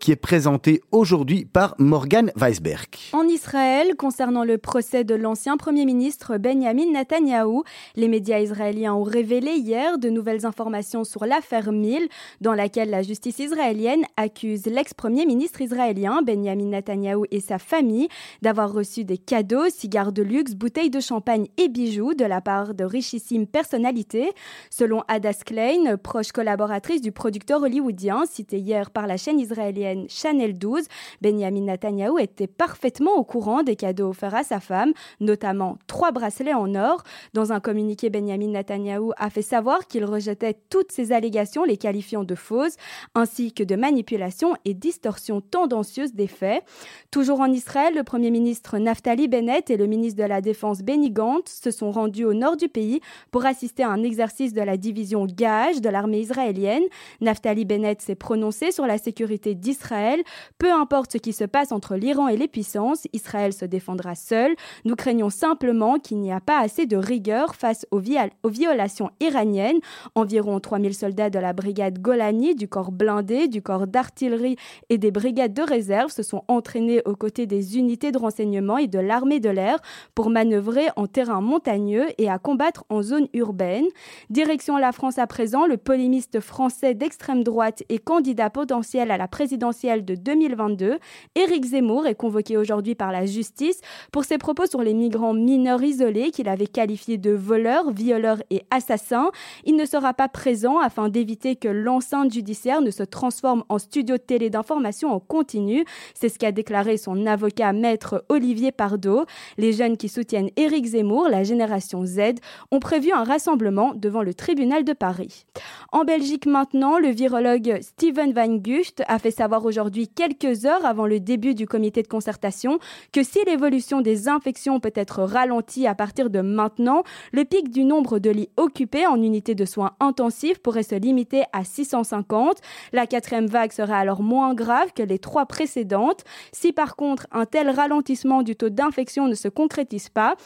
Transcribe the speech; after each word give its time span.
qui 0.00 0.12
est 0.12 0.16
présenté 0.16 0.80
aujourd'hui 0.92 1.44
par 1.44 1.74
Morgan 1.78 2.32
Weisberg. 2.36 2.88
En 3.12 3.24
Israël, 3.24 3.96
concernant 3.98 4.44
le 4.44 4.56
procès 4.56 5.04
de 5.04 5.14
l'ancien 5.14 5.58
Premier 5.58 5.84
ministre 5.84 6.38
Benjamin 6.38 6.90
Netanyahou, 6.90 7.62
les 7.94 8.08
médias 8.08 8.40
israéliens 8.40 8.94
ont 8.94 9.02
révélé 9.02 9.52
hier 9.52 9.98
de 9.98 10.08
nouvelles 10.08 10.46
informations 10.46 11.04
sur 11.04 11.26
l'affaire 11.26 11.70
Mill, 11.70 12.08
dans 12.40 12.54
laquelle 12.54 12.88
la 12.88 13.02
justice 13.02 13.40
israélienne 13.40 14.04
accuse 14.16 14.64
l'ex-premier 14.64 15.26
ministre 15.26 15.60
israélien 15.60 16.22
Benjamin 16.22 16.70
Netanyahou 16.70 17.26
et 17.30 17.40
sa 17.40 17.58
famille 17.58 18.08
d'avoir 18.40 18.72
reçu 18.72 19.04
des 19.04 19.18
cadeaux, 19.18 19.68
cigares 19.68 20.12
de 20.12 20.22
luxe, 20.22 20.54
bouteilles 20.54 20.88
de 20.88 21.00
champagne 21.00 21.48
et 21.58 21.68
bijoux 21.68 22.14
de 22.14 22.24
la 22.24 22.40
part 22.40 22.72
de 22.72 22.84
richissimes 22.84 23.46
personnalités. 23.46 24.30
Selon 24.70 25.02
Adas 25.08 25.42
Klein, 25.44 25.98
proche 26.02 26.32
collaboratrice 26.32 27.02
du 27.02 27.12
producteur 27.12 27.60
hollywoodien, 27.60 28.24
cité 28.24 28.58
hier 28.58 28.90
par 28.90 29.06
la 29.06 29.18
chaîne 29.18 29.41
israélienne 29.42 30.06
Chanel 30.08 30.58
12, 30.58 30.84
Benjamin 31.20 31.62
Netanyahu 31.62 32.20
était 32.20 32.46
parfaitement 32.46 33.16
au 33.16 33.24
courant 33.24 33.62
des 33.62 33.76
cadeaux 33.76 34.08
offerts 34.08 34.34
à 34.34 34.44
sa 34.44 34.60
femme, 34.60 34.92
notamment 35.20 35.78
trois 35.86 36.12
bracelets 36.12 36.54
en 36.54 36.74
or. 36.74 37.02
Dans 37.34 37.52
un 37.52 37.60
communiqué, 37.60 38.10
Benjamin 38.10 38.48
Netanyahu 38.48 39.10
a 39.16 39.30
fait 39.30 39.42
savoir 39.42 39.86
qu'il 39.86 40.04
rejetait 40.04 40.56
toutes 40.70 40.92
ces 40.92 41.12
allégations, 41.12 41.64
les 41.64 41.76
qualifiant 41.76 42.24
de 42.24 42.34
fausses, 42.34 42.76
ainsi 43.14 43.52
que 43.52 43.62
de 43.62 43.76
manipulation 43.76 44.54
et 44.64 44.74
distorsion 44.74 45.40
tendancieuse 45.40 46.14
des 46.14 46.26
faits. 46.26 46.64
Toujours 47.10 47.40
en 47.40 47.52
Israël, 47.52 47.94
le 47.94 48.04
Premier 48.04 48.30
ministre 48.30 48.78
Naftali 48.78 49.28
Bennett 49.28 49.70
et 49.70 49.76
le 49.76 49.86
ministre 49.86 50.22
de 50.22 50.28
la 50.28 50.40
Défense 50.40 50.82
Benny 50.82 51.10
Gantz 51.10 51.60
se 51.62 51.70
sont 51.70 51.90
rendus 51.90 52.24
au 52.24 52.34
nord 52.34 52.56
du 52.56 52.68
pays 52.68 53.00
pour 53.30 53.46
assister 53.46 53.82
à 53.82 53.90
un 53.90 54.02
exercice 54.02 54.54
de 54.54 54.62
la 54.62 54.76
division 54.76 55.26
Gage 55.26 55.80
de 55.80 55.88
l'armée 55.88 56.20
israélienne. 56.20 56.84
Naftali 57.20 57.64
Bennett 57.64 58.00
s'est 58.00 58.14
prononcé 58.14 58.70
sur 58.70 58.86
la 58.86 58.98
sécurité 58.98 59.31
d'Israël. 59.38 60.22
Peu 60.58 60.72
importe 60.72 61.12
ce 61.12 61.18
qui 61.18 61.32
se 61.32 61.44
passe 61.44 61.72
entre 61.72 61.96
l'Iran 61.96 62.28
et 62.28 62.36
les 62.36 62.48
puissances, 62.48 63.06
Israël 63.12 63.52
se 63.52 63.64
défendra 63.64 64.14
seul. 64.14 64.54
Nous 64.84 64.96
craignons 64.96 65.30
simplement 65.30 65.98
qu'il 65.98 66.18
n'y 66.18 66.32
a 66.32 66.40
pas 66.40 66.60
assez 66.60 66.86
de 66.86 66.96
rigueur 66.96 67.54
face 67.54 67.86
aux, 67.90 68.00
aux 68.42 68.48
violations 68.48 69.10
iraniennes. 69.20 69.78
Environ 70.14 70.60
3000 70.60 70.94
soldats 70.94 71.30
de 71.30 71.38
la 71.38 71.52
brigade 71.52 72.00
Golani, 72.00 72.54
du 72.54 72.68
corps 72.68 72.92
blindé, 72.92 73.48
du 73.48 73.62
corps 73.62 73.86
d'artillerie 73.86 74.56
et 74.88 74.98
des 74.98 75.10
brigades 75.10 75.54
de 75.54 75.62
réserve 75.62 76.10
se 76.10 76.22
sont 76.22 76.44
entraînés 76.48 77.02
aux 77.04 77.16
côtés 77.16 77.46
des 77.46 77.78
unités 77.78 78.12
de 78.12 78.18
renseignement 78.18 78.78
et 78.78 78.86
de 78.86 78.98
l'armée 78.98 79.40
de 79.40 79.50
l'air 79.50 79.78
pour 80.14 80.30
manœuvrer 80.30 80.88
en 80.96 81.06
terrain 81.06 81.40
montagneux 81.40 82.06
et 82.18 82.28
à 82.28 82.38
combattre 82.38 82.84
en 82.88 83.02
zone 83.02 83.28
urbaine. 83.32 83.86
Direction 84.30 84.76
la 84.76 84.92
France 84.92 85.18
à 85.18 85.26
présent, 85.26 85.66
le 85.66 85.76
polémiste 85.76 86.40
français 86.40 86.94
d'extrême 86.94 87.44
droite 87.44 87.82
et 87.88 87.98
candidat 87.98 88.50
potentiel 88.50 89.10
à 89.10 89.16
la 89.16 89.21
présidentielle 89.28 90.04
de 90.04 90.14
2022, 90.14 90.98
Éric 91.34 91.64
Zemmour 91.64 92.06
est 92.06 92.14
convoqué 92.14 92.56
aujourd'hui 92.56 92.94
par 92.94 93.12
la 93.12 93.26
justice 93.26 93.80
pour 94.12 94.24
ses 94.24 94.38
propos 94.38 94.66
sur 94.66 94.82
les 94.82 94.94
migrants 94.94 95.34
mineurs 95.34 95.82
isolés 95.82 96.30
qu'il 96.30 96.48
avait 96.48 96.66
qualifiés 96.66 97.18
de 97.18 97.30
voleurs, 97.32 97.90
violeurs 97.90 98.42
et 98.50 98.62
assassins. 98.70 99.30
Il 99.64 99.76
ne 99.76 99.84
sera 99.84 100.14
pas 100.14 100.28
présent 100.28 100.78
afin 100.78 101.08
d'éviter 101.08 101.56
que 101.56 101.68
l'enceinte 101.68 102.32
judiciaire 102.32 102.80
ne 102.80 102.90
se 102.90 103.02
transforme 103.02 103.64
en 103.68 103.78
studio 103.78 104.16
de 104.16 104.22
télé 104.22 104.50
d'information 104.50 105.12
en 105.12 105.20
continu. 105.20 105.84
C'est 106.14 106.28
ce 106.28 106.38
qu'a 106.38 106.52
déclaré 106.52 106.96
son 106.96 107.26
avocat 107.26 107.72
maître 107.72 108.24
Olivier 108.28 108.72
Pardo. 108.72 109.24
Les 109.58 109.72
jeunes 109.72 109.96
qui 109.96 110.08
soutiennent 110.08 110.50
Éric 110.56 110.86
Zemmour, 110.86 111.28
la 111.28 111.44
génération 111.44 112.04
Z, 112.04 112.34
ont 112.70 112.80
prévu 112.80 113.12
un 113.12 113.24
rassemblement 113.24 113.92
devant 113.94 114.22
le 114.22 114.34
tribunal 114.34 114.84
de 114.84 114.92
Paris. 114.92 115.44
En 115.92 116.04
Belgique 116.04 116.46
maintenant, 116.46 116.98
le 116.98 117.08
virologue 117.08 117.78
Steven 117.80 118.32
Van 118.32 118.56
Gucht 118.56 119.02
a 119.12 119.18
fait 119.18 119.30
savoir 119.30 119.66
aujourd'hui, 119.66 120.08
quelques 120.08 120.64
heures 120.64 120.86
avant 120.86 121.06
le 121.06 121.20
début 121.20 121.54
du 121.54 121.66
comité 121.66 122.02
de 122.02 122.08
concertation, 122.08 122.78
que 123.12 123.22
si 123.22 123.44
l'évolution 123.44 124.00
des 124.00 124.28
infections 124.28 124.80
peut 124.80 124.92
être 124.94 125.22
ralentie 125.22 125.86
à 125.86 125.94
partir 125.94 126.30
de 126.30 126.40
maintenant, 126.40 127.02
le 127.32 127.44
pic 127.44 127.70
du 127.70 127.84
nombre 127.84 128.18
de 128.18 128.30
lits 128.30 128.48
occupés 128.56 129.06
en 129.06 129.20
unité 129.20 129.54
de 129.54 129.66
soins 129.66 129.92
intensifs 130.00 130.60
pourrait 130.60 130.82
se 130.82 130.94
limiter 130.94 131.42
à 131.52 131.62
650. 131.62 132.56
La 132.94 133.06
quatrième 133.06 133.46
vague 133.46 133.72
sera 133.72 133.98
alors 133.98 134.22
moins 134.22 134.54
grave 134.54 134.92
que 134.94 135.02
les 135.02 135.18
trois 135.18 135.44
précédentes. 135.44 136.24
Si 136.52 136.72
par 136.72 136.96
contre 136.96 137.26
un 137.32 137.44
tel 137.44 137.68
ralentissement 137.68 138.42
du 138.42 138.56
taux 138.56 138.70
d'infection 138.70 139.28
ne 139.28 139.34
se 139.34 139.48
concrétise 139.48 140.08
pas, 140.08 140.36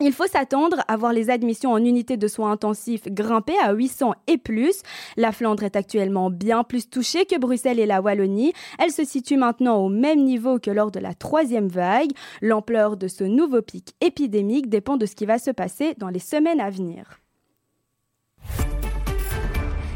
il 0.00 0.12
faut 0.12 0.26
s'attendre 0.26 0.78
à 0.88 0.96
voir 0.96 1.12
les 1.12 1.30
admissions 1.30 1.70
en 1.70 1.78
unité 1.78 2.16
de 2.16 2.26
soins 2.26 2.50
intensifs 2.50 3.04
grimper 3.06 3.54
à 3.62 3.72
800 3.72 4.14
et 4.26 4.38
plus. 4.38 4.82
La 5.16 5.30
Flandre 5.30 5.62
est 5.62 5.76
actuellement 5.76 6.30
bien 6.30 6.64
plus 6.64 6.90
touchée 6.90 7.26
que 7.26 7.38
Bruxelles 7.38 7.78
et 7.78 7.86
la 7.86 8.00
Wallonie. 8.00 8.52
Elle 8.80 8.90
se 8.90 9.04
situe 9.04 9.36
maintenant 9.36 9.76
au 9.76 9.88
même 9.88 10.24
niveau 10.24 10.58
que 10.58 10.72
lors 10.72 10.90
de 10.90 10.98
la 10.98 11.14
troisième 11.14 11.68
vague. 11.68 12.10
L'ampleur 12.42 12.96
de 12.96 13.06
ce 13.06 13.22
nouveau 13.22 13.62
pic 13.62 13.94
épidémique 14.00 14.68
dépend 14.68 14.96
de 14.96 15.06
ce 15.06 15.14
qui 15.14 15.26
va 15.26 15.38
se 15.38 15.52
passer 15.52 15.94
dans 15.96 16.08
les 16.08 16.18
semaines 16.18 16.60
à 16.60 16.70
venir. 16.70 17.20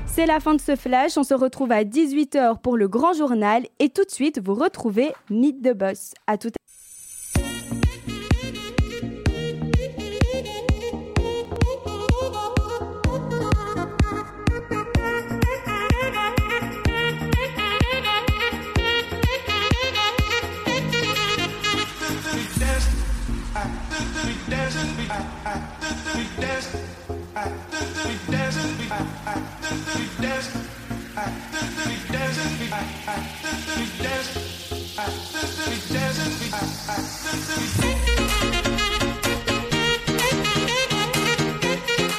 C'est 0.07 0.27
la 0.27 0.39
fin 0.39 0.55
de 0.55 0.61
ce 0.61 0.77
flash. 0.77 1.19
On 1.19 1.25
se 1.25 1.35
retrouve 1.35 1.73
à 1.73 1.83
18h 1.83 2.61
pour 2.61 2.77
le 2.77 2.87
grand 2.87 3.15
journal 3.15 3.67
et 3.81 3.89
tout 3.89 4.05
de 4.05 4.11
suite, 4.11 4.41
vous 4.45 4.55
retrouvez 4.55 5.13
Mythe 5.29 5.61
de 5.61 5.73
Boss. 5.73 6.15
À 6.29 6.39
tout 6.39 6.51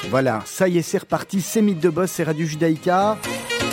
Voilà, 0.09 0.41
ça 0.45 0.67
y 0.67 0.79
est, 0.79 0.81
c'est 0.81 0.97
reparti, 0.97 1.39
c'est 1.39 1.61
Mythe 1.61 1.79
de 1.79 1.89
Boss, 1.89 2.11
c'est 2.11 2.23
Radio 2.23 2.45
Judaïka. 2.45 3.17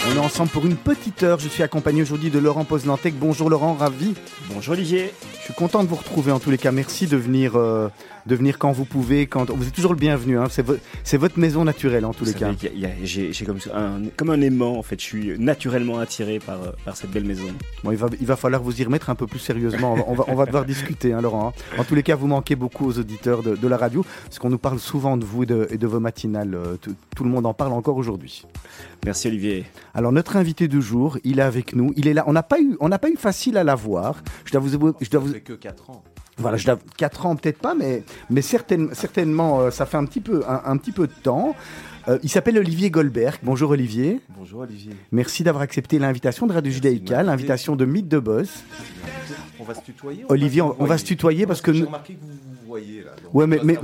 On 0.09 0.15
est 0.15 0.19
ensemble 0.19 0.51
pour 0.51 0.67
une 0.67 0.77
petite 0.77 1.23
heure. 1.23 1.41
Je 1.41 1.49
suis 1.49 1.63
accompagné 1.63 2.03
aujourd'hui 2.03 2.31
de 2.31 2.39
Laurent 2.39 2.65
Poznantec. 2.65 3.15
Bonjour 3.19 3.51
Laurent, 3.51 3.75
ravi. 3.75 4.15
Bonjour 4.51 4.75
Olivier. 4.75 5.13
Je 5.39 5.45
suis 5.45 5.55
content 5.55 5.83
de 5.83 5.89
vous 5.89 5.97
retrouver 5.97 6.33
en 6.33 6.39
tous 6.39 6.51
les 6.51 6.59
cas. 6.59 6.73
Merci 6.73 7.07
de 7.07 7.17
venir 7.17 7.57
euh, 7.57 7.89
de 8.27 8.35
venir 8.35 8.59
quand 8.59 8.73
vous 8.73 8.85
pouvez. 8.85 9.27
Quand... 9.27 9.51
Vous 9.51 9.67
êtes 9.67 9.75
toujours 9.75 9.93
le 9.93 9.99
bienvenu. 9.99 10.39
Hein. 10.39 10.47
C'est, 10.51 11.17
votre 11.17 11.39
maison 11.39 11.65
naturelle 11.65 12.05
en 12.05 12.13
tous 12.13 12.25
les 12.25 12.35
cas. 12.35 12.53
j'ai, 13.03 13.33
comme, 13.45 13.59
un, 13.75 14.03
comme 14.17 14.31
un 14.31 14.41
aimant 14.41 14.79
en 14.79 14.83
fait. 14.83 15.01
Je 15.01 15.05
suis 15.05 15.39
naturellement 15.39 15.99
attiré 15.99 16.39
par, 16.39 16.59
par 16.85 16.97
cette 16.97 17.11
belle 17.11 17.25
maison. 17.25 17.47
Bon, 17.85 17.93
il 17.93 17.97
va, 17.97 18.09
il 18.21 18.27
va 18.27 18.37
falloir 18.37 18.63
vous 18.63 18.81
y 18.81 18.85
remettre 18.85 19.11
un 19.11 19.15
peu 19.15 19.27
plus 19.27 19.39
sérieusement. 19.39 19.97
On 20.07 20.15
va, 20.15 20.25
on 20.29 20.35
va, 20.35 20.47
devoir 20.47 20.65
discuter, 20.65 21.13
hein, 21.13 21.21
Laurent. 21.21 21.49
Hein. 21.49 21.79
En 21.79 21.85
tous 21.85 21.95
les 21.95 22.03
cas, 22.03 22.17
vous 22.17 22.27
manquez 22.27 22.57
beaucoup 22.57 22.87
aux 22.87 22.99
auditeurs 22.99 23.43
de, 23.43 23.57
de 23.57 23.69
la 23.69 23.77
radio 23.77 24.05
parce 24.25 24.39
qu'on 24.39 24.51
nous 24.51 24.59
parle 24.59 24.79
souvent 24.79 25.17
de 25.17 25.25
vous 25.25 25.45
et 25.45 25.47
de, 25.47 25.69
et 25.71 25.79
de 25.79 25.87
vos 25.87 26.01
matinales. 26.01 26.55
Euh, 26.55 26.77
tout, 26.77 26.95
tout, 27.15 27.25
le 27.25 27.31
monde 27.31 27.47
en 27.47 27.55
parle 27.55 27.73
encore 27.73 27.97
aujourd'hui. 27.97 28.45
Merci 29.05 29.29
Olivier. 29.29 29.67
Alors 29.95 30.13
notre 30.13 30.37
invité 30.37 30.69
du 30.69 30.83
jour, 30.83 31.19
il 31.25 31.39
est 31.39 31.43
avec 31.43 31.75
nous. 31.75 31.93
Il 31.97 32.09
est 32.09 32.15
là. 32.15 32.25
On 32.27 32.33
n'a 32.33 32.43
pas 32.43 32.61
eu, 32.61 32.77
on 32.81 32.89
n'a 32.89 32.99
pas 32.99 33.09
eu 33.09 33.17
facile 33.17 33.57
à 33.57 33.65
la 33.65 33.75
voir. 33.75 34.23
Je 34.45 34.53
dois 34.53 34.61
vous, 34.61 34.95
je 35.01 35.11
dois 35.11 35.21
vous. 35.21 35.33
que 35.33 35.53
4 35.53 35.91
ans. 35.91 36.03
Voilà, 36.39 36.59
je 36.59 36.71
4 36.99 37.27
ans 37.27 37.37
peut-être 37.37 37.59
pas, 37.59 37.75
mais, 37.75 38.03
mais 38.29 38.43
certainement, 38.43 39.61
euh, 39.61 39.71
ça 39.71 39.87
fait 39.87 39.97
un 39.97 40.05
petit 40.05 40.21
peu, 40.21 40.43
un, 40.47 40.77
petit 40.77 40.93
peu 40.93 41.07
de 41.07 41.13
temps. 41.23 41.55
Euh, 42.09 42.19
il 42.23 42.29
s'appelle 42.29 42.59
Olivier 42.59 42.91
Goldberg. 42.91 43.39
Bonjour 43.43 43.71
Olivier. 43.71 44.21
Bonjour 44.37 44.61
Olivier. 44.61 44.93
Merci 45.13 45.45
d'avoir 45.45 45.63
accepté 45.63 45.99
l'invitation 45.99 46.47
de 46.47 46.53
Radio 46.53 46.71
Judaïka, 46.71 47.23
l'invitation 47.23 47.75
de 47.75 47.87
Mythe 47.87 48.09
de 48.09 48.19
Boss. 48.19 48.65
On 49.59 49.65
va 49.65 49.75
se 49.75 49.81
tutoyer 49.81 50.25
Olivier, 50.29 50.61
on, 50.61 50.85
va 50.85 50.99
se 50.99 51.05
tutoyer 51.05 51.47
parce, 51.47 51.63
que... 51.63 51.73
J'ai 51.73 51.85
remarqué 51.85 52.15
que 52.15 52.21
vous 52.21 52.29
vous 52.29 52.67
voyez 52.69 53.03
là. 53.03 53.13
ouais, 53.33 53.47
mais, 53.47 53.59
mais, 53.63 53.79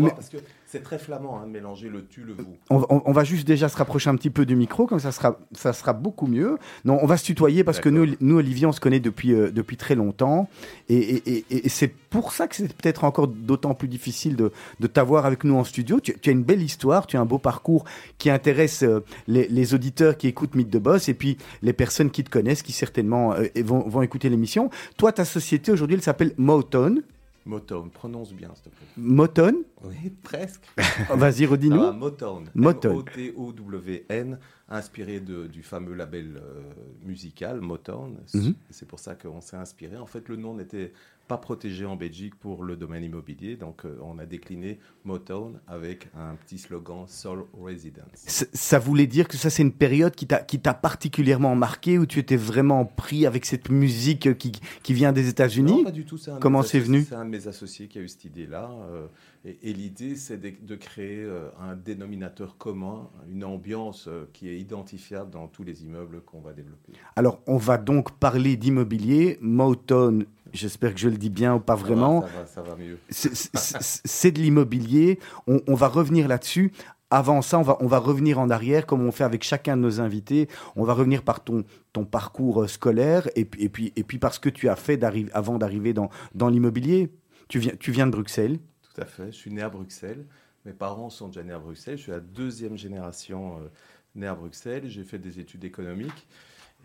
c'est 0.73 0.83
très 0.83 0.99
flamand 0.99 1.39
hein, 1.39 1.47
de 1.47 1.53
mélanger 1.53 1.91
le 1.91 2.07
tu, 2.07 2.23
le 2.23 2.33
vous. 2.33 2.57
On, 2.71 3.13
va 3.13 3.25
juste 3.25 3.47
déjà 3.47 3.69
se 3.69 3.77
rapprocher 3.77 4.09
un 4.09 4.17
petit 4.17 4.31
peu 4.31 4.47
du 4.47 4.57
micro, 4.57 4.87
comme 4.87 5.01
ça 5.01 5.13
sera, 5.13 5.39
ça 5.53 5.75
sera 5.75 5.93
beaucoup 5.93 6.27
mieux. 6.27 6.57
Non, 6.87 6.99
on 7.03 7.07
va 7.07 7.19
se 7.19 7.25
tutoyer 7.25 7.63
parce 7.63 7.79
que 7.79 7.91
nous, 7.91 8.15
nous, 8.21 8.39
Olivier, 8.39 8.65
on 8.65 8.73
se 8.73 8.81
connaît 8.81 8.99
depuis, 8.99 9.35
euh, 9.35 9.51
depuis 9.51 9.77
très 9.77 9.95
longtemps. 9.95 10.49
Et, 10.89 11.45
c'est 11.67 11.89
pour 11.89 12.33
ça 12.33 12.49
que 12.49 12.57
c'est 12.57 12.73
peut-être 12.73 13.05
encore 13.05 13.29
d'autant 13.29 13.75
plus 13.75 13.89
difficile 13.89 14.35
de, 14.35 14.51
de 14.81 14.87
t'avoir 14.87 15.27
avec 15.27 15.45
nous 15.45 15.57
en 15.57 15.65
studio. 15.65 16.01
Tu, 16.01 16.15
as 16.25 16.31
une 16.31 16.43
belle 16.43 16.63
histoire, 16.63 17.07
tu 17.07 17.19
as 17.19 17.21
un 17.21 17.27
beau 17.27 17.39
parcours 17.39 17.85
qui 18.17 18.31
intéresse 18.31 18.83
euh, 18.83 19.05
les, 19.27 19.75
auditeurs 19.75 20.17
qui 20.17 20.27
écoutent 20.27 20.55
Mythe 20.55 20.71
de 20.71 20.79
Boss 20.79 21.11
et 21.11 21.15
puis 21.15 21.37
les 21.61 21.75
personnes 21.75 22.11
qui 22.11 22.25
te 22.25 22.31
connaissent, 22.31 22.63
qui 22.63 22.73
certainement 22.73 23.35
euh, 23.35 23.47
vont, 23.63 23.87
vont 23.87 24.01
écouter 24.01 24.31
l'émission. 24.31 24.71
Toi, 24.97 25.13
ta 25.13 25.27
société 25.27 25.71
aujourd'hui, 25.71 25.97
elle 25.97 26.03
s'appelle 26.03 26.33
Motown. 26.39 27.03
Motown, 27.44 27.91
prononce 27.91 28.33
bien, 28.33 28.50
s'il 28.55 28.65
te 28.65 28.69
plaît. 28.71 28.87
Motown 28.97 29.56
Oui, 29.83 30.11
presque. 30.23 30.65
Oh, 31.12 31.17
Vas-y, 31.17 31.47
redis-nous. 31.47 31.93
Motown. 31.93 32.49
Motown. 32.55 32.93
M-O-T-O-W-N, 32.93 34.39
inspiré 34.69 35.21
de, 35.21 35.47
du 35.47 35.62
fameux 35.62 35.94
label 35.94 36.37
euh, 36.43 36.62
musical 37.05 37.61
Motown. 37.61 38.19
Mhm. 38.35 38.55
C'est 38.71 38.87
pour 38.87 38.99
ça 39.00 39.15
qu'on 39.15 39.41
s'est 39.41 39.56
inspiré. 39.56 39.97
En 39.97 40.06
fait, 40.06 40.29
le 40.29 40.37
nom 40.37 40.55
n'était 40.55 40.93
pas 41.29 41.39
protégé 41.39 41.87
en 41.87 41.97
Belgique 41.97 42.35
pour 42.35 42.65
le 42.65 42.77
domaine 42.77 43.05
immobilier, 43.05 43.57
donc 43.57 43.85
euh, 43.85 43.97
on 44.03 44.19
a 44.19 44.27
décliné 44.27 44.79
Motown 45.05 45.61
avec 45.67 46.09
un 46.17 46.35
petit 46.35 46.59
slogan 46.59 47.05
Soul 47.07 47.45
Residence. 47.59 48.47
Ça 48.53 48.79
voulait 48.79 49.07
dire 49.07 49.29
que 49.29 49.37
ça, 49.37 49.49
c'est 49.49 49.63
une 49.63 49.73
période 49.73 50.15
qui 50.15 50.27
t'a 50.27 50.75
particulièrement 50.75 51.55
marqué, 51.55 51.99
où 51.99 52.07
tu 52.07 52.19
étais 52.19 52.37
vraiment 52.37 52.85
pris 52.85 53.25
avec 53.27 53.45
cette 53.47 53.71
musique 53.71 54.37
qui, 54.37 54.53
qui 54.83 54.95
vient 54.95 55.13
des 55.13 55.23
Non, 55.23 55.29
États-Unis 55.31 55.85
pas 55.85 55.91
du 55.91 56.05
tout. 56.05 56.19
Comment 56.41 56.63
c'est 56.63 56.81
venu? 56.81 57.05
C'est 57.09 57.15
un 57.15 57.25
de 57.25 57.31
mes 57.31 57.49
associés 57.49 57.89
qui 57.89 57.99
a 57.99 58.03
eu 58.03 58.09
cette 58.09 58.25
idée-là. 58.25 58.71
euh, 58.91 59.07
et 59.45 59.59
et 59.63 59.73
l'idée, 59.73 60.17
c'est 60.17 60.39
de, 60.39 60.53
de 60.61 60.77
créer 60.77 61.23
euh, 61.23 61.49
un 61.61 61.75
dénominateur 61.77 62.57
commun, 62.59 63.09
une 63.31 63.45
ambiance 63.45 64.09
qui 64.33 64.49
est 64.49 64.59
identifiable 64.59 65.31
dans 65.31 65.49
tous 65.49 65.65
les 65.65 65.83
immeubles 65.85 66.21
qu'on 66.23 66.41
va 66.41 66.53
développer. 66.53 66.93
Alors, 67.17 67.41
on 67.47 67.57
va 67.57 67.79
donc 67.79 68.13
parler 68.19 68.57
d'immobilier. 68.57 69.39
Motown, 69.41 70.27
j'espère 70.53 70.95
que 70.95 71.01
je 71.01 71.09
le 71.09 71.17
dis 71.17 71.31
bien 71.31 71.55
ou 71.55 71.61
pas 71.61 71.75
vraiment. 71.75 72.23
Ça 72.23 72.29
va, 72.29 72.47
ça 72.47 72.63
va 72.63 72.77
mieux. 72.77 72.99
C'est- 73.11 74.31
de 74.33 74.39
l'immobilier. 74.39 75.19
On, 75.47 75.61
on 75.67 75.75
va 75.75 75.89
revenir 75.89 76.29
là-dessus. 76.29 76.73
Avant 77.11 77.43
ça, 77.43 77.59
on 77.59 77.63
va, 77.63 77.77
on 77.81 77.87
va 77.87 77.99
revenir 77.99 78.39
en 78.39 78.49
arrière, 78.49 78.87
comme 78.87 79.05
on 79.07 79.13
fait 79.13 79.25
avec 79.25 79.43
chacun 79.45 79.77
de 79.77 79.83
nos 79.83 80.01
invités. 80.01 80.49
On 80.77 80.85
va 80.85 80.95
revenir 80.95 81.23
par 81.23 81.45
ton, 81.45 81.65
ton 81.93 82.05
parcours 82.07 82.63
euh, 82.63 82.69
scolaire 82.69 83.29
et, 83.37 83.45
puis- 83.45 83.63
et, 83.65 83.69
puis, 83.69 83.93
et 83.97 84.03
puis 84.03 84.19
par 84.19 84.33
ce 84.33 84.41
que 84.41 84.49
tu 84.49 84.69
as 84.71 84.77
fait 84.77 85.03
avant 85.35 85.59
d'arriver 85.59 85.93
dans, 85.93 86.09
dans 86.35 86.49
l'immobilier. 86.49 87.11
Tu 87.49 87.59
viens, 87.59 87.73
tu 87.79 87.91
viens 87.93 88.07
de 88.07 88.13
Bruxelles. 88.13 88.59
Tout 88.95 89.01
à 89.03 89.05
fait. 89.05 89.27
Je 89.27 89.37
suis 89.37 89.51
né 89.53 89.61
à 89.61 89.69
Bruxelles. 89.69 90.25
Mes 90.65 90.73
parents 90.73 91.11
sont 91.11 91.27
déjà 91.29 91.43
nés 91.43 91.53
à 91.53 91.59
Bruxelles. 91.59 91.99
Je 91.99 92.03
suis 92.05 92.13
la 92.13 92.21
deuxième 92.21 92.79
génération 92.79 93.57
euh, 93.59 93.69
née 94.15 94.27
à 94.27 94.35
Bruxelles. 94.35 94.85
J'ai 94.87 95.05
fait 95.05 95.19
des 95.19 95.39
études 95.39 95.65
économiques. 95.65 96.27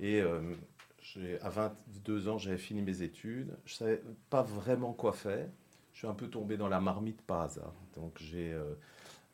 Et 0.01 0.19
euh, 0.19 0.39
à 1.41 1.49
22 1.49 2.27
ans, 2.27 2.37
j'avais 2.37 2.57
fini 2.57 2.81
mes 2.81 3.01
études. 3.01 3.55
Je 3.65 3.73
ne 3.73 3.77
savais 3.77 4.01
pas 4.29 4.43
vraiment 4.43 4.93
quoi 4.93 5.13
faire. 5.13 5.47
Je 5.93 5.99
suis 5.99 6.07
un 6.07 6.13
peu 6.13 6.27
tombé 6.27 6.57
dans 6.57 6.67
la 6.67 6.79
marmite 6.79 7.21
par 7.21 7.41
hasard. 7.41 7.73
Donc 7.95 8.17
j'ai 8.19 8.53
euh, 8.53 8.75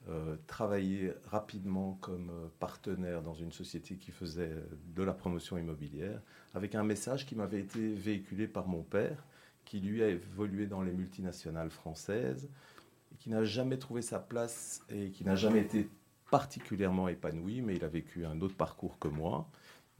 euh, 0.09 0.35
travaillé 0.47 1.13
rapidement 1.25 1.97
comme 2.01 2.29
euh, 2.29 2.47
partenaire 2.59 3.21
dans 3.21 3.33
une 3.33 3.51
société 3.51 3.95
qui 3.95 4.11
faisait 4.11 4.55
de 4.95 5.03
la 5.03 5.13
promotion 5.13 5.57
immobilière, 5.57 6.21
avec 6.53 6.75
un 6.75 6.83
message 6.83 7.25
qui 7.25 7.35
m'avait 7.35 7.59
été 7.59 7.93
véhiculé 7.93 8.47
par 8.47 8.67
mon 8.67 8.83
père, 8.83 9.25
qui 9.65 9.79
lui 9.79 10.03
a 10.03 10.09
évolué 10.09 10.67
dans 10.67 10.81
les 10.81 10.91
multinationales 10.91 11.69
françaises, 11.69 12.49
et 13.11 13.15
qui 13.17 13.29
n'a 13.29 13.43
jamais 13.43 13.77
trouvé 13.77 14.01
sa 14.01 14.19
place 14.19 14.81
et 14.89 15.09
qui 15.09 15.23
n'a 15.23 15.35
jamais 15.35 15.59
été 15.59 15.89
particulièrement 16.31 17.09
épanoui, 17.09 17.61
mais 17.61 17.75
il 17.75 17.83
a 17.83 17.87
vécu 17.87 18.25
un 18.25 18.41
autre 18.41 18.55
parcours 18.55 18.97
que 18.99 19.07
moi. 19.07 19.47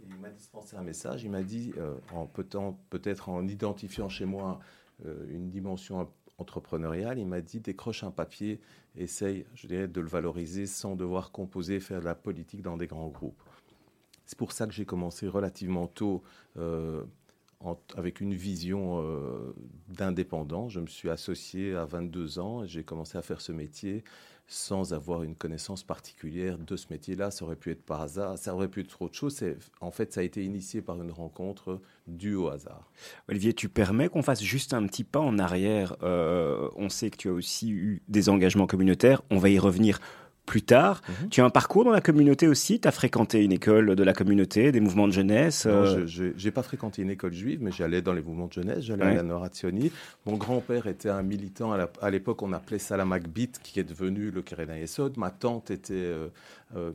Il 0.08 0.20
m'a 0.20 0.30
dispensé 0.30 0.76
un 0.76 0.84
message, 0.84 1.24
il 1.24 1.32
m'a 1.32 1.44
dit, 1.44 1.74
euh, 1.78 1.96
peut-être 2.90 3.30
en 3.30 3.48
identifiant 3.48 4.10
chez 4.10 4.26
moi 4.26 4.60
euh, 5.06 5.26
une 5.30 5.50
dimension 5.50 6.10
entrepreneuriale, 6.38 7.20
il 7.20 7.28
m'a 7.28 7.42
dit 7.42 7.60
décroche 7.60 8.04
un 8.04 8.12
papier, 8.12 8.60
essaye, 8.98 9.46
je 9.54 9.68
dirais, 9.68 9.88
de 9.88 10.02
le 10.02 10.08
valoriser 10.08 10.66
sans 10.66 10.96
devoir 10.96 11.32
composer, 11.32 11.80
faire 11.80 12.00
de 12.00 12.06
la 12.06 12.16
politique 12.16 12.62
dans 12.62 12.78
des 12.78 12.88
grands 12.88 13.08
groupes. 13.08 13.42
C'est 14.26 14.38
pour 14.38 14.52
ça 14.52 14.68
que 14.68 14.74
j'ai 14.74 14.86
commencé 14.86 15.28
relativement 15.28 15.88
tôt 15.88 16.24
euh, 16.58 17.04
avec 17.96 18.22
une 18.22 18.34
vision 18.34 19.02
euh, 19.02 19.54
d'indépendant. 19.90 20.70
Je 20.70 20.80
me 20.80 20.88
suis 20.88 21.10
associé 21.10 21.76
à 21.76 21.86
22 21.86 22.40
ans 22.40 22.64
et 22.64 22.68
j'ai 22.68 22.84
commencé 22.84 23.18
à 23.18 23.22
faire 23.22 23.42
ce 23.42 23.52
métier 23.52 24.04
sans 24.48 24.94
avoir 24.94 25.24
une 25.24 25.36
connaissance 25.36 25.84
particulière 25.84 26.58
de 26.58 26.76
ce 26.76 26.88
métier-là. 26.92 27.32
Ça 27.32 27.46
aurait 27.46 27.56
pu 27.56 27.72
être 27.72 27.84
par 27.84 28.02
hasard, 28.02 28.38
ça 28.38 28.54
aurait 28.54 28.68
pu 28.68 28.82
être 28.82 29.02
autre 29.02 29.16
chose. 29.16 29.44
En 29.82 29.92
fait, 29.92 30.14
ça 30.14 30.20
a 30.20 30.24
été 30.24 30.44
initié 30.44 30.82
par 30.82 31.02
une 31.02 31.12
rencontre 31.12 31.82
due 32.08 32.36
au 32.36 32.50
hasard. 32.50 32.92
Olivier, 33.30 33.54
tu 33.54 33.70
permets 33.70 34.10
qu'on 34.10 34.22
fasse 34.22 34.44
juste 34.44 34.74
un 34.74 34.86
petit 34.86 35.04
pas 35.04 35.20
en 35.20 35.40
arrière. 35.40 35.96
Euh, 36.04 36.70
on 36.76 36.90
sait 36.90 37.10
que 37.10 37.18
tu 37.18 37.30
as 37.30 37.34
aussi 37.34 37.72
eu 37.72 38.04
des 38.10 38.30
engagements 38.30 38.68
communautaires. 38.68 39.22
On 39.32 39.38
va 39.38 39.50
y 39.50 39.60
revenir 39.60 40.00
plus 40.46 40.62
tard. 40.62 41.02
Mhm. 41.08 41.30
Tu 41.30 41.42
as 41.42 41.46
un 41.46 41.50
parcours 41.50 41.86
dans 41.86 41.92
la 41.92 42.02
communauté 42.02 42.48
aussi? 42.48 42.80
Tu 42.80 42.88
as 42.88 42.92
fréquenté 42.92 43.44
une 43.44 43.52
école 43.54 43.96
de 43.96 44.04
la 44.04 44.14
communauté, 44.14 44.72
des 44.72 44.80
mouvements 44.82 45.08
de 45.08 45.14
jeunesse. 45.14 45.66
Non, 45.66 45.72
euh, 45.72 46.06
je 46.06 46.24
n'ai 46.44 46.52
pas 46.52 46.64
fréquenté 46.64 47.02
une 47.02 47.10
école 47.10 47.34
juive, 47.34 47.60
mais 47.62 47.72
j'allais 47.72 48.02
dans 48.02 48.14
les 48.14 48.22
mouvements 48.22 48.48
de 48.48 48.54
jeunesse, 48.54 48.82
j'allais 48.82 49.04
Ouais. 49.06 49.12
à 49.12 49.16
la 49.16 49.24
Norazioni. 49.24 49.92
Mon 50.26 50.36
grand-père 50.36 50.88
était 50.88 51.10
un 51.10 51.24
militant, 51.24 51.72
à 52.02 52.10
l'époque 52.10 52.42
on 52.42 52.52
appelait 52.54 52.80
ça 52.80 52.98
la 52.98 53.06
Macbeth, 53.06 53.60
qui 53.64 53.80
est 53.80 53.84
devenu 53.84 54.32
le 54.32 54.42
Keren 54.42 54.70
Yesod. 54.78 55.18
Ma 55.18 55.30
tante 55.32 55.72
était 55.72 55.94
euh, 55.94 56.28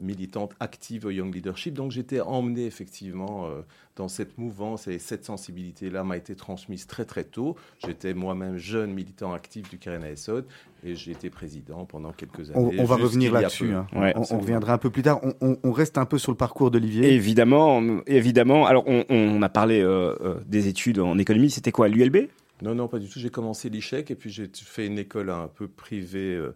militante 0.00 0.52
active 0.60 1.06
au 1.06 1.10
Young 1.10 1.34
Leadership, 1.34 1.74
donc 1.74 1.92
j'étais 1.92 2.20
emmené 2.20 2.66
effectivement 2.66 3.46
euh, 3.46 3.60
dans 3.96 4.08
cette 4.08 4.38
mouvance 4.38 4.88
et 4.88 4.98
cette 4.98 5.24
sensibilité-là 5.24 6.04
m'a 6.04 6.16
été 6.16 6.34
transmise 6.36 6.86
très 6.86 7.04
très 7.04 7.24
tôt. 7.24 7.56
J'étais 7.84 8.14
moi-même 8.14 8.56
jeune 8.56 8.92
militant 8.92 9.32
actif 9.32 9.68
du 9.70 9.78
Keren 9.78 10.02
Yesod 10.02 10.44
et 10.84 10.94
j'ai 10.94 11.12
été 11.12 11.30
président 11.30 11.84
pendant 11.84 12.12
quelques 12.12 12.50
années. 12.50 12.76
on 12.78 12.84
va 12.84 12.96
revenir 12.96 13.32
là-dessus. 13.32 13.72
hein. 13.72 13.86
Ouais, 13.94 14.12
on, 14.16 14.38
reviendra 14.38 14.72
un 14.74 14.78
peu 14.78 14.90
plus 14.90 15.02
tard. 15.02 15.20
On, 15.22 15.34
on- 15.40 15.58
on 15.64 15.72
reste 15.72 15.98
un 15.98 16.06
peu 16.06 16.18
sur 16.18 16.30
le 16.32 16.36
parcours 16.36 16.70
d'Olivier. 16.70 17.12
Évidemment, 17.12 17.82
évidemment. 18.06 18.66
Alors, 18.66 18.84
on, 18.86 19.04
on 19.08 19.42
a 19.42 19.48
parlé 19.48 19.80
euh, 19.80 20.14
euh, 20.20 20.34
des 20.46 20.68
études 20.68 20.98
en 21.00 21.18
économie. 21.18 21.50
C'était 21.50 21.72
quoi, 21.72 21.88
l'ULB 21.88 22.28
Non, 22.62 22.74
non, 22.76 22.86
pas 22.88 22.98
du 23.00 23.08
tout. 23.08 23.18
J'ai 23.18 23.30
commencé 23.30 23.68
l'ICHEC 23.68 24.10
et 24.12 24.14
puis 24.14 24.30
j'ai 24.30 24.48
fait 24.54 24.86
une 24.86 24.98
école 24.98 25.30
un 25.30 25.48
peu 25.48 25.66
privée, 25.66 26.34
euh, 26.36 26.54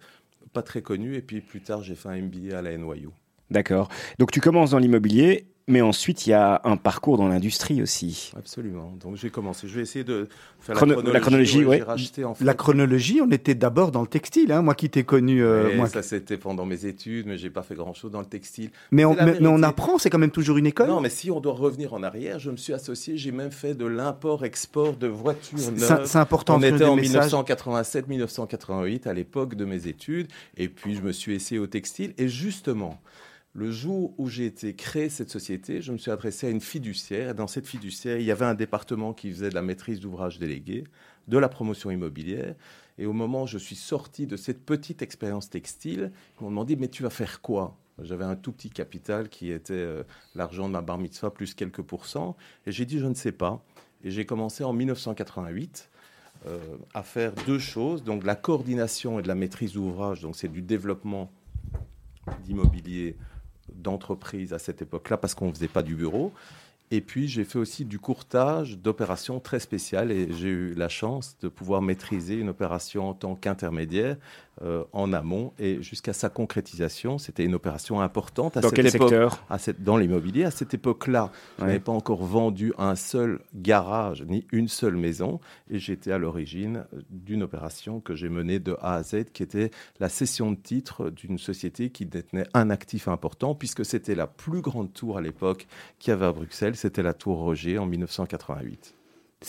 pas 0.52 0.62
très 0.62 0.82
connue. 0.82 1.14
Et 1.14 1.22
puis 1.22 1.40
plus 1.40 1.60
tard, 1.60 1.82
j'ai 1.82 1.94
fait 1.94 2.08
un 2.08 2.20
MBA 2.20 2.56
à 2.56 2.62
la 2.62 2.76
NYU. 2.76 3.08
D'accord. 3.50 3.88
Donc, 4.18 4.30
tu 4.30 4.40
commences 4.40 4.70
dans 4.70 4.78
l'immobilier, 4.78 5.46
mais 5.68 5.80
ensuite, 5.80 6.26
il 6.26 6.30
y 6.30 6.32
a 6.32 6.60
un 6.64 6.76
parcours 6.76 7.16
dans 7.18 7.28
l'industrie 7.28 7.80
aussi. 7.82 8.32
Absolument. 8.36 8.92
Donc 9.00 9.16
j'ai 9.16 9.30
commencé. 9.30 9.68
Je 9.68 9.74
vais 9.76 9.82
essayer 9.82 10.04
de 10.04 10.28
faire 10.60 10.74
Chrono- 10.76 11.00
la 11.02 11.12
la 11.12 11.20
chronologie. 11.20 11.52
chronologie, 11.52 11.64
ouais. 11.64 11.76
J'ai 11.78 11.82
racheté 11.84 12.24
en 12.24 12.34
fait. 12.34 12.44
La 12.44 12.54
chronologie, 12.54 13.20
on 13.22 13.30
était 13.30 13.54
d'abord 13.54 13.92
dans 13.92 14.00
le 14.02 14.06
textile. 14.08 14.50
hein. 14.52 14.62
Moi 14.62 14.74
qui 14.74 14.90
t'ai 14.90 15.04
connu. 15.04 15.42
euh, 15.42 15.76
moi- 15.76 15.88
ça 15.88 16.02
c'était 16.02 16.36
pendant 16.36 16.66
mes 16.66 16.84
études, 16.86 17.26
mais 17.26 17.38
j'ai 17.38 17.50
pas 17.50 17.62
fait 17.62 17.74
grand 17.74 17.94
chose 17.94 18.10
dans 18.10 18.20
le 18.20 18.26
textile. 18.26 18.70
mais, 18.90 19.04
on, 19.04 19.14
mais, 19.14 19.38
mais 19.40 19.64
apprend, 19.64 19.98
c'est 19.98 20.10
quand 20.10 20.18
même 20.18 20.30
toujours 20.30 20.56
une 20.58 20.66
école. 20.66 20.88
Non, 20.88 21.00
mais 21.00 21.08
si 21.10 21.30
on 21.30 21.40
doit 21.40 21.52
revenir 21.54 21.94
en 21.94 22.02
arrière, 22.02 22.38
je 22.38 22.50
me 22.50 22.56
suis 22.56 22.72
associé. 22.72 23.16
J'ai 23.16 23.30
même 23.32 23.52
fait 23.52 23.74
de 23.74 23.86
l'import-export 23.86 24.96
de 24.96 25.06
voitures 25.06 25.58
C'est 25.58 25.70
neuves. 25.72 26.06
c'est 26.06 26.18
important. 26.18 26.56
On 26.56 26.62
était 26.62 26.84
en 26.84 26.96
des 26.96 27.02
messages. 27.02 27.32
1987-1988 27.32 29.06
à 29.06 29.12
l'époque 29.12 29.54
de 29.54 29.64
mes 29.64 29.86
études, 29.86 30.28
et 30.56 30.68
puis 30.68 30.94
je 30.96 31.02
me 31.02 31.12
suis 31.12 31.34
essayé 31.34 31.58
au 31.60 31.66
textile. 31.66 32.14
Et 32.18 32.28
justement, 32.28 33.00
le 33.54 33.70
jour 33.70 34.14
où 34.16 34.28
j'ai 34.28 34.46
été 34.46 34.74
créé 34.74 35.10
cette 35.10 35.30
société, 35.30 35.82
je 35.82 35.92
me 35.92 35.98
suis 35.98 36.10
adressé 36.10 36.46
à 36.46 36.50
une 36.50 36.60
fiduciaire. 36.60 37.30
Et 37.30 37.34
dans 37.34 37.46
cette 37.46 37.66
fiduciaire, 37.66 38.18
il 38.18 38.24
y 38.24 38.30
avait 38.30 38.46
un 38.46 38.54
département 38.54 39.12
qui 39.12 39.30
faisait 39.30 39.50
de 39.50 39.54
la 39.54 39.62
maîtrise 39.62 40.00
d'ouvrage 40.00 40.38
délégué, 40.38 40.84
de 41.28 41.38
la 41.38 41.48
promotion 41.48 41.90
immobilière. 41.90 42.54
Et 42.98 43.04
au 43.04 43.12
moment 43.12 43.42
où 43.42 43.46
je 43.46 43.58
suis 43.58 43.76
sorti 43.76 44.26
de 44.26 44.36
cette 44.36 44.64
petite 44.64 45.02
expérience 45.02 45.50
textile, 45.50 46.12
ils 46.40 46.44
m'ont 46.44 46.50
demandé 46.50 46.76
Mais 46.76 46.88
tu 46.88 47.02
vas 47.02 47.10
faire 47.10 47.42
quoi? 47.42 47.76
J'avais 48.02 48.24
un 48.24 48.36
tout 48.36 48.52
petit 48.52 48.70
capital 48.70 49.28
qui 49.28 49.50
était 49.50 49.74
euh, 49.74 50.02
l'argent 50.34 50.66
de 50.66 50.72
ma 50.72 50.80
bar 50.80 50.96
mitzvah 50.96 51.30
plus 51.30 51.52
quelques 51.54 51.82
pourcents. 51.82 52.36
Et 52.66 52.72
j'ai 52.72 52.86
dit 52.86 52.98
Je 52.98 53.06
ne 53.06 53.14
sais 53.14 53.32
pas. 53.32 53.62
Et 54.02 54.10
j'ai 54.10 54.24
commencé 54.24 54.64
en 54.64 54.72
1988 54.72 55.90
euh, 56.46 56.58
à 56.94 57.02
faire 57.02 57.34
deux 57.46 57.58
choses. 57.58 58.02
Donc 58.02 58.24
la 58.24 58.34
coordination 58.34 59.18
et 59.18 59.22
de 59.22 59.28
la 59.28 59.34
maîtrise 59.34 59.74
d'ouvrage, 59.74 60.22
donc 60.22 60.36
c'est 60.36 60.48
du 60.48 60.62
développement 60.62 61.30
d'immobilier 62.44 63.16
d'entreprise 63.74 64.52
à 64.52 64.58
cette 64.58 64.82
époque-là 64.82 65.16
parce 65.16 65.34
qu'on 65.34 65.48
ne 65.48 65.52
faisait 65.52 65.68
pas 65.68 65.82
du 65.82 65.94
bureau. 65.94 66.32
Et 66.90 67.00
puis 67.00 67.26
j'ai 67.26 67.44
fait 67.44 67.58
aussi 67.58 67.86
du 67.86 67.98
courtage 67.98 68.76
d'opérations 68.76 69.40
très 69.40 69.60
spéciales 69.60 70.12
et 70.12 70.30
j'ai 70.32 70.48
eu 70.48 70.74
la 70.74 70.90
chance 70.90 71.36
de 71.40 71.48
pouvoir 71.48 71.80
maîtriser 71.80 72.34
une 72.34 72.50
opération 72.50 73.08
en 73.08 73.14
tant 73.14 73.34
qu'intermédiaire 73.34 74.18
euh, 74.60 74.84
en 74.92 75.12
amont 75.14 75.54
et 75.58 75.82
jusqu'à 75.82 76.12
sa 76.12 76.28
concrétisation. 76.28 77.16
C'était 77.16 77.44
une 77.44 77.54
opération 77.54 78.00
importante 78.02 78.56
à 78.56 78.60
Dans 78.60 78.68
cette 78.68 78.76
quel 78.76 78.86
époque 78.86 79.08
secteur 79.08 79.44
à 79.48 79.58
cette, 79.58 79.82
dans 79.82 79.96
l'immobilier. 79.96 80.44
À 80.44 80.50
cette 80.50 80.74
époque-là, 80.74 81.30
je 81.56 81.62
Ouais. 81.62 81.68
n'avais 81.68 81.80
pas 81.80 81.92
encore 81.92 82.22
vendu 82.22 82.72
un 82.76 82.94
seul 82.94 83.40
garage 83.54 84.22
ni 84.28 84.46
une 84.52 84.68
seule 84.68 84.96
maison. 84.96 85.40
Et 85.70 85.78
j'étais 85.78 86.12
à 86.12 86.18
l'origine 86.18 86.84
d'une 87.08 87.42
opération 87.42 88.00
que 88.00 88.14
j'ai 88.14 88.28
menée 88.28 88.58
de 88.58 88.76
A 88.82 88.96
à 88.96 89.02
Z, 89.02 89.24
qui 89.32 89.42
était 89.42 89.70
la 90.00 90.08
cession 90.10 90.50
de 90.52 90.56
titres 90.56 91.08
d'une 91.08 91.38
société 91.38 91.88
qui 91.90 92.04
détenait 92.04 92.46
un 92.52 92.68
actif 92.68 93.08
important, 93.08 93.54
puisque 93.54 93.84
c'était 93.86 94.14
la 94.14 94.26
plus 94.26 94.60
grande 94.60 94.92
tour 94.92 95.16
à 95.16 95.22
l'époque 95.22 95.66
qu'il 95.98 96.10
y 96.10 96.14
avait 96.14 96.26
à 96.26 96.32
Bruxelles. 96.32 96.76
C'était 96.76 97.02
la 97.02 97.14
tour 97.14 97.38
Roger 97.38 97.78
en 97.78 97.86
1988. 97.86 98.94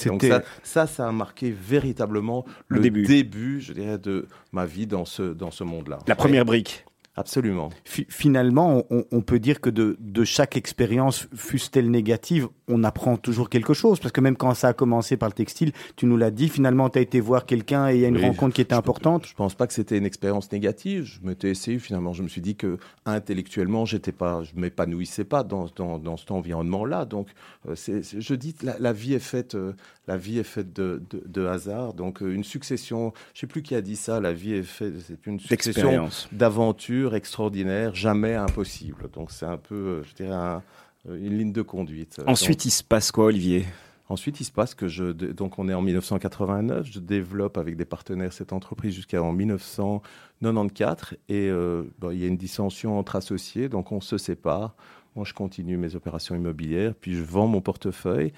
Donc 0.08 0.24
ça, 0.24 0.42
ça, 0.64 0.88
ça 0.88 1.08
a 1.08 1.12
marqué 1.12 1.52
véritablement 1.52 2.46
Le 2.68 2.78
le, 2.78 2.82
début. 2.84 3.04
début. 3.04 3.62
je 3.62 3.74
dirais, 3.74 3.98
de 3.98 4.28
ma 4.52 4.66
vie 4.66 4.88
dans 4.88 5.06
ce, 5.06 5.22
dans 5.34 5.52
ce 5.52 5.64
monde-là. 5.64 6.00
La 6.08 6.16
première 6.16 6.46
brique. 6.46 6.86
Absolument. 7.16 7.70
Fi- 7.86 8.08
finalement, 8.10 8.86
on, 8.90 9.06
on 9.12 9.22
peut 9.22 9.38
dire 9.38 9.62
que 9.62 9.70
de, 9.70 9.96
de 10.00 10.24
chaque 10.24 10.58
expérience, 10.58 11.28
fût-elle 11.36 11.92
négative, 11.92 12.48
on 12.68 12.84
apprend 12.84 13.18
toujours 13.18 13.50
quelque 13.50 13.74
chose. 13.74 14.00
Parce 14.00 14.12
que 14.12 14.22
même 14.22 14.36
quand 14.38 14.54
ça 14.54 14.70
a 14.70 14.74
commencé 14.74 15.18
par 15.18 15.30
le 15.30 15.34
textile, 15.34 15.72
tu 15.96 16.06
nous 16.06 16.18
l'as 16.18 16.32
dit, 16.32 16.50
finalement, 16.50 16.90
tu 16.90 17.00
as 17.00 17.02
été 17.02 17.20
voir 17.20 17.46
quelqu'un 17.46 17.90
et 17.90 17.96
il 17.96 18.02
y 18.02 18.06
a 18.06 18.08
une 18.08 18.22
rencontre 18.22 18.56
qui 18.56 18.62
était 18.62 18.74
importante. 18.74 19.26
Je 19.26 19.34
pense 19.34 19.56
pas 19.56 19.68
que 19.68 19.74
c'était 19.74 19.98
une 19.98 20.06
expérience 20.06 20.52
négative. 20.52 21.04
Je 21.04 21.28
m'étais 21.28 21.50
essayé, 21.50 21.80
finalement. 21.80 22.14
Je 22.14 22.24
me 22.24 22.28
suis 22.28 22.42
dit 22.42 22.56
que 22.56 22.78
intellectuellement, 23.06 23.86
j'étais 23.86 24.12
pas, 24.12 24.44
je 24.44 24.60
m'épanouissais 24.60 25.26
pas 25.26 25.44
dans, 25.44 25.68
dans, 25.76 26.00
dans 26.00 26.18
cet 26.18 26.32
environnement-là. 26.32 27.06
Donc, 27.06 27.28
euh, 27.68 27.76
je 27.76 28.36
dis, 28.36 28.56
la, 28.64 28.78
la 28.80 28.94
vie 28.94 29.14
est 29.14 29.20
faite, 29.20 29.56
euh, 29.56 29.74
la 30.08 30.18
vie 30.18 30.40
est 30.40 30.44
faite 30.44 30.74
de, 30.74 31.02
de, 31.10 31.24
de 31.26 31.46
hasard. 31.46 31.94
Donc, 31.94 32.22
euh, 32.22 32.34
une 32.34 32.44
succession, 32.44 33.14
je 33.34 33.42
sais 33.42 33.48
plus 33.48 33.62
qui 33.62 33.76
a 33.76 33.82
dit 33.82 33.96
ça, 33.96 34.20
la 34.20 34.34
vie 34.34 34.54
est 34.54 34.64
faite, 34.64 34.94
c'est 35.08 35.26
une 35.28 35.40
succession 35.40 36.10
d'aventures 36.32 37.16
extraordinaires, 37.16 37.94
jamais 37.96 38.36
impossibles. 38.36 39.10
Donc, 39.14 39.32
c'est 39.32 39.46
un 39.46 39.58
peu, 39.58 40.04
je 40.04 40.14
dirais, 40.16 40.36
un, 40.36 40.62
une 41.08 41.38
ligne 41.38 41.52
de 41.52 41.62
conduite. 41.62 42.22
Ensuite, 42.28 42.60
Donc, 42.60 42.66
il 42.66 42.72
se 42.72 42.84
passe 42.84 43.12
quoi, 43.12 43.26
Olivier? 43.26 43.66
Ensuite, 44.10 44.42
il 44.42 44.44
se 44.44 44.52
passe 44.52 44.76
que 44.76 44.88
je, 44.88 45.06
donc 45.06 45.58
on 45.60 45.70
est 45.70 45.74
en 45.74 45.82
1989, 45.82 46.86
je 46.92 47.00
développe 47.00 47.58
avec 47.58 47.78
des 47.78 47.86
partenaires 47.86 48.34
cette 48.34 48.52
entreprise 48.52 48.94
jusqu'en 48.94 49.32
1994 49.32 51.18
et 51.30 51.48
euh, 51.50 51.84
bon, 52.00 52.12
il 52.12 52.20
y 52.20 52.24
a 52.26 52.28
une 52.28 52.38
dissension 52.38 53.00
entre 53.00 53.16
associés, 53.16 53.70
donc 53.70 53.92
on 53.92 54.02
se 54.02 54.18
sépare. 54.18 54.76
Moi, 55.16 55.26
je 55.26 55.34
continue 55.34 55.78
mes 55.78 55.96
opérations 55.96 56.36
immobilières, 56.36 56.94
puis 56.96 57.16
je 57.16 57.24
vends 57.24 57.48
mon 57.48 57.62
portefeuille. 57.62 58.34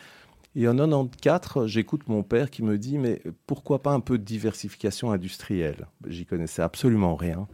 Et 0.55 0.67
en 0.67 0.75
94, 0.75 1.67
j'écoute 1.67 2.07
mon 2.07 2.23
père 2.23 2.49
qui 2.49 2.63
me 2.63 2.77
dit 2.77 2.97
mais 2.97 3.21
pourquoi 3.47 3.81
pas 3.81 3.91
un 3.91 3.99
peu 3.99 4.17
de 4.17 4.23
diversification 4.23 5.11
industrielle? 5.11 5.87
J'y 6.07 6.25
connaissais 6.25 6.61
absolument 6.61 7.15
rien 7.15 7.47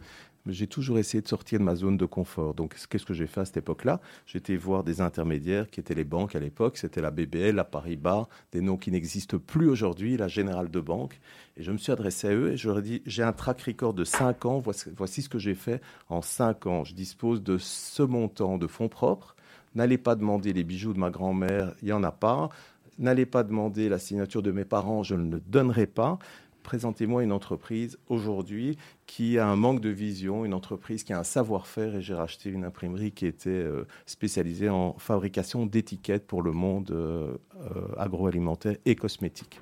j'ai 0.46 0.66
toujours 0.66 0.98
essayé 0.98 1.22
de 1.22 1.28
sortir 1.28 1.58
de 1.58 1.64
ma 1.64 1.76
zone 1.76 1.96
de 1.96 2.04
confort. 2.04 2.54
Donc, 2.54 2.74
qu'est-ce 2.88 3.06
que 3.06 3.14
j'ai 3.14 3.26
fait 3.26 3.42
à 3.42 3.44
cette 3.44 3.58
époque-là? 3.58 4.00
J'étais 4.26 4.56
voir 4.56 4.82
des 4.82 5.00
intermédiaires 5.00 5.70
qui 5.70 5.80
étaient 5.80 5.94
les 5.94 6.04
banques 6.04 6.34
à 6.34 6.40
l'époque. 6.40 6.78
C'était 6.78 7.00
la 7.00 7.10
BBL, 7.10 7.54
la 7.54 7.64
Paribas, 7.64 8.26
des 8.50 8.60
noms 8.60 8.76
qui 8.76 8.90
n'existent 8.90 9.38
plus 9.38 9.68
aujourd'hui, 9.68 10.16
la 10.16 10.28
Générale 10.28 10.70
de 10.70 10.80
Banque. 10.80 11.20
Et 11.56 11.62
je 11.62 11.70
me 11.70 11.76
suis 11.76 11.92
adressé 11.92 12.28
à 12.28 12.34
eux 12.34 12.52
et 12.52 12.56
je 12.56 12.68
leur 12.68 12.78
ai 12.78 12.82
dit 12.82 13.02
j'ai 13.06 13.22
un 13.22 13.32
track 13.32 13.62
record 13.62 13.94
de 13.94 14.04
5 14.04 14.46
ans. 14.46 14.58
Voici, 14.58 14.90
voici 14.96 15.22
ce 15.22 15.28
que 15.28 15.38
j'ai 15.38 15.54
fait 15.54 15.80
en 16.08 16.22
5 16.22 16.66
ans. 16.66 16.84
Je 16.84 16.94
dispose 16.94 17.42
de 17.42 17.58
ce 17.58 18.02
montant 18.02 18.58
de 18.58 18.66
fonds 18.66 18.88
propres. 18.88 19.36
N'allez 19.74 19.98
pas 19.98 20.16
demander 20.16 20.52
les 20.52 20.64
bijoux 20.64 20.92
de 20.92 20.98
ma 20.98 21.10
grand-mère, 21.10 21.72
il 21.82 21.86
n'y 21.86 21.92
en 21.92 22.02
a 22.02 22.12
pas. 22.12 22.50
N'allez 22.98 23.26
pas 23.26 23.42
demander 23.42 23.88
la 23.88 23.98
signature 23.98 24.42
de 24.42 24.50
mes 24.50 24.66
parents, 24.66 25.02
je 25.02 25.14
ne 25.14 25.32
le 25.32 25.40
donnerai 25.40 25.86
pas 25.86 26.18
présentez-moi 26.62 27.22
une 27.22 27.32
entreprise 27.32 27.98
aujourd'hui 28.08 28.78
qui 29.06 29.38
a 29.38 29.46
un 29.46 29.56
manque 29.56 29.80
de 29.80 29.88
vision, 29.88 30.44
une 30.44 30.54
entreprise 30.54 31.04
qui 31.04 31.12
a 31.12 31.18
un 31.18 31.24
savoir-faire, 31.24 31.96
et 31.96 32.02
j'ai 32.02 32.14
racheté 32.14 32.50
une 32.50 32.64
imprimerie 32.64 33.12
qui 33.12 33.26
était 33.26 33.50
euh, 33.50 33.86
spécialisée 34.06 34.68
en 34.68 34.94
fabrication 34.98 35.66
d'étiquettes 35.66 36.26
pour 36.26 36.42
le 36.42 36.52
monde 36.52 36.90
euh, 36.90 37.36
euh, 37.76 37.88
agroalimentaire 37.98 38.76
et 38.84 38.94
cosmétique. 38.94 39.60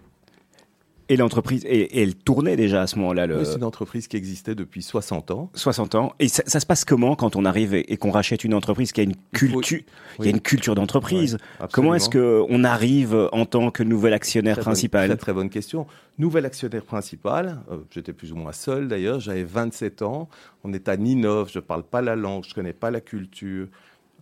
Et 1.10 1.16
l'entreprise, 1.16 1.64
et, 1.66 2.00
elle 2.02 2.14
tournait 2.14 2.54
déjà 2.54 2.82
à 2.82 2.86
ce 2.86 2.96
moment-là. 3.00 3.26
Le... 3.26 3.38
Oui, 3.38 3.44
c'est 3.44 3.56
une 3.56 3.64
entreprise 3.64 4.06
qui 4.06 4.16
existait 4.16 4.54
depuis 4.54 4.80
60 4.80 5.32
ans. 5.32 5.50
60 5.54 5.96
ans. 5.96 6.12
Et 6.20 6.28
ça, 6.28 6.44
ça 6.46 6.60
se 6.60 6.66
passe 6.66 6.84
comment 6.84 7.16
quand 7.16 7.34
on 7.34 7.44
arrive 7.44 7.74
et, 7.74 7.92
et 7.92 7.96
qu'on 7.96 8.12
rachète 8.12 8.44
une 8.44 8.54
entreprise 8.54 8.92
qui 8.92 9.00
a 9.00 9.02
une 9.02 9.16
culture, 9.32 9.80
y 10.20 10.28
a 10.28 10.30
une 10.30 10.40
culture 10.40 10.76
d'entreprise? 10.76 11.36
Comment 11.72 11.94
est-ce 11.94 12.08
que 12.08 12.44
on 12.48 12.62
arrive 12.62 13.28
en 13.32 13.44
tant 13.44 13.72
que 13.72 13.82
nouvel 13.82 14.12
actionnaire 14.12 14.54
très 14.54 14.62
principal? 14.62 15.08
bonne, 15.08 15.16
très, 15.16 15.24
très 15.24 15.32
bonne 15.32 15.50
question. 15.50 15.86
Nouvel 16.18 16.46
actionnaire 16.46 16.84
principal, 16.84 17.60
euh, 17.72 17.78
j'étais 17.90 18.12
plus 18.12 18.30
ou 18.30 18.36
moins 18.36 18.52
seul 18.52 18.86
d'ailleurs, 18.86 19.18
j'avais 19.18 19.42
27 19.42 20.02
ans, 20.02 20.28
on 20.62 20.72
est 20.72 20.88
à 20.88 20.96
Ninov, 20.96 21.50
je 21.52 21.58
parle 21.58 21.82
pas 21.82 22.02
la 22.02 22.14
langue, 22.14 22.44
je 22.46 22.54
connais 22.54 22.72
pas 22.72 22.90
la 22.90 23.00
culture. 23.00 23.66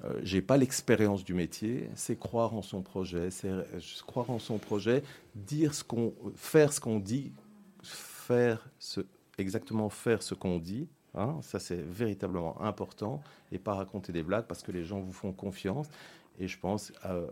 Euh, 0.05 0.21
j'ai 0.23 0.43
pas 0.43 0.57
l'expérience 0.57 1.25
du 1.25 1.35
métier, 1.35 1.91
c'est 1.95 2.19
croire 2.19 2.55
en 2.55 2.63
son 2.63 2.83
projet, 2.83 3.31
c'est 3.31 3.51
croire 4.07 4.31
en 4.31 4.39
son 4.39 4.59
projet, 4.59 5.03
ce 5.49 5.83
qu'on, 5.83 6.15
faire 6.37 6.73
ce 6.73 6.81
qu'on 6.81 7.01
dit, 7.01 7.33
faire 7.83 8.69
exactement 9.39 9.89
faire 9.89 10.23
ce 10.23 10.35
qu'on 10.35 10.59
dit. 10.59 10.89
Hein, 11.15 11.39
ça 11.43 11.59
c'est 11.59 11.81
véritablement 11.81 12.61
important 12.61 13.23
et 13.51 13.59
pas 13.59 13.75
raconter 13.75 14.13
des 14.13 14.23
blagues 14.23 14.45
parce 14.47 14.63
que 14.63 14.71
les 14.71 14.85
gens 14.85 15.01
vous 15.01 15.13
font 15.13 15.33
confiance. 15.33 15.89
Et 16.41 16.47
je 16.47 16.59
pense 16.59 16.93
euh, 17.05 17.27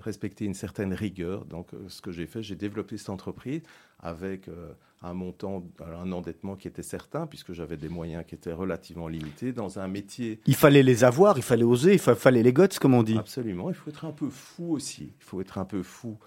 respecter 0.00 0.44
une 0.44 0.54
certaine 0.54 0.92
rigueur. 0.92 1.46
Donc, 1.46 1.72
euh, 1.72 1.78
ce 1.88 2.02
que 2.02 2.12
j'ai 2.12 2.26
fait, 2.26 2.42
j'ai 2.42 2.56
développé 2.56 2.98
cette 2.98 3.08
entreprise 3.08 3.62
avec 4.00 4.48
euh, 4.48 4.72
un 5.02 5.14
montant, 5.14 5.64
un 5.80 6.12
endettement 6.12 6.54
qui 6.54 6.68
était 6.68 6.82
certain, 6.82 7.26
puisque 7.26 7.54
j'avais 7.54 7.78
des 7.78 7.88
moyens 7.88 8.24
qui 8.26 8.34
étaient 8.34 8.52
relativement 8.52 9.08
limités 9.08 9.52
dans 9.52 9.78
un 9.78 9.88
métier. 9.88 10.40
Il 10.46 10.56
fallait 10.56 10.82
les 10.82 11.04
avoir, 11.04 11.38
il 11.38 11.42
fallait 11.42 11.64
oser, 11.64 11.94
il 11.94 11.98
fallait 11.98 12.42
les 12.42 12.52
guts, 12.52 12.68
comme 12.78 12.94
on 12.94 13.02
dit. 13.02 13.16
Absolument. 13.16 13.70
Il 13.70 13.74
faut 13.74 13.88
être 13.88 14.04
un 14.04 14.12
peu 14.12 14.28
fou 14.28 14.72
aussi. 14.72 15.12
Il 15.18 15.24
faut 15.24 15.40
être 15.40 15.56
un 15.56 15.64
peu 15.64 15.82
fou. 15.82 16.18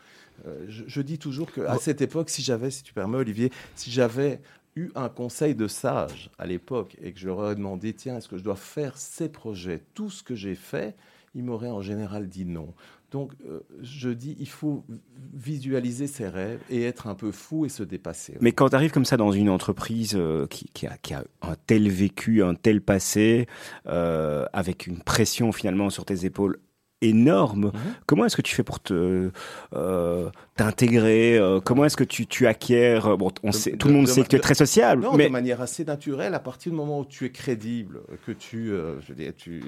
Je, 0.68 0.84
je, 0.86 1.02
dis 1.02 1.18
toujours 1.18 1.52
qu'à 1.52 1.78
cette 1.78 2.00
époque, 2.00 2.30
si 2.30 2.44
j'avais, 2.44 2.70
si 2.70 2.84
tu 2.84 2.94
permets, 2.94 3.18
Olivier, 3.18 3.52
si 3.76 3.90
j'avais 3.90 4.40
eu 4.76 4.92
un 4.94 5.10
conseil 5.10 5.56
de 5.56 5.68
sage 5.68 6.30
à 6.38 6.46
l'époque 6.46 6.96
et 7.02 7.12
que 7.12 7.20
je 7.20 7.28
leur 7.28 7.40
aurais 7.40 7.56
demandé, 7.56 7.94
tiens, 7.94 8.18
est-ce 8.18 8.30
que 8.30 8.38
je 8.38 8.44
dois 8.44 8.56
faire 8.56 8.98
ces 8.98 9.30
projets, 9.30 9.82
tout 9.96 10.12
ce 10.12 10.22
que 10.22 10.36
j'ai 10.36 10.54
fait, 10.54 10.96
ils 11.38 11.44
m'auraient 11.44 11.70
en 11.70 11.82
général 11.82 12.28
dit 12.28 12.46
non. 12.46 12.74
Donc, 13.12 13.34
euh, 13.46 13.62
je 13.82 14.10
dis, 14.10 14.36
il 14.40 14.50
faut 14.50 14.84
visualiser 15.34 16.08
ses 16.08 16.28
rêves 16.28 16.60
et 16.70 16.84
être 16.84 17.08
un 17.08 17.14
peu 17.14 17.32
fou 17.32 17.66
et 17.66 17.70
se 17.70 17.84
dépasser. 17.84 18.36
Mais 18.42 18.52
quand 18.52 18.70
tu 18.70 18.76
arrives 18.76 18.92
comme 18.92 19.06
ça 19.06 19.16
dans 19.16 19.32
une 19.32 19.50
entreprise 19.50 20.16
euh, 20.16 20.48
qui, 20.48 20.66
qui, 20.74 20.88
a, 20.88 20.98
qui, 20.98 21.14
a, 21.14 21.24
un 21.44 21.56
tel 21.68 21.90
vécu, 21.90 22.44
un 22.44 22.56
tel 22.56 22.82
passé, 22.82 23.48
euh, 23.86 24.46
avec 24.52 24.88
une 24.88 25.00
pression 25.00 25.52
finalement 25.52 25.90
sur 25.90 26.04
tes 26.06 26.26
épaules 26.26 26.58
énorme. 27.02 27.68
Mmh. 27.68 27.74
Comment 28.08 28.26
est-ce 28.26 28.36
que 28.36 28.42
tu 28.42 28.56
fais 28.56 28.64
pour 28.64 28.80
te 28.80 29.30
t'intégrer 30.58 31.38
euh, 31.38 31.60
Comment 31.62 31.86
est-ce 31.86 31.96
que 31.98 32.04
tu, 32.04 32.28
tu 32.28 32.48
acquiers 32.48 33.00
Bon, 33.18 33.32
on 33.44 33.50
de, 33.50 33.56
sait, 33.56 33.72
tout 33.78 33.88
le 33.88 33.94
monde 33.94 34.06
de, 34.06 34.12
sait 34.12 34.24
que 34.24 34.28
tu 34.28 34.36
es 34.36 34.40
très 34.40 34.56
sociable, 34.56 35.04
non, 35.04 35.14
mais 35.14 35.28
de 35.28 35.32
manière 35.32 35.62
assez 35.62 35.86
naturelle. 35.86 36.34
À 36.34 36.40
partir 36.40 36.72
du 36.72 36.78
moment 36.78 37.00
où 37.00 37.06
tu 37.06 37.26
es 37.26 37.32
crédible, 37.32 38.02
que 38.26 38.32
tu, 38.32 38.72
euh, 38.72 39.00
je 39.02 39.08
veux 39.10 39.16
dire, 39.16 39.34
tu, 39.36 39.64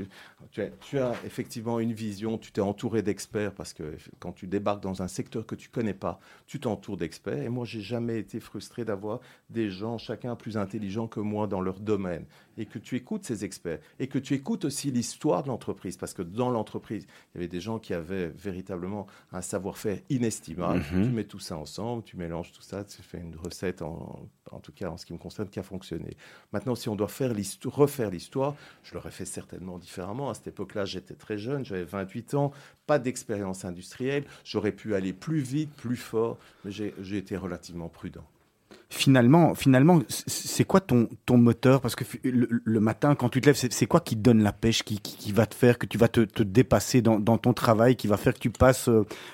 tu, 0.51 0.61
as, 0.61 0.67
tu 0.81 0.99
as 0.99 1.13
effectivement 1.25 1.79
une 1.79 1.93
vision, 1.93 2.37
tu 2.37 2.51
t'es 2.51 2.61
entouré 2.61 3.01
d'experts 3.01 3.53
parce 3.53 3.73
que 3.73 3.95
quand 4.19 4.33
tu 4.33 4.47
débarques 4.47 4.83
dans 4.83 5.01
un 5.01 5.07
secteur 5.07 5.45
que 5.45 5.55
tu 5.55 5.69
connais 5.69 5.93
pas, 5.93 6.19
tu 6.47 6.59
t'entoures 6.59 6.97
d'experts. 6.97 7.41
Et 7.43 7.49
moi, 7.49 7.65
j'ai 7.65 7.81
jamais 7.81 8.19
été 8.19 8.39
frustré 8.39 8.83
d'avoir 8.83 9.19
des 9.49 9.69
gens, 9.69 9.97
chacun 9.97 10.35
plus 10.35 10.57
intelligent 10.57 11.07
que 11.07 11.19
moi 11.19 11.47
dans 11.47 11.61
leur 11.61 11.79
domaine, 11.79 12.25
et 12.59 12.65
que 12.65 12.77
tu 12.77 12.95
écoutes 12.95 13.25
ces 13.25 13.45
experts 13.45 13.79
et 13.99 14.07
que 14.07 14.19
tu 14.19 14.33
écoutes 14.33 14.65
aussi 14.65 14.91
l'histoire 14.91 15.43
de 15.43 15.47
l'entreprise 15.47 15.97
parce 15.97 16.13
que 16.13 16.21
dans 16.21 16.49
l'entreprise 16.49 17.07
il 17.33 17.37
y 17.37 17.39
avait 17.39 17.47
des 17.47 17.61
gens 17.61 17.79
qui 17.79 17.93
avaient 17.93 18.27
véritablement 18.27 19.07
un 19.31 19.41
savoir-faire 19.41 19.99
inestimable. 20.09 20.78
-hmm. 20.79 21.03
Tu 21.03 21.09
mets 21.11 21.23
tout 21.23 21.39
ça 21.39 21.57
ensemble, 21.57 22.03
tu 22.03 22.17
mélanges 22.17 22.51
tout 22.51 22.61
ça, 22.61 22.83
tu 22.83 23.01
fais 23.01 23.19
une 23.19 23.35
recette, 23.35 23.81
en, 23.81 24.27
en 24.51 24.59
tout 24.59 24.71
cas 24.71 24.89
en 24.89 24.97
ce 24.97 25.05
qui 25.05 25.13
me 25.13 25.17
concerne, 25.17 25.49
qui 25.49 25.59
a 25.59 25.63
fonctionné. 25.63 26.17
Maintenant, 26.53 26.75
si 26.75 26.89
on 26.89 26.95
doit 26.95 27.07
faire 27.07 27.33
refaire 27.65 28.09
l'histoire, 28.09 28.55
je 28.83 28.93
l'aurais 28.93 29.11
fait 29.11 29.25
certainement 29.25 29.77
différemment. 29.77 30.29
À 30.29 30.33
cette 30.33 30.47
époque-là, 30.47 30.85
j'étais 30.85 31.15
très 31.15 31.37
jeune, 31.37 31.65
j'avais 31.65 31.83
28 31.83 32.33
ans, 32.33 32.51
pas 32.87 32.99
d'expérience 32.99 33.65
industrielle. 33.65 34.25
J'aurais 34.43 34.71
pu 34.71 34.95
aller 34.95 35.13
plus 35.13 35.41
vite, 35.41 35.71
plus 35.75 35.97
fort, 35.97 36.37
mais 36.65 36.71
j'ai 36.71 37.17
été 37.17 37.37
relativement 37.37 37.89
prudent 37.89 38.25
finalement, 38.89 39.53
finalement, 39.53 39.99
c'est 40.07 40.63
quoi 40.63 40.81
ton, 40.81 41.07
ton 41.25 41.37
moteur? 41.37 41.79
Parce 41.79 41.95
que 41.95 42.03
le, 42.23 42.47
le, 42.49 42.79
matin, 42.79 43.15
quand 43.15 43.29
tu 43.29 43.39
te 43.39 43.45
lèves, 43.45 43.55
c'est 43.55 43.85
quoi 43.85 43.99
qui 43.99 44.15
te 44.15 44.21
donne 44.21 44.41
la 44.41 44.51
pêche, 44.51 44.83
qui, 44.83 44.99
qui, 44.99 45.15
qui, 45.15 45.31
va 45.31 45.45
te 45.45 45.53
faire 45.53 45.77
que 45.77 45.85
tu 45.85 45.97
vas 45.97 46.07
te, 46.07 46.21
te 46.21 46.41
dépasser 46.41 47.01
dans, 47.01 47.19
dans, 47.19 47.37
ton 47.37 47.53
travail, 47.53 47.95
qui 47.95 48.07
va 48.07 48.17
faire 48.17 48.33
que 48.33 48.39
tu 48.39 48.49
passes 48.49 48.89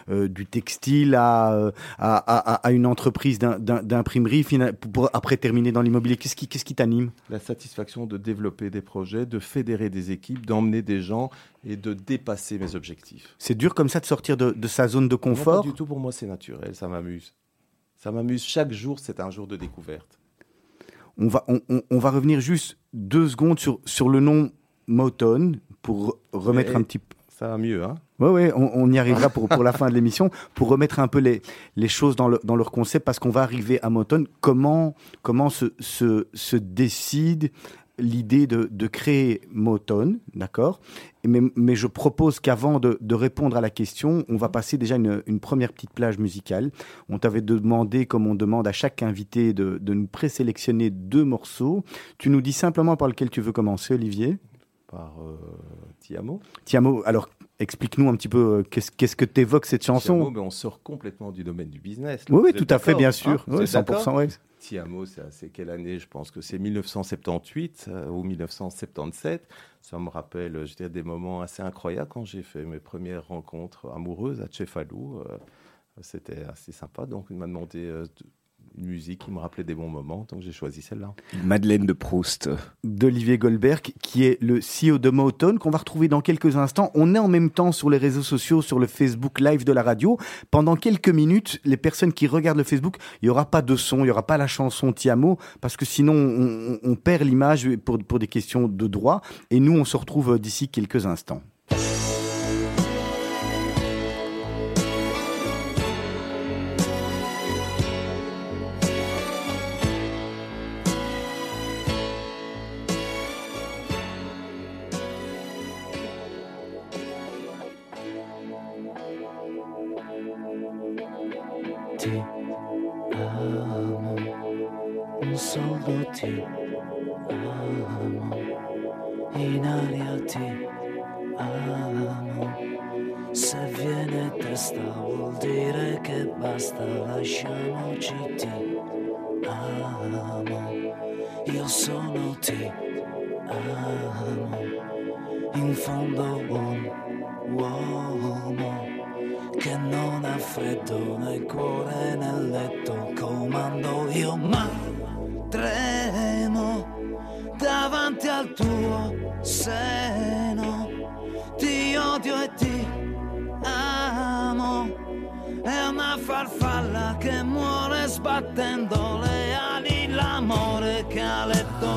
euh, 0.10 0.28
du 0.28 0.46
textile 0.46 1.16
à, 1.16 1.54
euh, 1.54 1.72
à, 1.98 2.18
à, 2.18 2.68
à 2.68 2.72
une 2.72 2.86
entreprise 2.86 3.40
d'imprimerie 3.40 4.44
pour, 4.80 4.92
pour, 4.92 5.10
après 5.14 5.38
terminer 5.38 5.72
dans 5.72 5.82
l'immobilier? 5.82 6.18
Qu'est-ce 6.18 6.36
qui, 6.36 6.48
qu'est-ce 6.48 6.66
qui 6.66 6.76
t'anime? 6.76 7.12
La 7.30 7.40
satisfaction 7.40 8.06
de 8.06 8.18
développer 8.18 8.70
des 8.70 8.82
projets, 8.82 9.26
de 9.26 9.40
fédérer 9.40 9.90
des 9.90 10.12
équipes, 10.12 10.46
d'emmener 10.46 10.82
des 10.82 11.02
gens 11.02 11.30
et 11.64 11.78
de 11.78 11.94
dépasser 11.94 12.60
mes 12.60 12.76
objectifs. 12.76 13.36
C'est 13.40 13.56
dur 13.56 13.74
comme 13.74 13.90
ça 13.90 14.00
de 14.02 14.06
sortir 14.06 14.36
de, 14.36 14.52
de 14.52 14.68
sa 14.68 14.88
zone 14.88 15.08
de 15.08 15.16
confort 15.16 15.56
non, 15.56 15.62
Pas 15.62 15.68
du 15.70 15.74
tout, 15.74 15.86
pour 15.86 16.00
moi 16.00 16.12
c'est 16.12 16.28
naturel, 16.28 16.76
ça 16.76 16.88
m'amuse. 16.88 17.34
Ça 17.98 18.12
m'amuse. 18.12 18.44
Chaque 18.44 18.72
jour, 18.72 19.00
c'est 19.00 19.20
un 19.20 19.30
jour 19.30 19.48
de 19.48 19.56
découverte. 19.56 20.20
On 21.18 21.28
va, 21.28 21.46
on, 21.48 21.62
on, 21.90 21.98
va 21.98 22.12
revenir 22.12 22.42
juste 22.42 22.78
deux 22.94 23.28
secondes 23.30 23.58
sur, 23.58 23.80
sur 23.86 24.10
le 24.10 24.20
nom 24.20 24.52
Moton 24.88 25.54
pour 25.82 26.20
remettre 26.34 26.72
Et 26.72 26.76
un 26.76 26.84
petit 26.84 27.00
peu. 27.00 27.16
Ça 27.30 27.50
va 27.50 27.58
mieux, 27.58 27.84
hein 27.84 27.96
Oui, 28.20 28.30
oui, 28.30 28.52
on, 28.56 28.72
on, 28.74 28.92
y 28.92 28.98
arrivera 28.98 29.30
pour, 29.30 29.50
pour 29.50 29.64
la 29.64 29.74
fin 29.74 29.90
de 29.90 29.94
l'émission, 29.94 30.30
pour 30.54 30.70
remettre 30.70 31.00
un 31.00 31.10
peu 31.10 31.20
les, 31.20 31.42
les 31.76 31.90
choses 31.90 32.16
dans, 32.16 32.30
le, 32.30 32.40
dans 32.46 32.56
leur 32.56 32.72
concept, 32.72 33.06
parce 33.06 33.20
qu'on 33.20 33.30
va 33.30 33.42
arriver 33.42 33.82
à 33.82 33.90
Moton. 33.90 34.26
Comment, 34.40 34.96
comment 35.22 35.50
se, 35.50 35.74
se, 35.80 36.28
se 36.34 36.56
décide 36.56 37.52
l'idée 37.98 38.48
de, 38.48 38.68
de, 38.72 38.88
créer 38.88 39.42
Moton, 39.52 40.20
d'accord? 40.34 40.80
Mais, 41.26 41.42
mais, 41.56 41.76
je 41.76 41.88
propose 41.88 42.40
qu'avant 42.40 42.80
de, 42.80 42.98
de, 43.02 43.16
répondre 43.16 43.58
à 43.58 43.62
la 43.62 43.70
question, 43.70 44.26
on 44.30 44.38
va 44.38 44.50
passer 44.50 44.78
déjà 44.78 44.96
une, 44.96 45.24
une 45.26 45.40
première 45.40 45.74
petite 45.74 45.94
plage 45.94 46.18
musicale. 46.18 46.72
On 47.10 47.20
t'avait 47.20 47.42
demandé, 47.42 48.06
comme 48.06 48.28
on 48.28 48.36
demande 48.36 48.68
à 48.68 48.72
chaque 48.72 49.02
invité, 49.04 49.54
de, 49.54 49.78
de 49.82 49.94
nous 49.94 50.08
présélectionner 50.08 50.90
deux 50.90 51.24
morceaux. 51.24 51.84
Tu 52.18 52.30
nous 52.30 52.42
dis 52.42 52.54
simplement 52.54 52.98
par 52.98 53.08
lequel 53.08 53.30
tu 53.30 53.42
veux 53.42 53.52
commencer, 53.52 53.94
Olivier? 53.94 54.38
Par 54.88 55.14
Tiamo. 56.00 56.40
Tiamo, 56.64 57.02
alors 57.06 57.30
explique-nous 57.60 58.10
un 58.10 58.16
petit 58.16 58.28
peu 58.28 58.64
qu'est-ce, 58.70 58.92
qu'est-ce 58.92 59.16
que 59.16 59.26
t'évoques 59.26 59.66
cette 59.66 59.84
chanson? 59.84 60.16
Tiamo, 60.16 60.32
mais 60.32 60.40
on 60.40 60.50
sort 60.50 60.82
complètement 60.84 61.32
du 61.32 61.44
domaine 61.44 61.70
du 61.70 61.80
business. 61.80 62.26
oui, 62.30 62.42
oui, 62.44 62.54
tout 62.54 62.68
à 62.70 62.80
fait, 62.80 62.96
bien 62.96 63.12
sûr. 63.12 63.44
Hein, 63.48 63.58
oui, 63.60 63.66
100%. 63.66 64.16
Oui. 64.16 64.28
Tiamo, 64.60 65.06
c'est 65.06 65.50
quelle 65.50 65.70
année? 65.70 66.00
Je 66.00 66.08
pense 66.08 66.32
que 66.32 66.42
c'est 66.42 66.58
1978 66.58 67.90
ou 68.10 68.24
1977. 68.24 69.48
Ça 69.82 70.00
me 70.00 70.10
rappelle, 70.10 70.66
je 70.66 70.76
dirais, 70.76 70.90
des 70.90 71.04
moments 71.04 71.42
assez 71.42 71.62
incroyables 71.62 72.10
quand 72.10 72.26
j'ai 72.26 72.42
fait 72.42 72.66
mes 72.66 72.80
premières 72.80 73.28
rencontres 73.28 73.92
amoureuses 73.94 74.42
à 74.42 74.48
Tchefalou. 74.48 75.24
C'était 76.02 76.44
assez 76.46 76.72
sympa. 76.72 77.06
Donc, 77.06 77.28
il 77.30 77.38
m'a 77.38 77.48
demandé 77.48 77.92
une 78.78 78.88
musique 78.88 79.26
qui 79.26 79.32
me 79.32 79.40
rappelait 79.40 79.64
des 79.64 79.76
bons 79.76 79.90
moments, 79.90 80.26
donc 80.30 80.42
j'ai 80.42 80.52
choisi 80.52 80.82
celle-là. 80.82 81.14
Madeleine 81.44 81.86
de 81.86 81.94
Proust. 81.94 82.50
D'Olivier 82.84 83.38
Goldberg, 83.38 83.94
qui 84.02 84.26
est 84.26 84.42
le 84.42 84.60
CEO 84.60 84.98
de 84.98 85.10
Motown, 85.10 85.60
qu'on 85.60 85.70
va 85.70 85.78
retrouver 85.78 86.08
dans 86.08 86.22
quelques 86.22 86.58
instants. 86.58 86.92
On 86.94 87.16
est 87.16 87.20
en 87.20 87.28
même 87.28 87.50
temps 87.50 87.72
sur 87.72 87.90
les 87.90 87.98
réseaux 87.98 88.24
sociaux, 88.24 88.62
sur 88.62 88.80
le 88.80 88.88
Facebook 88.88 89.40
Live 89.40 89.64
de 89.64 89.72
la 89.72 89.84
radio. 89.84 90.18
Pendant 90.52 90.76
quelques 90.76 91.10
minutes, 91.10 91.60
les 91.64 91.78
personnes 91.78 92.14
qui 92.14 92.28
regardent 92.28 92.58
le 92.58 92.64
Facebook, 92.64 92.98
il 93.22 93.26
n'y 93.26 93.30
aura 93.30 93.46
pas 93.46 93.62
de 93.62 93.76
son, 93.76 94.00
il 94.00 94.04
n'y 94.04 94.12
aura 94.12 94.26
pas 94.28 94.38
la 94.38 94.48
chanson 94.48 94.92
Tiamo, 94.92 95.38
parce 95.62 95.78
que 95.78 95.86
sinon 95.86 96.14
on, 96.14 96.80
on 96.84 96.96
perd 96.96 97.24
l'image 97.24 97.70
pour, 97.78 97.98
pour 98.00 98.20
des 98.20 98.28
questions 98.28 98.68
de 98.68 98.88
droit. 98.88 99.22
Et 99.50 99.60
nous, 99.60 99.74
on 99.74 99.86
se 99.86 99.98
retrouve 99.98 100.40
d'ici 100.40 100.70
quelques 100.70 101.06
instants. 101.06 101.42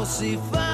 see 0.08 0.36
fire. 0.36 0.67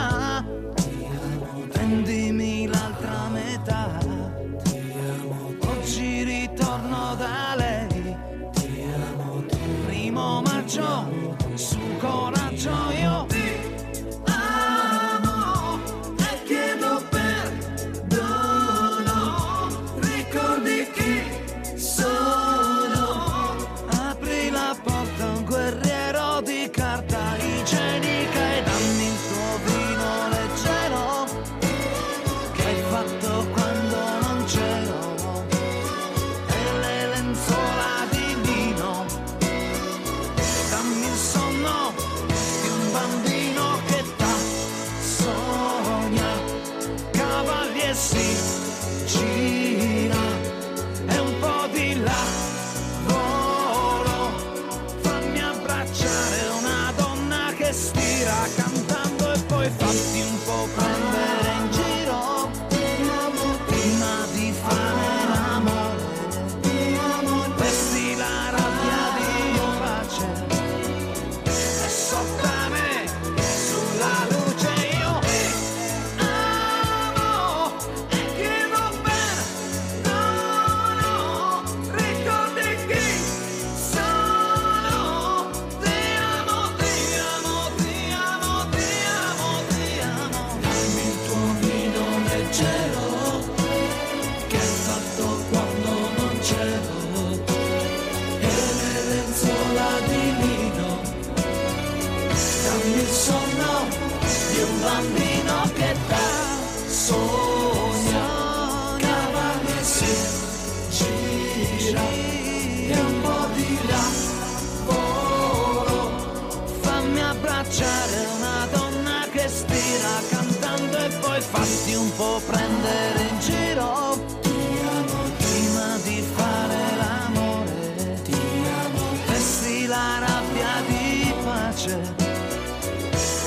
luce 131.85 132.01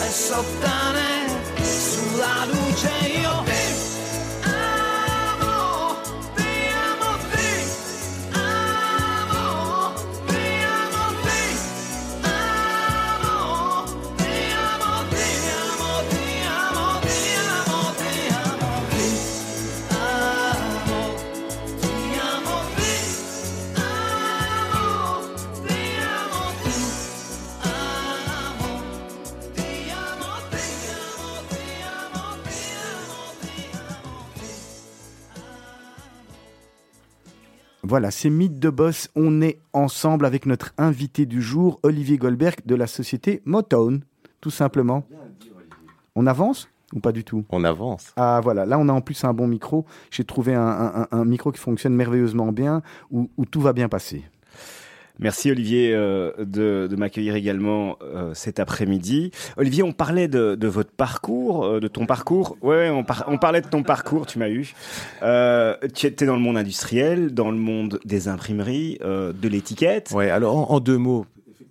è 0.06 0.10
sottane 0.10 1.26
sulla 1.63 2.45
luce 2.45 2.89
io 3.19 3.57
Voilà, 37.89 38.12
c'est 38.12 38.30
Mythe 38.30 38.60
de 38.60 38.69
Boss. 38.69 39.10
On 39.15 39.41
est 39.41 39.60
ensemble 39.71 40.26
avec 40.26 40.45
notre 40.45 40.73
invité 40.78 41.26
du 41.26 41.41
jour, 41.41 41.80
Olivier 41.84 42.17
Goldberg 42.17 42.58
de 42.65 42.76
la 42.76 42.86
société 42.86 43.41
Motown, 43.45 44.02
tout 44.41 44.50
simplement. 44.50 45.06
On 46.13 46.28
avance 46.28 46.67
ou 46.93 47.00
pas 47.00 47.13
du 47.13 47.23
tout? 47.23 47.45
On 47.50 47.63
avance. 47.63 48.12
Ah 48.17 48.41
voilà, 48.43 48.65
là 48.65 48.78
on 48.78 48.89
a 48.89 48.91
en 48.91 49.00
plus 49.00 49.23
un 49.23 49.34
bon 49.34 49.47
micro. 49.47 49.86
J'ai 50.12 50.26
trouvé 50.26 50.54
un, 50.54 51.08
micro 51.23 51.54
qui 51.54 51.62
fonctionne 51.62 51.93
merveilleusement 51.93 52.52
bien, 52.52 52.82
où, 53.10 53.30
tout 53.50 53.62
va 53.62 53.71
bien 53.71 53.88
passer. 53.88 54.26
Merci 55.19 55.49
Olivier 55.51 55.93
euh, 55.93 56.32
de, 56.38 56.95
m'accueillir 56.95 57.36
également 57.36 57.97
euh, 58.01 58.34
cet 58.34 58.60
après-midi. 58.60 59.32
Olivier, 59.58 59.84
on 59.84 59.91
parlait 59.91 60.27
de, 60.27 60.67
votre 60.67 60.91
parcours, 60.91 61.65
euh, 61.65 61.80
de 61.80 61.88
ton 61.88 62.06
parcours. 62.06 62.58
Ouais, 62.62 62.89
on, 62.89 63.06
on, 63.27 63.38
parlait 63.38 63.62
de 63.62 63.67
ton 63.67 63.84
parcours, 63.84 64.25
tu 64.25 64.39
m'as 64.39 64.49
eu. 64.49 64.73
tu 65.93 66.06
étais 66.08 66.25
dans 66.25 66.36
le 66.36 66.41
monde 66.41 66.58
industriel, 66.58 67.34
dans 67.34 67.51
le 67.51 67.58
monde 67.58 67.99
des 68.06 68.27
imprimeries, 68.27 68.99
de 69.01 69.47
l'étiquette. 69.47 70.12
Ouais, 70.13 70.30
alors 70.30 70.71
en 70.71 70.80
deux 70.80 70.97
mots, 70.97 71.25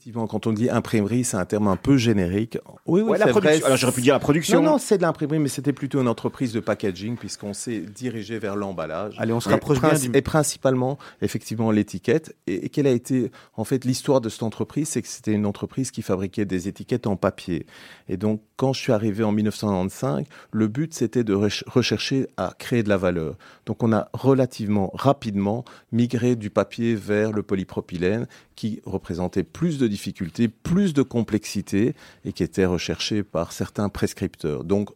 Effectivement, 0.07 0.29
quand 0.29 0.47
on 0.47 0.53
dit 0.53 0.71
imprimerie, 0.71 1.25
c'est 1.25 1.37
un 1.37 1.45
terme 1.45 1.67
un 1.67 1.75
peu 1.75 1.97
générique. 1.97 2.59
Oui, 2.87 3.01
oui, 3.01 3.19
la 3.19 3.27
production. 3.27 3.67
Alors 3.67 3.77
j'aurais 3.77 3.93
pu 3.93 4.03
dire 4.03 4.15
la 4.15 4.21
production. 4.21 4.63
Non, 4.63 4.71
non, 4.71 4.79
c'est 4.79 4.99
de 4.99 5.03
l'imprimerie, 5.03 5.41
mais 5.41 5.49
c'était 5.49 5.73
plutôt 5.73 6.01
une 6.01 6.07
entreprise 6.07 6.53
de 6.53 6.61
packaging 6.61 7.17
puisqu'on 7.17 7.53
s'est 7.53 7.81
dirigé 7.81 8.39
vers 8.39 8.55
l'emballage. 8.55 9.17
Allez, 9.19 9.33
on 9.33 9.41
se 9.41 9.49
rapproche 9.49 9.81
bien. 9.81 9.91
Et 10.15 10.23
principalement, 10.23 10.97
effectivement, 11.23 11.73
l'étiquette. 11.73 12.37
Et, 12.47 12.69
quelle 12.69 12.87
a 12.87 12.93
été, 12.93 13.33
en 13.57 13.65
fait, 13.65 13.85
l'histoire 13.85 14.21
de 14.21 14.29
cette 14.29 14.45
entreprise, 14.45 14.91
c'est 14.91 15.03
que 15.03 15.09
c'était 15.09 15.33
une 15.33 15.45
entreprise 15.45 15.91
qui 15.91 16.03
fabriquait 16.03 16.45
des 16.45 16.69
étiquettes 16.69 17.09
en 17.09 17.17
papier. 17.17 17.67
Et 18.09 18.17
donc, 18.17 18.43
quand 18.55 18.73
je 18.73 18.81
suis 18.81 18.93
arrivé 18.93 19.25
en 19.25 19.33
1995, 19.33 20.25
le 20.53 20.69
but 20.69 20.95
c'était 20.95 21.25
de 21.25 21.35
rechercher 21.35 22.29
à 22.37 22.55
créer 22.57 22.85
de 22.85 22.89
la 22.89 22.97
valeur. 22.97 23.37
Donc, 23.67 23.83
on 23.83 23.93
a 23.93 24.09
relativement 24.13 24.91
rapidement 24.95 25.65
migré 25.93 26.37
du 26.37 26.51
papier 26.51 26.95
vers 26.95 27.33
le 27.33 27.43
polypropylène 27.43 28.27
qui 28.55 28.81
représentait 28.85 29.43
plus 29.43 29.79
de 29.79 29.89
difficultés, 29.89 30.49
plus 30.49 30.95
de 30.95 31.03
complexité 31.03 31.95
et 32.25 32.33
qui 32.33 32.43
était 32.43 32.65
recherché 32.65 33.23
par 33.23 33.53
certains 33.53 33.89
prescripteurs. 33.89 34.65
Donc, 34.65 34.91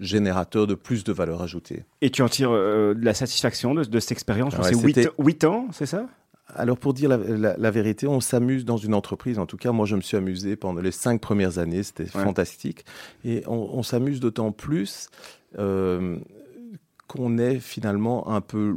générateur 0.00 0.66
de 0.66 0.74
plus 0.74 1.04
de 1.04 1.12
valeur 1.12 1.42
ajoutée. 1.42 1.84
Et 2.00 2.10
tu 2.10 2.22
en 2.22 2.28
tires 2.28 2.50
euh, 2.50 2.94
de 2.94 3.04
la 3.04 3.14
satisfaction 3.14 3.74
de, 3.74 4.00
cette 4.00 4.12
expérience? 4.12 4.54
C'est 4.62 5.08
8, 5.18 5.44
ans, 5.44 5.68
c'est 5.72 5.86
ça? 5.86 6.06
Alors 6.54 6.78
pour 6.78 6.94
dire 6.94 7.10
la, 7.10 7.70
vérité, 7.70 8.06
on 8.06 8.20
s'amuse 8.20 8.64
dans 8.64 8.78
une 8.78 8.94
entreprise. 8.94 9.38
En 9.38 9.44
tout 9.44 9.58
cas, 9.58 9.70
moi, 9.70 9.84
je 9.84 9.96
me 9.96 10.00
suis 10.00 10.16
amusé 10.16 10.56
pendant 10.56 10.80
les 10.80 10.92
cinq 10.92 11.20
premières 11.20 11.58
années. 11.58 11.82
C'était 11.82 12.06
fantastique. 12.06 12.86
Et 13.22 13.42
on, 13.46 13.82
s'amuse 13.82 14.18
d'autant 14.18 14.50
plus 14.50 15.10
euh, 15.58 16.16
qu'on 17.08 17.38
est 17.38 17.58
finalement 17.58 18.28
un 18.28 18.40
peu 18.40 18.76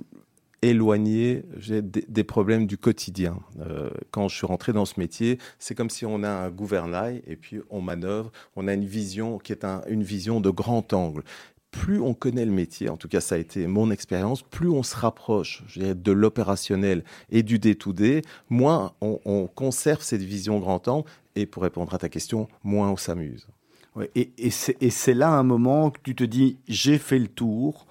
éloigné 0.61 1.43
des, 1.57 2.23
problèmes 2.23 2.67
du 2.67 2.77
quotidien. 2.77 3.39
Euh, 3.59 3.89
quand 4.11 4.27
je 4.27 4.35
suis 4.35 4.45
rentré 4.45 4.73
dans 4.73 4.85
ce 4.85 4.99
métier, 4.99 5.39
c'est 5.59 5.73
comme 5.75 5.89
si 5.89 6.05
on 6.05 6.23
a 6.23 6.29
un 6.29 6.49
gouvernail 6.49 7.23
et 7.25 7.35
puis 7.35 7.59
on 7.69 7.81
manœuvre, 7.81 8.31
on 8.55 8.67
a 8.67 8.73
une 8.73 8.85
vision 8.85 9.39
qui 9.39 9.53
est 9.53 9.65
une 9.89 10.03
vision 10.03 10.39
de 10.39 10.49
grand 10.49 10.93
angle. 10.93 11.23
Plus 11.71 11.99
on 11.99 12.13
connaît 12.13 12.45
le 12.45 12.51
métier, 12.51 12.89
en 12.89 12.97
tout 12.97 13.07
cas 13.07 13.21
ça 13.21 13.35
a 13.35 13.37
été 13.37 13.65
mon 13.65 13.91
expérience, 13.91 14.43
plus 14.43 14.69
on 14.69 14.83
se 14.83 14.95
rapproche 14.95 15.63
de 15.77 16.11
l'opérationnel 16.11 17.03
et 17.29 17.43
du 17.43 17.59
day-to-day, 17.59 18.23
moins 18.49 18.93
on, 18.99 19.47
conserve 19.47 20.01
cette 20.01 20.21
vision 20.21 20.59
grand 20.59 20.85
angle 20.89 21.09
et 21.35 21.45
pour 21.45 21.63
répondre 21.63 21.93
à 21.93 21.97
ta 21.97 22.09
question, 22.09 22.49
moins 22.63 22.91
on 22.91 22.97
s'amuse. 22.97 23.47
et, 24.15 24.31
et 24.37 24.49
c'est 24.89 25.13
là 25.13 25.29
un 25.29 25.43
moment 25.43 25.91
que 25.91 25.99
tu 26.03 26.13
te 26.13 26.25
dis, 26.25 26.57
j'ai 26.67 26.97
fait 26.97 27.19
le 27.19 27.29
tour, 27.29 27.87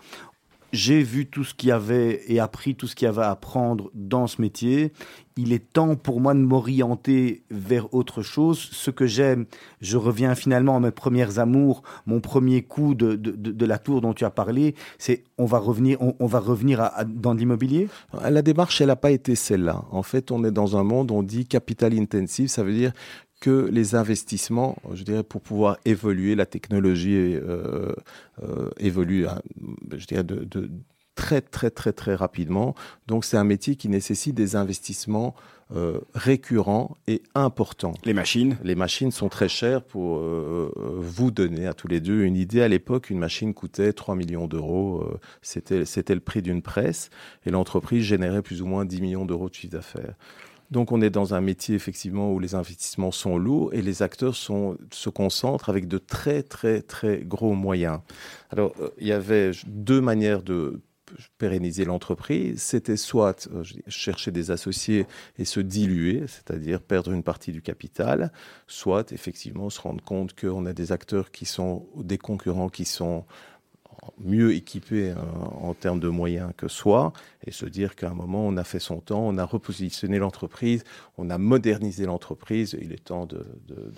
j'ai 0.72 1.02
vu 1.02 1.26
tout 1.26 1.44
ce 1.44 1.54
qu'il 1.54 1.68
y 1.68 1.72
avait 1.72 2.22
et 2.28 2.40
appris 2.40 2.74
tout 2.74 2.86
ce 2.86 2.94
qu'il 2.94 3.06
y 3.06 3.08
avait 3.08 3.22
à 3.22 3.30
apprendre 3.30 3.90
dans 3.94 4.26
ce 4.26 4.40
métier. 4.40 4.92
Il 5.36 5.52
est 5.52 5.72
temps 5.72 5.96
pour 5.96 6.20
moi 6.20 6.34
de 6.34 6.40
m'orienter 6.40 7.42
vers 7.50 7.92
autre 7.94 8.22
chose. 8.22 8.58
Ce 8.58 8.90
que 8.90 9.06
j'aime, 9.06 9.46
je 9.80 9.96
reviens 9.96 10.34
finalement 10.34 10.76
à 10.76 10.80
mes 10.80 10.90
premières 10.90 11.38
amours. 11.38 11.82
Mon 12.06 12.20
premier 12.20 12.62
coup 12.62 12.94
de, 12.94 13.16
de, 13.16 13.66
la 13.66 13.78
tour 13.78 14.00
dont 14.00 14.12
tu 14.12 14.24
as 14.24 14.30
parlé, 14.30 14.74
c'est 14.98 15.24
on 15.38 15.46
va 15.46 15.58
revenir, 15.58 15.98
on, 16.00 16.26
va 16.26 16.40
revenir 16.40 16.90
dans 17.06 17.32
l'immobilier? 17.32 17.88
La 18.28 18.42
démarche, 18.42 18.80
elle 18.80 18.88
n'a 18.88 18.96
pas 18.96 19.12
été 19.12 19.34
celle-là. 19.34 19.84
En 19.90 20.02
fait, 20.02 20.30
on 20.30 20.44
est 20.44 20.50
dans 20.50 20.76
un 20.76 20.82
monde, 20.82 21.10
on 21.10 21.22
dit 21.22 21.46
capital 21.46 21.98
intensive, 21.98 22.48
ça 22.48 22.62
veut 22.62 22.74
dire 22.74 22.92
que 23.40 23.68
les 23.72 23.94
investissements, 23.94 24.76
je 24.92 25.02
dirais, 25.02 25.22
pour 25.22 25.40
pouvoir 25.40 25.78
évoluer, 25.84 26.34
la 26.34 26.46
technologie 26.46 27.14
euh, 27.16 27.94
euh, 28.42 28.70
évolue, 28.78 29.26
hein, 29.26 29.40
je 29.92 30.06
dirais, 30.06 30.24
de, 30.24 30.44
de, 30.44 30.70
très 31.20 31.40
très 31.40 31.70
très 31.70 31.92
très 31.92 32.14
rapidement. 32.14 32.74
Donc 33.06 33.24
c'est 33.24 33.36
un 33.36 33.44
métier 33.44 33.76
qui 33.76 33.88
nécessite 33.88 34.34
des 34.34 34.56
investissements 34.56 35.34
euh, 35.76 36.00
récurrents 36.14 36.96
et 37.06 37.22
importants. 37.34 37.92
Les 38.04 38.14
machines? 38.14 38.56
Les 38.64 38.74
machines 38.74 39.12
sont 39.12 39.28
très 39.28 39.48
chères 39.48 39.82
pour 39.82 40.18
euh, 40.18 40.72
vous 40.98 41.30
donner 41.30 41.66
à 41.66 41.74
tous 41.74 41.86
les 41.86 42.00
deux 42.00 42.22
une 42.24 42.36
idée. 42.36 42.62
À 42.62 42.68
l'époque, 42.68 43.10
une 43.10 43.20
machine 43.20 43.54
coûtait 43.54 43.92
3 43.92 44.16
millions 44.16 44.48
d'euros. 44.48 45.02
Euh, 45.02 45.20
c'était, 45.42 45.84
c'était 45.84 46.14
le 46.14 46.20
prix 46.20 46.42
d'une 46.42 46.62
presse 46.62 47.10
et 47.46 47.50
l'entreprise 47.50 48.02
générait 48.02 48.42
plus 48.42 48.62
ou 48.62 48.66
moins 48.66 48.84
10 48.84 49.00
millions 49.00 49.26
d'euros 49.26 49.48
de 49.48 49.54
chiffre 49.54 49.74
d'affaires. 49.74 50.14
Donc 50.70 50.92
on 50.92 51.00
est 51.00 51.10
dans 51.10 51.34
un 51.34 51.40
métier 51.40 51.74
effectivement 51.74 52.32
où 52.32 52.38
les 52.38 52.54
investissements 52.54 53.10
sont 53.10 53.38
lourds 53.38 53.74
et 53.74 53.82
les 53.82 54.02
acteurs 54.02 54.36
se 54.36 55.08
concentrent 55.08 55.68
avec 55.68 55.88
de 55.88 55.98
très 55.98 56.42
très 56.42 56.82
très 56.82 57.18
gros 57.18 57.54
moyens. 57.54 58.00
Alors 58.50 58.72
euh, 58.80 58.90
il 58.98 59.06
y 59.06 59.12
avait 59.12 59.50
deux 59.66 60.00
manières 60.00 60.42
de 60.42 60.80
pérenniser 61.38 61.84
l'entreprise, 61.84 62.62
c'était 62.62 62.96
soit 62.96 63.48
euh, 63.52 63.64
chercher 63.88 64.30
des 64.30 64.50
associés 64.52 65.06
et 65.38 65.44
se 65.44 65.60
diluer, 65.60 66.24
c'est-à-dire 66.26 66.80
perdre 66.80 67.12
une 67.12 67.22
partie 67.22 67.52
du 67.52 67.62
capital, 67.62 68.32
soit 68.66 69.12
effectivement 69.12 69.70
se 69.70 69.80
rendre 69.80 70.04
compte 70.04 70.38
qu'on 70.38 70.66
a 70.66 70.72
des 70.72 70.92
acteurs 70.92 71.30
qui 71.30 71.46
sont 71.46 71.88
des 71.96 72.18
concurrents 72.18 72.68
qui 72.68 72.84
sont 72.84 73.24
mieux 74.22 74.54
équipé 74.54 75.10
euh, 75.10 75.14
en 75.60 75.74
termes 75.74 76.00
de 76.00 76.08
moyens 76.08 76.52
que 76.56 76.68
soi 76.68 77.12
et 77.46 77.50
se 77.50 77.66
dire 77.66 77.96
qu'à 77.96 78.10
un 78.10 78.14
moment, 78.14 78.46
on 78.46 78.56
a 78.56 78.64
fait 78.64 78.78
son 78.78 79.00
temps, 79.00 79.20
on 79.26 79.38
a 79.38 79.44
repositionné 79.44 80.18
l'entreprise, 80.18 80.84
on 81.16 81.30
a 81.30 81.38
modernisé 81.38 82.06
l'entreprise, 82.06 82.76
il 82.80 82.92
est 82.92 83.04
temps 83.04 83.26
de, 83.26 83.44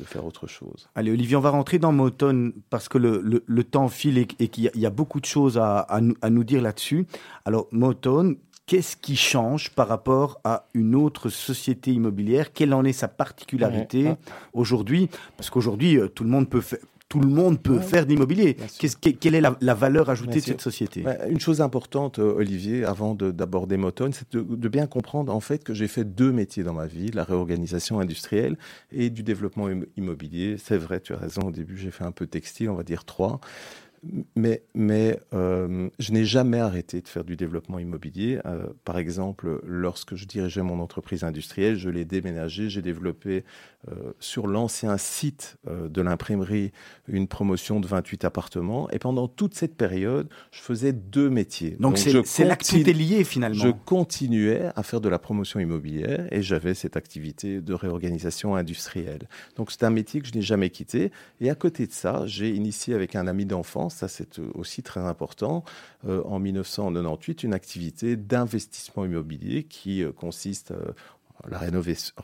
faire 0.05 0.25
autre 0.25 0.47
chose. 0.47 0.89
Allez, 0.95 1.11
Olivier, 1.11 1.37
on 1.37 1.41
va 1.41 1.51
rentrer 1.51 1.79
dans 1.79 1.93
Motone 1.93 2.53
parce 2.71 2.89
que 2.89 2.99
le, 2.99 3.65
temps 3.65 3.89
file 3.89 4.19
et, 4.19 4.27
qu'il 4.27 4.71
y, 4.75 4.87
a 4.87 4.91
beaucoup 4.91 5.21
de 5.21 5.27
choses 5.27 5.59
à, 5.59 6.01
nous, 6.01 6.45
dire 6.45 6.61
là-dessus. 6.61 7.07
Alors, 7.45 7.69
Motone, 7.71 8.37
qu'est-ce 8.67 8.97
qui 8.97 9.17
change 9.17 9.71
par 9.71 9.89
rapport 9.89 10.41
à 10.45 10.67
une 10.75 10.95
autre 10.95 11.29
société 11.29 11.93
immobilière? 11.93 12.53
Quelle 12.53 12.75
en 12.75 12.85
est 12.85 12.93
sa 12.93 13.09
particularité 13.09 14.15
aujourd'hui? 14.53 15.09
Parce 15.37 15.51
qu'aujourd'hui, 15.51 15.99
euh, 15.99 16.09
tout 16.09 16.25
le 16.25 16.31
monde 16.31 16.49
peut 16.49 16.61
faire 16.61 16.79
tout 17.13 17.21
le 17.21 17.29
monde 17.29 17.61
peut 17.61 17.79
faire 17.79 18.07
de 18.07 18.11
l'immobilier. 18.11 18.57
quelle 19.21 19.35
est 19.35 19.43
la, 19.43 19.75
valeur 19.75 20.09
ajoutée 20.09 20.41
de 20.41 20.45
cette 20.45 20.63
société? 20.63 21.05
Une 21.29 21.41
chose 21.41 21.61
importante, 21.61 22.19
euh, 22.19 22.37
Olivier, 22.39 22.87
avant 22.87 23.15
d'aborder 23.15 23.77
Motone, 23.77 24.15
c'est 24.15 24.35
de, 24.35 24.69
bien 24.71 24.87
comprendre 24.87 25.35
en 25.35 25.41
fait 25.41 25.63
que 25.63 25.75
j'ai 25.75 25.89
fait 25.89 26.05
deux 26.05 26.33
métiers 26.33 26.63
dans 26.63 26.73
ma 26.73 26.87
vie, 26.87 27.11
la 27.11 27.25
réorganisation 27.25 28.01
industrielle 28.01 28.57
et 28.93 29.11
du 29.11 29.23
développement 29.23 29.69
immobilier. 29.99 30.57
C'est 30.57 30.79
vrai, 30.79 31.01
tu 31.01 31.13
as 31.13 31.19
raison, 31.19 31.43
au 31.43 31.51
début 31.51 31.77
j'ai 31.77 31.91
fait 31.91 32.05
un 32.05 32.13
peu 32.13 32.27
textile, 32.27 32.71
on 32.71 32.77
va 32.77 32.83
dire 32.83 33.05
trois. 33.05 33.41
Mais, 34.35 34.65
mais 34.75 35.21
euh, 35.33 35.89
je 36.01 36.13
n'ai 36.13 36.25
jamais 36.25 36.59
arrêté 36.59 37.01
de 37.01 37.07
faire 37.07 37.23
du 37.23 37.37
développement 37.37 37.79
immobilier. 37.79 38.41
Euh, 38.47 38.67
par 38.85 38.99
exemple, 38.99 39.61
lorsque 39.65 40.17
je 40.17 40.27
dirigeais 40.27 40.63
mon 40.63 40.81
entreprise 40.81 41.23
industrielle, 41.23 41.77
je 41.77 41.89
l'ai 41.89 42.05
déménagé, 42.05 42.69
j'ai 42.69 42.83
développé 42.83 43.45
euh, 43.89 44.13
sur 44.19 44.49
l'ancien 44.49 44.97
site 44.97 45.57
de 45.69 46.03
l'imprimerie 46.03 46.73
une 47.07 47.29
promotion 47.29 47.79
de 47.79 47.87
28 47.87 48.25
appartements. 48.25 48.91
Et 48.91 48.99
pendant 48.99 49.29
toute 49.29 49.55
cette 49.55 49.77
période, 49.77 50.29
je 50.51 50.61
faisais 50.61 50.93
deux 50.93 51.31
métiers. 51.31 51.77
Donc 51.79 51.97
c'est 51.97 52.45
là 52.45 52.57
que 52.57 52.65
tout 52.65 52.89
est 52.89 52.93
lié 52.93 53.23
finalement. 53.23 53.63
Je 53.63 53.69
continuais 53.85 54.71
à 54.75 54.83
faire 54.83 55.01
de 55.01 55.09
la 55.09 55.21
promotion 55.21 55.61
immobilière 55.61 56.27
et 56.33 56.43
j'avais 56.43 56.75
cette 56.75 56.97
activité 56.97 57.61
de 57.61 57.75
réorganisation 57.75 58.57
industrielle. 58.57 59.29
Donc 59.57 59.71
c'est 59.71 59.85
un 59.85 59.91
métier 59.91 60.21
que 60.21 60.27
je 60.27 60.35
n'ai 60.35 60.43
jamais 60.43 60.71
quitté. 60.71 61.13
Et 61.41 61.51
à 61.51 61.55
côté 61.55 61.87
de 61.87 61.93
ça, 61.93 62.25
j'ai 62.27 62.51
initié 62.51 62.95
avec 62.95 63.15
un 63.15 63.29
ami 63.29 63.47
d'enfance 63.47 63.92
ça 63.93 64.09
c'est 64.09 64.39
aussi 64.55 64.83
très 64.83 65.01
important, 65.01 65.65
euh, 66.07 66.23
en 66.25 66.39
1998, 66.39 67.45
une 67.45 67.55
activité 67.55 68.17
d'investissement 68.17 69.05
immobilier 69.05 69.65
qui 69.65 70.03
euh, 70.03 70.13
consiste 70.13 70.73
euh, 70.73 70.93
la 71.49 71.61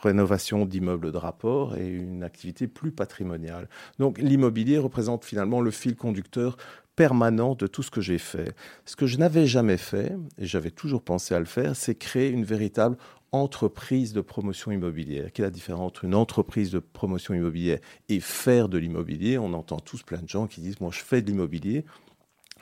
rénovation 0.01 0.65
d'immeubles 0.65 1.11
de 1.11 1.17
rapport 1.17 1.77
et 1.77 1.89
une 1.89 2.23
activité 2.23 2.69
plus 2.69 2.93
patrimoniale. 2.93 3.69
Donc 3.99 4.19
l'immobilier 4.19 4.79
représente 4.79 5.25
finalement 5.25 5.61
le 5.61 5.73
fil 5.73 5.97
conducteur 5.97 6.57
permanent 6.99 7.55
de 7.55 7.69
tout 7.69 7.85
ce 7.85 7.93
que 7.93 8.01
j'ai 8.01 8.19
fait. 8.19 8.57
Ce 8.85 8.97
que 8.97 9.07
je 9.07 9.19
n'avais 9.19 9.47
jamais 9.47 9.77
fait, 9.77 10.17
et 10.37 10.47
j'avais 10.47 10.73
toujours 10.73 11.01
pensé 11.01 11.33
à 11.33 11.39
le 11.39 11.45
faire, 11.45 11.77
c'est 11.77 11.95
créer 11.95 12.29
une 12.29 12.45
véritable 12.45 12.97
entreprise 13.31 14.13
de 14.13 14.21
promotion 14.21 14.73
immobilière. 14.73 15.31
Quelle 15.33 15.45
est 15.45 15.49
la 15.49 15.53
différence 15.53 15.87
entre 15.87 16.05
une 16.07 16.17
entreprise 16.17 16.73
de 16.73 16.81
promotion 16.81 17.35
immobilière 17.35 17.79
et 18.09 18.19
faire 18.19 18.69
de 18.69 18.79
l'immobilier? 18.79 19.39
On 19.39 19.53
entend 19.53 19.79
tous 19.79 20.03
plein 20.03 20.21
de 20.21 20.29
gens 20.29 20.49
qui 20.49 20.61
disent, 20.61 20.81
moi 20.81 20.91
je 20.93 20.99
fais 20.99 21.23
de 21.23 21.29
l'immobilier. 21.29 21.85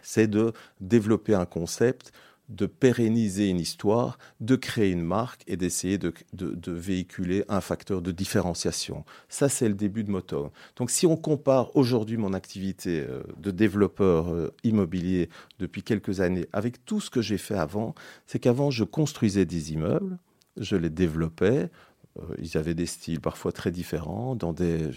C'est 0.02 0.26
de 0.28 0.52
développer 0.82 1.34
un 1.34 1.46
concept 1.46 2.12
de 2.48 2.66
pérenniser 2.66 3.48
une 3.48 3.60
histoire, 3.60 4.18
de 4.40 4.56
créer 4.56 4.90
une 4.90 5.02
marque 5.02 5.42
et 5.46 5.56
d'essayer 5.56 5.98
de, 5.98 6.12
véhiculer 6.66 7.44
un 7.48 7.60
facteur 7.60 8.02
de 8.02 8.12
différenciation. 8.12 9.04
Ça, 9.28 9.48
c'est 9.48 9.68
le 9.68 9.74
début 9.74 10.04
de 10.04 10.10
Moto. 10.10 10.52
Donc 10.76 10.90
si 10.90 11.06
on 11.06 11.16
compare 11.16 11.74
aujourd'hui 11.76 12.16
mon 12.16 12.32
activité 12.34 13.04
euh, 13.08 13.22
de 13.38 13.50
développeur 13.50 14.28
euh, 14.28 14.52
immobilier 14.62 15.28
depuis 15.58 15.82
quelques 15.82 16.20
années 16.20 16.46
avec 16.52 16.84
tout 16.84 17.00
ce 17.00 17.10
que 17.10 17.22
j'ai 17.22 17.38
fait 17.38 17.56
avant, 17.56 17.94
c'est 18.26 18.38
qu'avant, 18.38 18.70
je 18.70 18.84
construisais 18.84 19.44
des 19.44 19.72
immeubles, 19.72 20.18
je 20.56 20.76
les 20.76 20.90
développais, 20.90 21.70
euh, 22.18 22.22
ils 22.38 22.56
avaient 22.56 22.74
des 22.74 22.86
styles 22.86 23.20
parfois 23.20 23.52
très 23.52 23.70
différents, 23.70 24.36
dans 24.36 24.52
des 24.52 24.90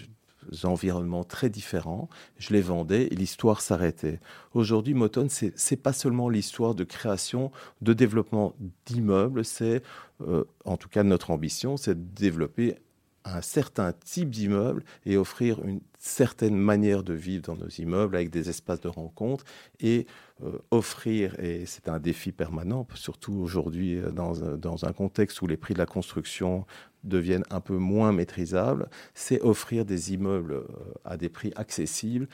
environnements 0.64 1.24
très 1.24 1.50
différents. 1.50 2.08
Je 2.38 2.52
les 2.52 2.60
vendais 2.60 3.08
et 3.10 3.14
l'histoire 3.14 3.60
s'arrêtait. 3.60 4.20
Aujourd'hui, 4.54 4.94
Motone, 4.94 5.28
c'est 5.28 5.54
n'est 5.70 5.76
pas 5.76 5.92
seulement 5.92 6.28
l'histoire 6.28 6.74
de 6.74 6.84
création, 6.84 7.50
de 7.80 7.92
développement 7.92 8.54
d'immeubles, 8.86 9.44
c'est, 9.44 9.82
euh, 10.22 10.44
en 10.64 10.76
tout 10.76 10.88
cas 10.88 11.02
notre 11.02 11.30
ambition, 11.30 11.76
c'est 11.76 11.94
de 11.94 12.20
développer 12.20 12.76
un 13.24 13.42
certain 13.42 13.92
type 13.92 14.30
d'immeuble 14.30 14.82
et 15.04 15.16
offrir 15.16 15.62
une 15.64 15.80
certaine 15.98 16.56
manière 16.56 17.02
de 17.02 17.12
vivre 17.12 17.42
dans 17.42 17.56
nos 17.56 17.68
immeubles 17.68 18.16
avec 18.16 18.30
des 18.30 18.48
espaces 18.48 18.80
de 18.80 18.88
rencontre 18.88 19.44
et 19.80 20.06
euh, 20.42 20.58
offrir, 20.70 21.38
et 21.38 21.66
c'est 21.66 21.88
un 21.88 21.98
défi 21.98 22.32
permanent, 22.32 22.86
surtout 22.94 23.34
aujourd'hui 23.34 23.96
euh, 23.96 24.10
dans, 24.10 24.32
dans, 24.56 24.86
un 24.86 24.92
contexte 24.92 25.42
où 25.42 25.46
les 25.46 25.58
prix 25.58 25.74
de 25.74 25.78
la 25.78 25.86
construction 25.86 26.64
deviennent 27.04 27.44
un 27.50 27.60
peu 27.60 27.76
moins 27.76 28.12
maîtrisables, 28.12 28.88
c'est 29.14 29.40
offrir 29.42 29.84
des 29.84 30.12
immeubles 30.12 30.54
euh, 30.54 30.66
à 31.04 31.16
des 31.16 31.28
prix 31.28 31.52
accessibles 31.56 32.28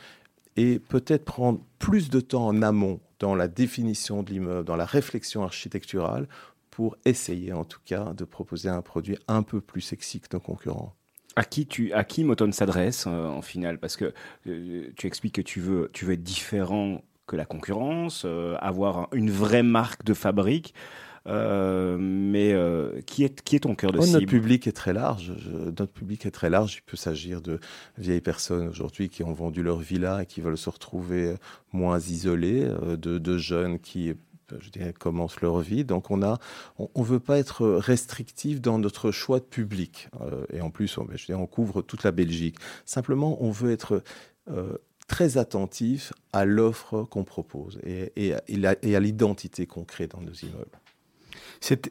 et 0.56 0.78
peut-être 0.78 1.24
prendre 1.24 1.60
plus 1.78 2.10
de 2.10 2.20
temps 2.20 2.46
en 2.46 2.62
amont 2.62 3.00
dans 3.18 3.34
la 3.34 3.48
définition 3.48 4.22
de 4.22 4.30
l'immeuble, 4.30 4.64
dans 4.64 4.76
la 4.76 4.84
réflexion 4.84 5.44
architecturale 5.44 6.28
pour 6.70 6.96
essayer 7.04 7.52
en 7.52 7.64
tout 7.64 7.80
cas 7.84 8.12
de 8.14 8.24
proposer 8.24 8.68
un 8.68 8.82
produit 8.82 9.18
un 9.28 9.42
peu 9.42 9.60
plus 9.60 9.80
sexy 9.80 10.20
que 10.20 10.28
nos 10.32 10.40
concurrents. 10.40 10.94
À 11.36 11.44
qui, 11.44 11.66
tu, 11.66 11.92
à 11.92 12.04
qui 12.04 12.24
Moton 12.24 12.50
s'adresse 12.50 13.04
euh, 13.06 13.28
en 13.28 13.42
final 13.42 13.78
Parce 13.78 13.96
que 13.96 14.14
euh, 14.46 14.90
tu 14.96 15.06
expliques 15.06 15.34
que 15.34 15.42
tu 15.42 15.60
veux, 15.60 15.90
tu 15.92 16.06
veux 16.06 16.14
être 16.14 16.22
différent 16.22 17.02
que 17.26 17.36
la 17.36 17.44
concurrence, 17.44 18.24
avoir 18.60 19.08
une 19.12 19.32
vraie 19.32 19.64
marque 19.64 20.04
de 20.04 20.14
fabrique. 20.14 20.74
Mais 21.26 22.54
qui, 23.06 23.24
est, 23.24 23.42
qui 23.42 23.56
est 23.56 23.60
ton 23.60 23.74
cœur 23.74 23.92
de 23.92 23.98
oh, 23.98 24.02
cible? 24.02 24.20
Notre 24.20 24.30
public 24.30 24.66
est 24.66 24.72
très 24.72 24.92
large. 24.92 25.32
notre 25.78 25.92
public 25.92 26.26
est 26.26 26.30
très 26.30 26.50
large. 26.50 26.76
Il 26.76 26.82
peut 26.82 26.96
s'agir 26.96 27.40
de 27.40 27.58
vieilles 27.98 28.20
personnes 28.20 28.68
aujourd'hui 28.68 29.08
qui 29.08 29.24
ont 29.24 29.32
vendu 29.32 29.62
leur 29.62 29.78
villa 29.78 30.22
et 30.22 30.26
qui 30.26 30.40
veulent 30.40 30.58
se 30.58 30.70
retrouver 30.70 31.34
moins 31.72 31.98
isolées, 31.98 32.68
de, 32.96 33.18
de 33.18 33.38
jeunes 33.38 33.78
qui 33.78 34.14
je 34.60 34.70
dirais, 34.70 34.92
commencent 34.92 35.40
leur 35.40 35.60
vie. 35.60 35.84
Donc 35.84 36.10
on 36.10 36.22
a, 36.22 36.38
on, 36.78 37.02
veut 37.02 37.20
pas 37.20 37.38
être 37.38 37.66
restrictif 37.66 38.60
dans 38.60 38.78
notre 38.78 39.10
choix 39.10 39.38
de 39.40 39.44
public. 39.44 40.08
Euh, 40.20 40.44
et 40.52 40.60
en 40.60 40.70
plus, 40.70 40.96
on, 40.98 41.06
je 41.14 41.32
on 41.32 41.46
couvre 41.46 41.82
toute 41.82 42.04
la 42.04 42.12
Belgique. 42.12 42.56
Simplement, 42.84 43.42
on 43.42 43.50
veut 43.50 43.72
être 43.72 44.02
euh, 44.50 44.76
très 45.08 45.38
attentif 45.38 46.12
à 46.32 46.44
l'offre 46.44 47.04
qu'on 47.04 47.24
propose 47.24 47.78
et, 47.84 48.12
et 48.16 48.34
à 48.96 49.00
l'identité 49.00 49.66
qu'on 49.66 49.84
crée 49.84 50.06
dans 50.06 50.20
nos 50.20 50.32
immeubles. 50.32 50.78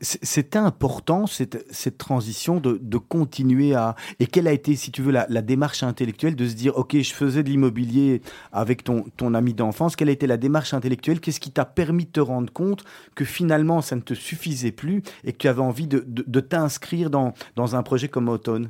C'était 0.02 0.58
important, 0.58 1.28
cette, 1.28 1.98
transition, 1.98 2.60
de, 2.60 2.98
continuer 2.98 3.74
à... 3.76 3.96
Et 4.20 4.28
quelle 4.28 4.48
a 4.48 4.54
été, 4.54 4.76
si 4.76 4.92
tu 4.92 5.02
veux, 5.02 5.12
la, 5.12 5.42
démarche 5.42 5.84
intellectuelle 5.84 6.36
de 6.36 6.48
se 6.48 6.54
dire, 6.54 6.78
OK, 6.78 6.98
je 6.98 7.14
faisais 7.14 7.44
de 7.44 7.50
l'immobilier 7.50 8.22
avec 8.52 8.84
ton, 8.84 9.34
ami 9.34 9.54
d'enfance, 9.54 9.96
quelle 9.96 10.10
a 10.10 10.14
été 10.14 10.28
la 10.28 10.38
démarche 10.38 10.74
intellectuelle? 10.74 11.20
Qu'est-ce 11.20 11.40
qui 11.40 11.52
t'a 11.52 11.66
permis 11.66 12.06
de 12.06 12.12
te 12.12 12.20
rendre 12.20 12.52
compte 12.52 12.84
que 13.16 13.26
finalement, 13.26 13.82
ça 13.82 13.96
ne 13.96 14.02
te 14.02 14.14
suffisait 14.14 14.72
plus 14.72 15.02
et 15.24 15.34
que 15.34 15.38
tu 15.38 15.48
avais 15.48 15.62
envie 15.62 15.88
de, 15.88 16.40
t'inscrire 16.40 17.10
dans, 17.10 17.34
dans 17.56 17.76
un 17.76 17.84
projet 17.84 18.08
comme 18.08 18.30
Automne? 18.30 18.70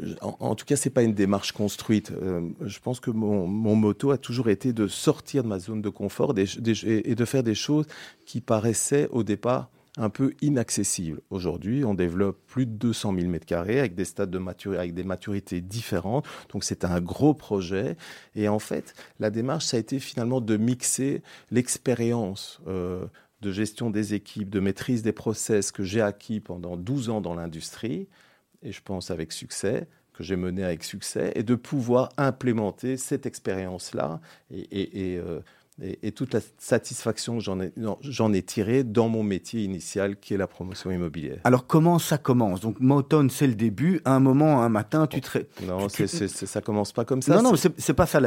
Euh, 0.00 0.14
en, 0.22 0.54
tout 0.54 0.64
cas, 0.64 0.76
c'est 0.76 0.90
pas 0.90 1.02
une 1.02 1.14
démarche 1.14 1.52
construite. 1.52 2.10
Euh, 2.10 2.48
je 2.64 2.78
pense 2.80 3.00
que 3.00 3.10
mon, 3.10 3.46
mon, 3.46 3.76
motto 3.76 4.10
a 4.10 4.18
toujours 4.18 4.48
été 4.48 4.72
de 4.72 4.86
sortir 4.86 5.42
de 5.42 5.48
ma 5.48 5.58
zone 5.58 5.82
de 5.82 5.88
confort 5.88 6.34
et 6.36 7.14
de 7.14 7.24
faire 7.24 7.42
des 7.42 7.54
choses 7.54 7.86
qui 8.26 8.40
paraissaient 8.40 9.08
au 9.10 9.22
départ 9.22 9.70
un 9.98 10.10
peu 10.10 10.32
inaccessibles. 10.40 11.20
Aujourd'hui, 11.30 11.84
on 11.84 11.94
développe 11.94 12.38
plus 12.46 12.66
de 12.66 12.72
200 12.72 13.14
000 13.18 13.28
mètres 13.28 13.46
carrés 13.46 13.80
avec 13.80 13.94
des 13.94 14.04
stades 14.04 14.30
de 14.30 14.38
maturité, 14.38 15.02
maturités 15.02 15.60
différentes. 15.60 16.24
Donc, 16.52 16.64
c'est 16.64 16.84
un 16.84 17.00
gros 17.00 17.34
projet. 17.34 17.96
Et 18.36 18.48
en 18.48 18.60
fait, 18.60 18.94
la 19.18 19.30
démarche, 19.30 19.66
ça 19.66 19.76
a 19.76 19.80
été 19.80 19.98
finalement 19.98 20.40
de 20.40 20.56
mixer 20.56 21.22
l'expérience 21.50 22.60
euh, 22.68 23.06
de 23.42 23.50
gestion 23.50 23.90
des 23.90 24.14
équipes, 24.14 24.50
de 24.50 24.60
maîtrise 24.60 25.02
des 25.02 25.12
process 25.12 25.72
que 25.72 25.82
j'ai 25.82 26.00
acquis 26.00 26.38
pendant 26.40 26.76
12 26.76 27.10
ans 27.10 27.20
dans 27.20 27.34
l'industrie 27.34 28.08
et 28.62 28.72
je 28.72 28.80
pense 28.82 29.10
avec 29.10 29.32
succès, 29.32 29.86
que 30.14 30.24
j'ai 30.24 30.36
mené 30.36 30.64
avec 30.64 30.82
succès, 30.82 31.32
et 31.36 31.44
de 31.44 31.54
pouvoir 31.54 32.08
implémenter 32.16 32.96
cette 32.96 33.24
expérience-là 33.24 34.20
et, 34.50 35.12
et, 35.12 35.18
euh, 35.18 35.40
toute 36.16 36.34
la 36.34 36.40
satisfaction 36.58 37.38
que 37.38 37.44
j'en 37.44 37.60
ai, 37.60 38.36
ai 38.36 38.42
tirée 38.42 38.82
dans 38.82 39.08
mon 39.08 39.22
métier 39.22 39.62
initial 39.62 40.16
qui 40.18 40.34
est 40.34 40.36
la 40.36 40.48
promotion 40.48 40.90
immobilière. 40.90 41.38
Alors 41.44 41.68
comment 41.68 42.00
ça 42.00 42.18
commence? 42.18 42.60
Donc 42.60 42.80
Moton, 42.80 43.28
c'est 43.30 43.46
le 43.46 43.54
début. 43.54 44.00
À 44.04 44.16
un 44.16 44.18
moment, 44.18 44.62
un 44.62 44.68
matin, 44.68 45.06
tu 45.06 45.20
te... 45.20 45.38
Non, 45.64 45.86
tu... 45.86 46.08
c'est, 46.08 46.26
ça 46.28 46.60
commence 46.60 46.90
pas 46.90 47.04
comme 47.04 47.22
ça. 47.22 47.36
Non, 47.36 47.42
non, 47.42 47.54
c'est, 47.54 47.94
pas 47.94 48.06
ça. 48.06 48.20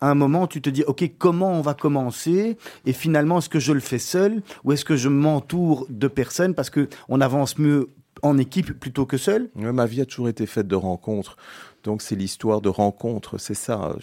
À 0.00 0.10
un 0.10 0.14
moment, 0.14 0.46
tu 0.46 0.62
te 0.62 0.70
dis, 0.70 0.84
OK, 0.86 1.02
comment 1.18 1.50
on 1.50 1.60
va 1.60 1.74
commencer? 1.74 2.56
Et 2.86 2.92
finalement, 2.92 3.38
est-ce 3.38 3.48
que 3.48 3.58
je 3.58 3.72
le 3.72 3.80
fais 3.80 3.98
seul 3.98 4.40
ou 4.62 4.70
est-ce 4.70 4.84
que 4.84 4.94
je 4.94 5.08
m'entoure 5.08 5.86
de 5.88 6.06
personnes? 6.06 6.54
Parce 6.54 6.70
que 6.70 6.88
on 7.08 7.20
avance 7.20 7.58
mieux 7.58 7.88
en 8.22 8.38
équipe 8.38 8.78
plutôt 8.78 9.04
que 9.04 9.16
seul 9.16 9.50
Ma 9.54 9.86
vie 9.86 10.00
a 10.00 10.06
toujours 10.06 10.28
été 10.28 10.46
faite 10.46 10.68
de 10.68 10.76
rencontres. 10.76 11.36
Donc 11.84 12.02
c'est 12.02 12.14
l'histoire 12.14 12.60
de 12.60 12.68
rencontres, 12.68 13.38
c'est 13.38 13.54
ça. 13.54 13.96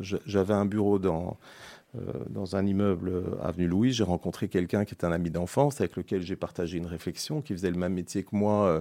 J'avais 0.00 0.54
un 0.54 0.64
bureau 0.64 0.98
dans 0.98 1.36
dans 2.28 2.54
un 2.54 2.66
immeuble 2.66 3.08
euh, 3.08 3.22
avenue 3.42 3.66
Louis, 3.66 3.92
j'ai 3.92 4.04
rencontré 4.04 4.48
quelqu'un 4.48 4.84
qui 4.84 4.94
est 4.94 5.04
un 5.04 5.12
ami 5.12 5.30
d'enfance 5.30 5.80
avec 5.80 5.96
lequel 5.96 6.20
j'ai 6.20 6.36
partagé 6.36 6.76
une 6.76 6.86
réflexion, 6.86 7.40
qui 7.40 7.54
faisait 7.54 7.70
le 7.70 7.78
même 7.78 7.94
métier 7.94 8.22
que 8.24 8.36
moi 8.36 8.66
euh, 8.66 8.80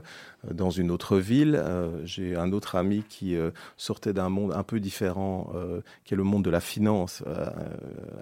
dans 0.53 0.69
une 0.69 0.91
autre 0.91 1.17
ville. 1.17 1.61
j'ai 2.03 2.35
un 2.35 2.51
autre 2.51 2.75
ami 2.75 3.03
qui 3.07 3.35
sortait 3.75 4.13
d'un 4.13 4.29
monde 4.29 4.53
un 4.53 4.63
peu 4.63 4.79
différent, 4.79 5.51
qui 6.03 6.13
est 6.13 6.17
le 6.17 6.23
monde 6.23 6.43
de 6.43 6.49
la 6.49 6.59
finance, 6.59 7.23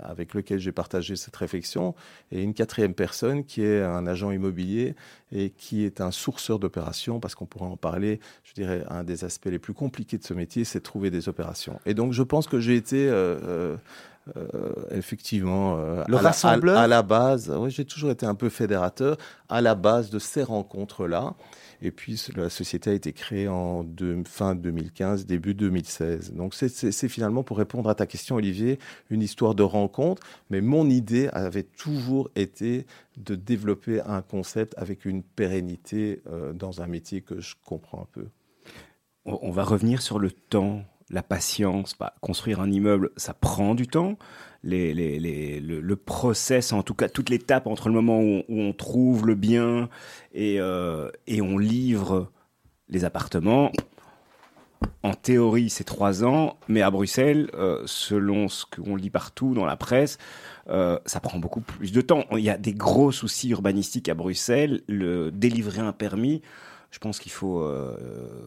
avec 0.01 0.33
lequel 0.33 0.59
j'ai 0.59 0.71
partagé 0.71 1.15
cette 1.15 1.35
réflexion. 1.35 1.93
Et 2.31 2.41
une 2.41 2.53
quatrième 2.53 2.93
personne 2.93 3.43
qui 3.43 3.63
est 3.63 3.81
un 3.81 4.07
agent 4.07 4.31
immobilier 4.31 4.95
et 5.31 5.49
qui 5.49 5.83
est 5.83 6.01
un 6.01 6.11
sourceur 6.11 6.59
d'opérations, 6.59 7.19
parce 7.19 7.35
qu'on 7.35 7.45
pourrait 7.45 7.65
en 7.65 7.77
parler, 7.77 8.19
je 8.43 8.53
dirais, 8.53 8.83
un 8.89 9.03
des 9.03 9.23
aspects 9.23 9.47
les 9.47 9.59
plus 9.59 9.73
compliqués 9.73 10.17
de 10.17 10.23
ce 10.23 10.33
métier, 10.33 10.63
c'est 10.63 10.79
de 10.79 10.83
trouver 10.83 11.11
des 11.11 11.29
opérations. 11.29 11.79
Et 11.85 11.93
donc 11.93 12.13
je 12.13 12.23
pense 12.23 12.47
que 12.47 12.59
j'ai 12.59 12.75
été... 12.75 13.07
Euh, 13.09 13.77
effectivement, 14.91 15.77
euh, 15.77 16.03
le 16.07 16.17
à, 16.17 16.21
rassembleur 16.21 16.75
la, 16.75 16.81
à, 16.81 16.87
la 16.87 17.03
base, 17.03 17.53
oui, 17.55 17.69
j'ai 17.69 17.85
toujours 17.85 18.11
été 18.11 18.25
un 18.25 18.35
peu 18.35 18.49
fédérateur 18.49 19.17
à 19.49 19.61
la 19.61 19.75
base 19.75 20.09
de 20.09 20.19
ces 20.19 20.43
rencontres-là. 20.43 21.35
Et 21.81 21.91
puis 21.91 22.19
la 22.35 22.49
société 22.49 22.89
a 22.89 22.93
été 22.93 23.13
créée 23.13 23.47
en 23.47 23.85
fin 24.25 24.55
2015, 24.55 25.25
début 25.25 25.53
2016. 25.53 26.33
Donc 26.33 26.55
c'est 26.55 27.09
finalement 27.09 27.43
pour 27.43 27.57
répondre 27.57 27.89
à 27.89 27.95
ta 27.95 28.07
question, 28.07 28.37
Olivier, 28.37 28.79
une 29.09 29.21
histoire 29.21 29.55
de 29.55 29.63
rencontre. 29.63 30.23
Mais 30.49 30.61
mon 30.61 30.89
idée 30.89 31.29
avait 31.33 31.63
toujours 31.63 32.29
été 32.35 32.87
de 33.17 33.35
développer 33.35 34.01
un 34.01 34.21
concept 34.21 34.73
avec 34.77 35.05
une 35.05 35.21
pérennité 35.21 36.21
euh, 36.27 36.53
dans 36.53 36.81
un 36.81 36.87
métier 36.87 37.21
que 37.21 37.39
je 37.41 37.55
comprends 37.63 38.01
un 38.01 38.07
peu. 38.11 38.27
On 39.25 39.51
va 39.51 39.63
revenir 39.63 40.01
sur 40.01 40.19
le 40.19 40.31
temps 40.31 40.83
la 41.09 41.23
patience. 41.23 41.95
Bah, 41.99 42.15
construire 42.21 42.59
un 42.59 42.71
immeuble, 42.71 43.11
ça 43.17 43.33
prend 43.33 43.75
du 43.75 43.87
temps. 43.87 44.17
Les, 44.63 44.93
le, 45.59 45.95
process, 45.95 46.73
en 46.73 46.81
tout 46.81 46.95
cas 46.95 47.07
toute 47.07 47.29
l'étape 47.29 47.67
entre 47.67 47.87
le 47.87 47.93
moment 47.93 48.19
où, 48.19 48.43
on 48.49 48.73
trouve 48.73 49.27
le 49.27 49.35
bien 49.35 49.89
et, 50.33 50.59
euh, 50.59 51.11
et 51.27 51.39
on 51.41 51.59
livre 51.59 52.31
les 52.89 53.05
appartements, 53.05 53.71
en 55.03 55.13
théorie, 55.13 55.69
c'est 55.69 55.83
trois 55.83 56.23
ans, 56.23 56.57
mais 56.67 56.81
à 56.81 56.91
Bruxelles, 56.91 57.49
euh, 57.53 57.83
selon 57.85 58.47
ce 58.47 58.65
qu'on 58.65 58.95
lit 58.95 59.09
partout 59.09 59.53
dans 59.53 59.65
la 59.65 59.77
presse, 59.77 60.17
euh, 60.67 60.99
ça 61.05 61.19
prend 61.19 61.37
beaucoup 61.37 61.61
plus 61.61 61.91
de 61.91 62.01
temps. 62.01 62.25
Il 62.31 62.39
y 62.39 62.49
a 62.49 62.57
des 62.57 62.73
gros 62.73 63.11
soucis 63.11 63.49
urbanistiques 63.49 64.09
à 64.09 64.15
Bruxelles. 64.15 64.81
Le 64.87 65.31
délivrer 65.31 65.81
un 65.81 65.93
permis, 65.93 66.41
je 66.95 66.99
pense 66.99 67.19
qu'il 67.19 67.33
faut, 67.33 67.59
euh, 67.59 67.93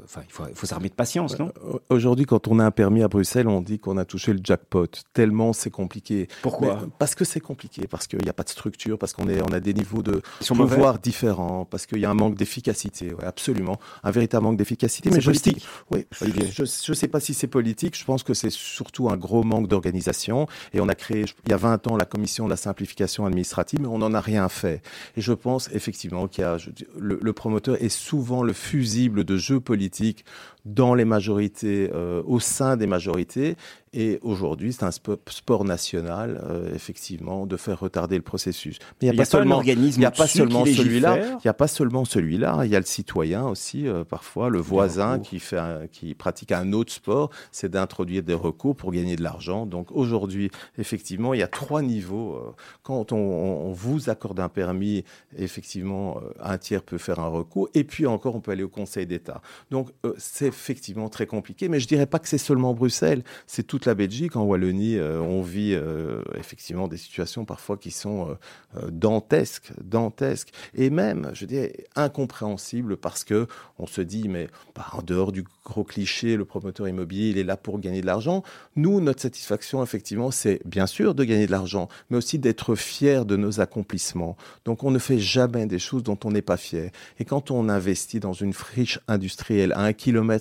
enfin, 0.04 0.22
il 0.26 0.32
faut, 0.32 0.44
il 0.48 0.54
faut 0.54 0.66
s'armer 0.66 0.88
de 0.88 0.94
patience, 0.94 1.38
non? 1.38 1.52
Aujourd'hui, 1.90 2.24
quand 2.24 2.48
on 2.48 2.58
a 2.60 2.64
un 2.64 2.70
permis 2.70 3.02
à 3.02 3.08
Bruxelles, 3.08 3.46
on 3.46 3.60
dit 3.60 3.78
qu'on 3.78 3.98
a 3.98 4.06
touché 4.06 4.32
le 4.32 4.40
jackpot. 4.42 4.86
Tellement 5.12 5.52
c'est 5.52 5.68
compliqué. 5.68 6.28
Pourquoi? 6.40 6.78
Parce 6.98 7.14
que 7.14 7.26
c'est 7.26 7.40
compliqué, 7.40 7.86
parce 7.86 8.06
qu'il 8.06 8.22
n'y 8.22 8.28
a 8.30 8.32
pas 8.32 8.44
de 8.44 8.48
structure, 8.48 8.98
parce 8.98 9.12
qu'on 9.12 9.28
est, 9.28 9.42
on 9.42 9.52
a 9.52 9.60
des 9.60 9.74
niveaux 9.74 10.02
de 10.02 10.22
pouvoir 10.40 10.98
différents, 10.98 11.66
parce 11.66 11.84
qu'il 11.84 11.98
y 11.98 12.06
a 12.06 12.10
un 12.10 12.14
manque 12.14 12.36
d'efficacité. 12.36 13.12
Ouais, 13.12 13.26
absolument, 13.26 13.78
un 14.02 14.10
véritable 14.10 14.44
manque 14.44 14.56
d'efficacité. 14.56 15.10
Mais 15.10 15.20
politique. 15.20 15.66
oui, 15.90 16.06
je 16.22 16.62
ne 16.62 16.94
sais 16.96 17.08
pas 17.08 17.20
si 17.20 17.34
c'est 17.34 17.48
politique. 17.48 17.98
Je 17.98 18.04
pense 18.06 18.22
que 18.22 18.32
c'est 18.32 18.50
surtout 18.50 19.10
un 19.10 19.18
gros 19.18 19.42
manque 19.42 19.68
d'organisation. 19.68 20.46
Et 20.72 20.80
on 20.80 20.88
a 20.88 20.94
créé, 20.94 21.26
il 21.44 21.50
y 21.50 21.52
a 21.52 21.58
20 21.58 21.86
ans, 21.88 21.98
la 21.98 22.06
commission 22.06 22.46
de 22.46 22.50
la 22.50 22.56
simplification 22.56 23.26
administrative, 23.26 23.82
mais 23.82 23.88
on 23.88 23.98
n'en 23.98 24.14
a 24.14 24.22
rien 24.22 24.48
fait. 24.48 24.80
Et 25.18 25.20
je 25.20 25.34
pense 25.34 25.68
effectivement 25.74 26.28
qu'il 26.28 26.44
y 26.44 26.46
a, 26.46 26.56
le, 26.98 27.18
le 27.20 27.32
promoteur 27.34 27.76
est 27.82 27.90
souvent 27.90 28.37
le 28.42 28.52
fusible 28.52 29.24
de 29.24 29.36
jeux 29.36 29.60
politiques 29.60 30.24
dans 30.68 30.94
les 30.94 31.04
majorités, 31.04 31.90
euh, 31.94 32.22
au 32.26 32.40
sein 32.40 32.76
des 32.76 32.86
majorités. 32.86 33.56
Et 33.94 34.18
aujourd'hui, 34.20 34.74
c'est 34.74 34.84
un 34.84 34.90
sport 34.90 35.64
national, 35.64 36.44
euh, 36.44 36.74
effectivement, 36.74 37.46
de 37.46 37.56
faire 37.56 37.80
retarder 37.80 38.16
le 38.16 38.22
processus. 38.22 38.78
Mais 39.00 39.08
il 39.08 39.10
n'y 39.12 39.16
a, 39.16 39.18
pas 39.18 39.24
seulement, 39.24 39.62
il 39.62 39.98
y 39.98 40.04
a 40.04 40.10
pas 40.10 40.26
seulement 40.26 40.66
celui-là. 40.66 41.16
Il 41.38 41.46
n'y 41.46 41.48
a 41.48 41.54
pas 41.54 41.68
seulement 41.68 42.04
celui-là. 42.04 42.60
Il 42.64 42.70
y 42.70 42.76
a 42.76 42.80
le 42.80 42.84
citoyen 42.84 43.46
aussi, 43.46 43.88
euh, 43.88 44.04
parfois 44.04 44.50
le 44.50 44.58
voisin 44.58 45.20
qui 45.20 45.40
fait, 45.40 45.58
qui 45.90 46.14
pratique 46.14 46.52
un 46.52 46.74
autre 46.74 46.92
sport, 46.92 47.30
c'est 47.50 47.70
d'introduire 47.70 48.22
des 48.22 48.34
recours 48.34 48.76
pour 48.76 48.92
gagner 48.92 49.16
de 49.16 49.22
l'argent. 49.22 49.64
Donc 49.64 49.90
aujourd'hui, 49.90 50.50
effectivement, 50.76 51.32
il 51.32 51.40
y 51.40 51.42
a 51.42 51.48
trois 51.48 51.80
niveaux. 51.80 52.54
Quand 52.82 53.12
on, 53.12 53.16
on 53.16 53.72
vous 53.72 54.10
accorde 54.10 54.38
un 54.40 54.50
permis, 54.50 55.02
effectivement, 55.38 56.20
un 56.42 56.58
tiers 56.58 56.82
peut 56.82 56.98
faire 56.98 57.20
un 57.20 57.28
recours. 57.28 57.70
Et 57.72 57.84
puis 57.84 58.06
encore, 58.06 58.34
on 58.34 58.40
peut 58.40 58.50
aller 58.50 58.64
au 58.64 58.68
Conseil 58.68 59.06
d'État. 59.06 59.40
Donc 59.70 59.88
c'est 60.18 60.52
effectivement 60.58 61.08
très 61.08 61.26
compliqué, 61.26 61.68
mais 61.68 61.80
je 61.80 61.86
dirais 61.86 62.06
pas 62.06 62.18
que 62.18 62.28
c'est 62.28 62.38
seulement 62.38 62.74
Bruxelles, 62.74 63.22
c'est 63.46 63.66
toute 63.66 63.86
la 63.86 63.94
Belgique. 63.94 64.36
En 64.36 64.42
Wallonie, 64.42 64.96
euh, 64.96 65.20
on 65.20 65.42
vit 65.42 65.74
euh, 65.74 66.22
effectivement 66.36 66.88
des 66.88 66.96
situations 66.96 67.44
parfois 67.44 67.76
qui 67.76 67.90
sont 67.90 68.36
euh, 68.76 68.90
dantesques, 68.90 69.72
dantesques, 69.82 70.50
et 70.74 70.90
même, 70.90 71.30
je 71.34 71.46
dirais, 71.46 71.86
incompréhensibles 71.96 72.96
parce 72.96 73.24
que 73.24 73.46
on 73.78 73.86
se 73.86 74.00
dit, 74.00 74.28
mais 74.28 74.48
bah, 74.74 74.86
en 74.92 75.02
dehors 75.02 75.32
du 75.32 75.44
gros 75.64 75.84
cliché, 75.84 76.36
le 76.36 76.44
promoteur 76.44 76.88
immobilier, 76.88 77.30
il 77.30 77.38
est 77.38 77.44
là 77.44 77.56
pour 77.56 77.78
gagner 77.78 78.00
de 78.00 78.06
l'argent. 78.06 78.42
Nous, 78.76 79.00
notre 79.00 79.22
satisfaction, 79.22 79.82
effectivement, 79.82 80.30
c'est 80.30 80.60
bien 80.64 80.86
sûr 80.86 81.14
de 81.14 81.24
gagner 81.24 81.46
de 81.46 81.52
l'argent, 81.52 81.88
mais 82.10 82.16
aussi 82.16 82.38
d'être 82.38 82.74
fier 82.74 83.24
de 83.24 83.36
nos 83.36 83.60
accomplissements. 83.60 84.36
Donc, 84.64 84.82
on 84.82 84.90
ne 84.90 84.98
fait 84.98 85.18
jamais 85.18 85.66
des 85.66 85.78
choses 85.78 86.02
dont 86.02 86.18
on 86.24 86.30
n'est 86.30 86.42
pas 86.42 86.56
fier. 86.56 86.90
Et 87.18 87.24
quand 87.24 87.50
on 87.50 87.68
investit 87.68 88.20
dans 88.20 88.32
une 88.32 88.52
friche 88.52 88.98
industrielle 89.08 89.72
à 89.72 89.82
un 89.82 89.92
kilomètre 89.92 90.37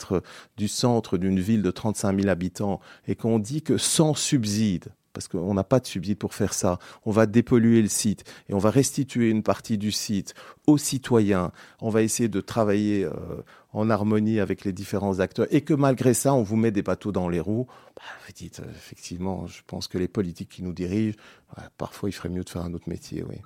du 0.58 0.68
centre 0.68 1.18
d'une 1.18 1.40
ville 1.40 1.62
de 1.62 1.72
35 1.72 2.20
000 2.20 2.30
habitants 2.30 2.80
et 3.08 3.16
qu'on 3.16 3.40
dit 3.40 3.62
que 3.62 3.78
sans 3.78 4.14
subside, 4.14 4.90
parce 5.18 5.28
qu'on 5.28 5.56
n'a 5.56 5.64
pas 5.64 5.80
de 5.80 5.88
subside 5.88 6.20
pour 6.20 6.36
faire 6.36 6.54
ça. 6.54 6.78
On 7.04 7.12
va 7.12 7.26
dépolluer 7.26 7.82
le 7.82 7.88
site 7.88 8.24
et 8.50 8.54
on 8.54 8.60
va 8.60 8.70
restituer 8.70 9.32
une 9.32 9.42
partie 9.42 9.80
du 9.80 9.92
site 9.92 10.36
aux 10.68 10.78
citoyens. 10.78 11.52
On 11.82 11.90
va 11.90 12.04
essayer 12.04 12.30
de 12.30 12.40
travailler 12.40 13.04
euh, 13.04 13.12
en 13.74 13.90
harmonie 13.90 14.40
avec 14.40 14.64
les 14.64 14.74
différents 14.74 15.20
acteurs 15.20 15.48
et 15.50 15.62
que 15.62 15.74
malgré 15.74 16.14
ça, 16.14 16.36
on 16.36 16.44
vous 16.44 16.56
met 16.56 16.70
des 16.70 16.84
bateaux 16.84 17.12
dans 17.12 17.30
les 17.30 17.40
roues. 17.40 17.66
Bah, 17.96 18.04
vous 18.28 18.34
dites, 18.34 18.60
euh, 18.60 18.70
effectivement, 18.70 19.48
je 19.48 19.62
pense 19.66 19.88
que 19.88 19.98
les 19.98 20.08
politiques 20.08 20.50
qui 20.50 20.62
nous 20.62 20.74
dirigent, 20.74 21.18
parfois, 21.80 22.10
il 22.10 22.12
ferait 22.12 22.30
mieux 22.30 22.44
de 22.44 22.50
faire 22.50 22.64
un 22.64 22.76
autre 22.76 22.88
métier, 22.88 23.24
oui. 23.28 23.38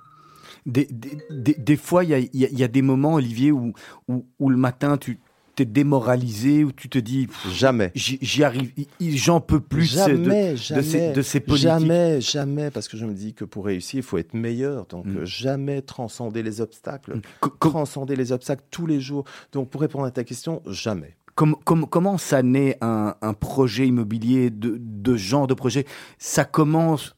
Des, 0.66 0.86
des, 1.30 1.76
fois, 1.76 2.04
il 2.04 2.28
y 2.34 2.64
a, 2.64 2.68
des 2.68 2.82
moments, 2.82 3.14
Olivier, 3.14 3.50
où, 3.50 3.72
où 4.08 4.50
le 4.50 4.56
matin, 4.58 4.98
tu, 4.98 5.18
t'es 5.62 5.70
démoralisé 5.70 6.64
ou 6.64 6.72
tu 6.72 6.88
te 6.88 6.98
dis 6.98 7.28
jamais. 7.50 7.92
j'y 7.94 8.44
arrive 8.44 8.72
j'en 9.00 9.40
peux 9.40 9.60
plus 9.60 9.84
jamais, 9.84 10.52
de, 10.52 10.56
jamais, 10.56 10.82
ces, 10.82 11.12
de, 11.12 11.22
ces, 11.22 11.40
politiques. 11.40 11.68
Jamais 11.68 12.20
jamais. 12.20 12.70
Parce 12.70 12.88
que 12.88 12.96
je 12.96 13.06
me 13.06 13.14
dis 13.14 13.34
que 13.34 13.44
pour 13.44 13.66
réussir 13.66 13.98
il 13.98 14.02
faut 14.02 14.18
être 14.18 14.34
meilleur. 14.34 14.86
Donc 14.86 15.06
mm. 15.06 15.24
jamais 15.24 15.82
transcender 15.82 16.42
les 16.42 16.60
obstacles. 16.60 17.16
Mm. 17.16 17.48
transcender 17.60 18.16
les 18.16 18.32
obstacles 18.32 18.64
tous 18.70 18.86
les 18.86 19.00
jours. 19.00 19.24
Donc 19.52 19.70
pour 19.70 19.80
répondre 19.80 20.04
à 20.04 20.10
ta 20.10 20.24
question 20.24 20.62
jamais. 20.66 21.16
Comment 21.34 22.18
ça 22.18 22.42
naît 22.42 22.76
un, 22.82 23.14
un 23.22 23.32
projet 23.32 23.86
immobilier 23.86 24.50
de, 24.50 24.76
de 24.78 25.16
genre 25.16 25.46
de 25.46 25.54
projet? 25.54 25.86
Ça 26.18 26.44
commence 26.44 27.16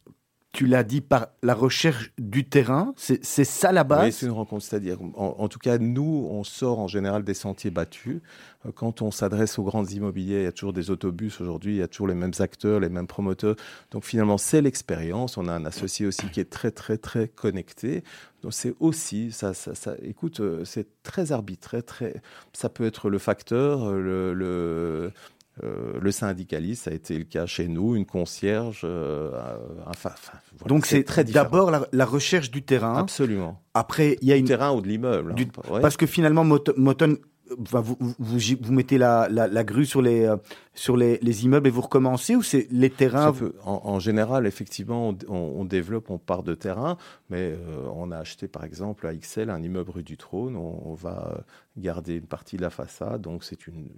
tu 0.55 0.67
l'as 0.67 0.85
dit, 0.85 1.01
par 1.01 1.29
la 1.43 1.53
recherche 1.53 2.13
du 2.17 2.49
terrain. 2.49 2.95
C'est 2.97 3.23
ça 3.25 3.73
la 3.73 3.83
base? 3.83 4.05
Oui, 4.05 4.13
c'est 4.13 4.27
une 4.27 4.33
rencontre. 4.33 4.65
C'est-à-dire, 4.65 4.99
en, 5.17 5.49
tout 5.49 5.59
cas, 5.59 5.79
nous, 5.79 6.29
on 6.31 6.45
sort 6.45 6.79
en 6.79 6.87
général 6.87 7.25
des 7.25 7.35
sentiers 7.35 7.73
battus. 7.73 8.21
Euh, 8.65 8.71
quand 8.73 9.03
on 9.03 9.11
s'adresse 9.11 9.59
aux 9.59 9.65
grands 9.65 9.85
immobiliers, 9.85 10.39
il 10.39 10.45
y 10.45 10.47
a 10.47 10.53
toujours 10.53 10.73
des 10.73 10.91
autobus 10.91 11.41
aujourd'hui, 11.41 11.75
il 11.75 11.79
y 11.79 11.83
a 11.83 11.89
toujours 11.89 12.07
les 12.07 12.15
mêmes 12.15 12.33
acteurs, 12.39 12.79
les 12.79 12.89
mêmes 12.89 13.09
promoteurs. 13.09 13.57
Donc 13.91 14.05
finalement, 14.05 14.39
c'est 14.39 14.63
l'expérience. 14.63 15.37
On 15.37 15.49
a 15.49 15.53
un 15.53 15.65
associé 15.65 16.07
aussi 16.07 16.29
qui 16.29 16.39
est 16.39 16.51
très, 16.51 16.71
très, 16.71 16.99
très 16.99 17.27
connecté. 17.27 18.05
Donc 18.43 18.55
c'est 18.55 18.75
aussi, 18.79 19.33
ça, 19.33 19.53
écoute, 20.03 20.39
euh, 20.39 20.65
c'est 20.65 20.87
très 21.03 21.33
arbitraire. 21.33 21.85
Très, 21.85 22.23
ça 22.53 22.69
peut 22.69 22.85
être 22.85 23.11
le 23.11 23.19
facteur, 23.19 23.91
le, 23.91 24.33
le 24.35 25.13
euh, 25.63 25.93
le 26.01 26.11
syndicaliste, 26.11 26.85
ça 26.85 26.91
a 26.91 26.95
été 26.95 27.17
le 27.17 27.25
cas 27.25 27.47
chez 27.47 27.69
nous, 27.69 27.95
une 27.95 28.07
concierge. 28.07 28.81
Euh, 28.83 29.31
enfin, 29.87 30.11
Donc 30.67 30.85
c'est 30.85 31.05
très 31.05 31.23
d'abord 31.23 31.71
la, 31.71 32.05
recherche 32.05 32.51
du 32.51 32.63
terrain. 32.63 32.97
Absolument. 32.97 33.63
Après, 33.73 34.19
il 34.21 34.29
y 34.29 34.33
a 34.33 34.37
une 34.37 34.47
terrain 34.47 34.73
ou 34.73 34.81
de 34.81 34.89
l'immeuble. 34.89 35.35
Hein, 35.39 35.79
parce 35.81 35.97
que 35.97 36.07
finalement, 36.07 36.45
Moton 36.45 37.19
vous, 37.59 37.97
vous, 38.19 38.73
mettez 38.73 38.99
la, 38.99 39.29
la, 39.29 39.65
grue 39.65 39.87
sur 39.87 40.03
les, 40.03 40.25
euh, 40.25 40.37
sur 40.75 40.97
les, 40.97 41.19
les, 41.23 41.45
immeubles 41.45 41.69
et 41.69 41.71
vous 41.71 41.81
recommencez 41.81 42.37
ou 42.37 42.43
c'est 42.43 42.67
les 42.71 42.91
terrains 42.91 43.33
en, 43.65 43.99
général, 43.99 44.47
effectivement, 44.47 45.15
on, 45.29 45.65
développe, 45.65 46.11
on 46.11 46.19
part 46.19 46.43
de 46.43 46.55
terrain, 46.55 46.97
mais 47.31 47.53
euh, 47.53 47.89
on 47.95 48.11
a 48.11 48.19
acheté 48.19 48.49
par 48.49 48.65
exemple 48.65 49.07
à 49.07 49.15
XL 49.15 49.51
un 49.51 49.63
immeuble 49.63 49.91
rue 49.91 50.03
du 50.03 50.17
Trône. 50.17 50.57
On, 50.57 50.95
va 50.95 51.45
garder 51.77 52.15
une 52.15 52.27
partie 52.27 52.57
de 52.57 52.63
la 52.63 52.71
façade, 52.71 53.21
donc 53.21 53.43
c'est 53.43 53.67
une, 53.67 53.89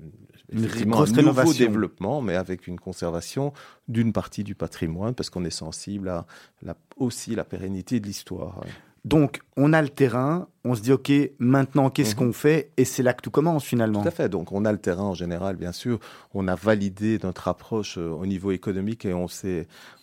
effectivement 0.51 1.03
un 1.03 1.23
nouveau 1.23 1.53
développement, 1.53 2.23
mais 2.23 2.35
avec 2.35 2.67
une 2.67 2.81
conservation 2.81 3.53
d'une 3.87 4.13
partie 4.13 4.45
du 4.45 4.55
patrimoine 4.55 5.15
parce 5.15 5.29
qu'on 5.29 5.45
est 5.45 5.51
sensible 5.51 6.09
à 6.09 6.27
la, 6.63 6.75
aussi 6.97 7.35
la 7.35 7.45
pérennité 7.45 8.01
de 8.01 8.07
l'histoire. 8.07 8.61
Donc, 9.07 9.39
on 9.57 9.73
a 9.73 9.83
le 9.83 9.89
terrain, 9.89 10.49
on 10.65 10.75
se 10.75 10.81
dit, 10.81 10.91
OK, 10.91 11.13
maintenant, 11.39 11.91
qu'est-ce 11.91 12.17
mhm. 12.17 12.19
qu'on 12.27 12.33
fait? 12.33 12.73
Et 12.77 12.85
c'est 12.85 13.05
là 13.05 13.15
que 13.15 13.23
tout 13.23 13.31
commence 13.31 13.65
finalement. 13.65 14.03
Tout 14.03 14.09
à 14.09 14.11
fait. 14.11 14.29
Donc, 14.29 14.51
on 14.51 14.65
a 14.65 14.73
le 14.73 14.79
terrain 14.79 15.05
en 15.05 15.15
général, 15.15 15.55
bien 15.55 15.71
sûr. 15.71 16.01
On 16.35 16.49
a 16.49 16.57
validé 16.57 17.21
notre 17.23 17.47
approche 17.47 17.99
euh, 17.99 18.09
au 18.11 18.27
niveau 18.27 18.51
économique 18.51 19.05
et 19.05 19.15
on, 19.15 19.29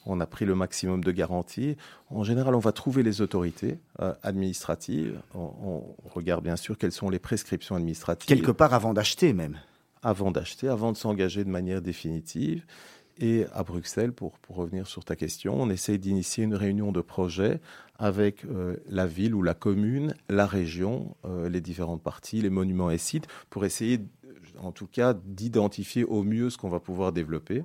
on 0.06 0.22
a 0.22 0.26
pris 0.26 0.46
le 0.46 0.56
maximum 0.56 1.04
de 1.04 1.12
garanties. 1.12 1.76
En 2.12 2.24
général, 2.24 2.56
on 2.56 2.60
va 2.60 2.72
trouver 2.72 3.04
les 3.04 3.20
autorités 3.20 3.78
euh, 4.02 4.14
administratives. 4.24 5.20
On, 5.36 5.84
regarde 6.16 6.46
bien 6.46 6.56
sûr 6.56 6.78
quelles 6.78 6.94
sont 6.94 7.10
les 7.10 7.20
prescriptions 7.20 7.76
administratives. 7.76 8.26
Quelque 8.26 8.52
part 8.52 8.74
avant 8.74 8.94
d'acheter 8.94 9.34
même. 9.34 9.58
Avant 10.02 10.32
d'acheter, 10.32 10.70
avant 10.70 10.94
de 10.94 10.98
s'engager 10.98 11.44
de 11.44 11.50
manière 11.50 11.82
définitive. 11.82 12.64
Et 13.20 13.46
à 13.54 13.64
Bruxelles, 13.64 14.14
pour, 14.14 14.40
pour 14.40 14.56
revenir 14.56 14.88
sur 14.88 15.04
ta 15.04 15.18
question, 15.18 15.62
on 15.62 15.70
essaie 15.70 15.98
d'initier 15.98 16.46
une 16.46 16.56
réunion 16.56 16.94
de 16.94 17.02
projet 17.02 17.60
avec 18.00 18.46
euh, 18.46 18.78
la 18.88 19.06
ville 19.06 19.36
ou 19.36 19.44
la 19.44 19.54
commune, 19.54 20.16
la 20.30 20.46
région, 20.46 21.16
euh, 21.26 21.50
les 21.50 21.62
différentes 21.62 22.02
parties, 22.02 22.42
les 22.42 22.50
monuments 22.50 22.90
et 22.90 22.98
sites, 22.98 23.28
pour 23.50 23.66
essayer, 23.66 24.00
en 24.60 24.72
tout 24.72 24.88
cas, 24.88 25.14
d'identifier 25.14 26.04
au 26.04 26.24
mieux 26.24 26.50
ce 26.50 26.58
qu'on 26.58 26.70
va 26.70 26.80
pouvoir 26.80 27.12
développer. 27.12 27.64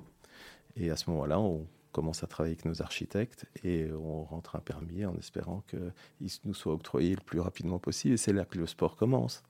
Et 0.75 0.91
à 0.91 0.95
ce 0.95 1.09
moment-là, 1.09 1.39
on 1.39 1.65
commence 1.91 2.23
à 2.23 2.27
travailler 2.27 2.55
avec 2.55 2.65
nos 2.65 2.81
architectes 2.81 3.45
et 3.63 3.87
on 3.91 4.23
rentre 4.23 4.55
un 4.55 4.59
permis 4.59 5.05
en 5.05 5.15
espérant 5.17 5.63
qu'il 5.69 6.29
nous 6.45 6.53
soit 6.53 6.73
octroyé 6.73 7.15
le 7.15 7.21
plus 7.21 7.39
rapidement 7.39 7.79
possible. 7.79 8.13
Et 8.13 8.17
c'est 8.17 8.33
là 8.33 8.45
que 8.45 8.57
le 8.57 8.67
sport 8.67 8.95
commence. 8.95 9.43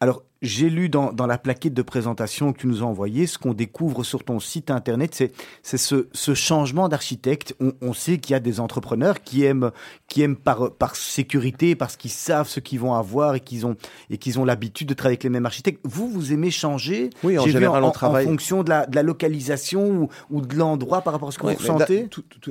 Alors, 0.00 0.22
j'ai 0.42 0.70
lu 0.70 0.88
dans, 0.88 1.12
dans, 1.12 1.26
la 1.26 1.38
plaquette 1.38 1.74
de 1.74 1.82
présentation 1.82 2.52
que 2.52 2.60
tu 2.60 2.66
nous 2.68 2.82
as 2.82 2.86
envoyée, 2.86 3.26
ce 3.26 3.38
qu'on 3.38 3.54
découvre 3.54 4.04
sur 4.04 4.22
ton 4.22 4.38
site 4.38 4.70
internet, 4.70 5.14
c'est, 5.14 5.76
ce, 5.76 6.08
ce, 6.12 6.34
changement 6.34 6.88
d'architecte. 6.88 7.56
On, 7.60 7.72
on 7.80 7.92
sait 7.92 8.18
qu'il 8.18 8.32
y 8.32 8.36
a 8.36 8.40
des 8.40 8.60
entrepreneurs 8.60 9.22
qui 9.22 9.44
aiment, 9.44 9.72
qui 10.06 10.22
aiment 10.22 10.36
par, 10.36 10.72
par 10.72 10.94
sécurité, 10.94 11.74
parce 11.74 11.96
qu'ils 11.96 12.12
savent 12.12 12.48
ce 12.48 12.60
qu'ils 12.60 12.78
vont 12.78 12.94
avoir 12.94 13.34
et 13.34 13.40
qu'ils 13.40 13.66
ont, 13.66 13.76
et 14.10 14.18
qu'ils 14.18 14.38
ont 14.38 14.44
l'habitude 14.44 14.88
de 14.88 14.94
travailler 14.94 15.14
avec 15.14 15.24
les 15.24 15.30
mêmes 15.30 15.46
architectes. 15.46 15.80
Vous, 15.84 16.08
vous 16.08 16.32
aimez 16.32 16.50
changer? 16.50 17.10
Oui, 17.24 17.36
en 17.38 17.46
général, 17.46 17.82
on 17.82 17.90
travaille. 17.90 18.26
En 18.26 18.28
fonction 18.28 18.62
de 18.62 18.70
la, 18.70 18.86
de 18.86 18.94
la 18.94 19.02
localisation 19.02 19.88
ou, 19.88 20.08
ou, 20.30 20.40
de 20.40 20.54
l'endroit 20.54 21.00
par 21.00 21.14
rapport 21.14 21.30
à 21.30 21.32
ce 21.32 21.38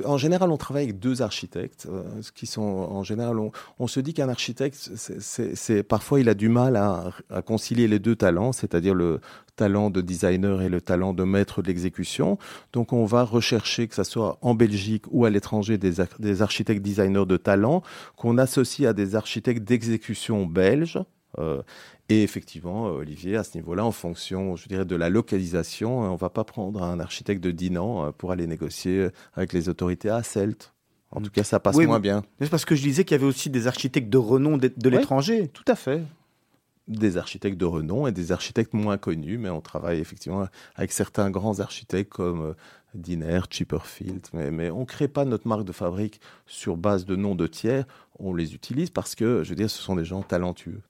En 0.04 0.16
général, 0.16 0.50
on 0.50 0.56
travaille 0.56 0.84
avec 0.84 0.98
deux 0.98 1.22
architectes, 1.22 1.86
euh, 1.90 2.02
qui 2.34 2.46
sont, 2.46 2.62
en 2.62 3.02
général, 3.02 3.38
on, 3.38 3.50
on 3.78 3.86
se 3.86 4.00
dit 4.00 4.14
qu'un 4.14 4.28
architecte, 4.28 4.90
c'est, 4.96 5.82
parfois, 5.82 6.20
il 6.20 6.28
a 6.28 6.34
du 6.34 6.48
mal 6.48 6.76
à, 6.76 7.10
à 7.30 7.42
concilier 7.42 7.88
les 7.88 7.98
deux 7.98 8.16
talents, 8.16 8.52
c'est-à-dire 8.52 8.94
le 8.94 9.20
talent 9.56 9.90
de 9.90 10.00
designer 10.00 10.62
et 10.62 10.68
le 10.68 10.80
talent 10.80 11.12
de 11.12 11.24
maître 11.24 11.62
de 11.62 11.66
l'exécution. 11.66 12.38
Donc 12.72 12.92
on 12.92 13.04
va 13.04 13.24
rechercher, 13.24 13.88
que 13.88 13.94
ce 13.94 14.04
soit 14.04 14.38
en 14.40 14.54
Belgique 14.54 15.04
ou 15.10 15.24
à 15.24 15.30
l'étranger, 15.30 15.78
des, 15.78 15.94
des 16.18 16.42
architectes 16.42 16.82
designers 16.82 17.26
de 17.26 17.36
talent 17.36 17.82
qu'on 18.16 18.38
associe 18.38 18.88
à 18.88 18.92
des 18.92 19.16
architectes 19.16 19.64
d'exécution 19.64 20.46
belges 20.46 21.00
et 22.08 22.22
effectivement, 22.22 22.84
Olivier, 22.84 23.36
à 23.36 23.44
ce 23.44 23.56
niveau-là, 23.56 23.84
en 23.84 23.92
fonction, 23.92 24.56
je 24.56 24.68
dirais, 24.68 24.84
de 24.84 24.96
la 24.96 25.10
localisation, 25.10 26.00
on 26.00 26.12
ne 26.12 26.16
va 26.16 26.30
pas 26.30 26.44
prendre 26.44 26.82
un 26.82 27.00
architecte 27.00 27.42
de 27.42 27.50
Dinan 27.50 28.12
pour 28.12 28.32
aller 28.32 28.46
négocier 28.46 29.08
avec 29.34 29.52
les 29.52 29.68
autorités 29.68 30.08
à 30.08 30.22
Celt. 30.22 30.72
En 31.10 31.20
tout 31.20 31.30
cas, 31.30 31.42
ça 31.42 31.58
passe 31.58 31.76
moins 31.76 32.00
bien. 32.00 32.22
C'est 32.40 32.50
parce 32.50 32.64
que 32.64 32.74
je 32.74 32.82
disais 32.82 33.04
qu'il 33.04 33.14
y 33.14 33.18
avait 33.18 33.26
aussi 33.26 33.50
des 33.50 33.66
architectes 33.66 34.10
de 34.10 34.18
renom 34.18 34.58
de, 34.58 34.88
l'étranger. 34.88 35.48
Tout 35.48 35.64
à 35.66 35.74
fait. 35.74 36.02
Des 36.86 37.16
architectes 37.16 37.58
de 37.58 37.64
renom 37.64 38.06
et 38.06 38.12
des 38.12 38.32
architectes 38.32 38.72
moins 38.72 38.98
connus, 38.98 39.38
mais 39.38 39.50
on 39.50 39.60
travaille 39.60 40.00
effectivement 40.00 40.46
avec 40.76 40.92
certains 40.92 41.30
grands 41.30 41.60
architectes 41.60 42.10
comme 42.10 42.42
euh, 42.42 42.54
Diner, 42.94 43.40
Chipperfield, 43.50 44.26
mais, 44.32 44.50
mais 44.50 44.70
on 44.70 44.80
ne 44.80 44.84
crée 44.84 45.08
pas 45.08 45.26
notre 45.26 45.46
marque 45.46 45.64
de 45.64 45.72
fabrique 45.72 46.20
sur 46.46 46.78
base 46.78 47.04
de 47.04 47.16
noms 47.16 47.34
de 47.34 47.46
tiers, 47.46 47.84
on 48.18 48.34
les 48.34 48.54
utilise 48.54 48.88
parce 48.88 49.14
que, 49.14 49.44
je 49.44 49.50
veux 49.50 49.56
dire, 49.56 49.68
ce 49.68 49.82
sont 49.82 49.96
des 49.96 50.04
gens 50.04 50.22
talentueux. 50.22 50.80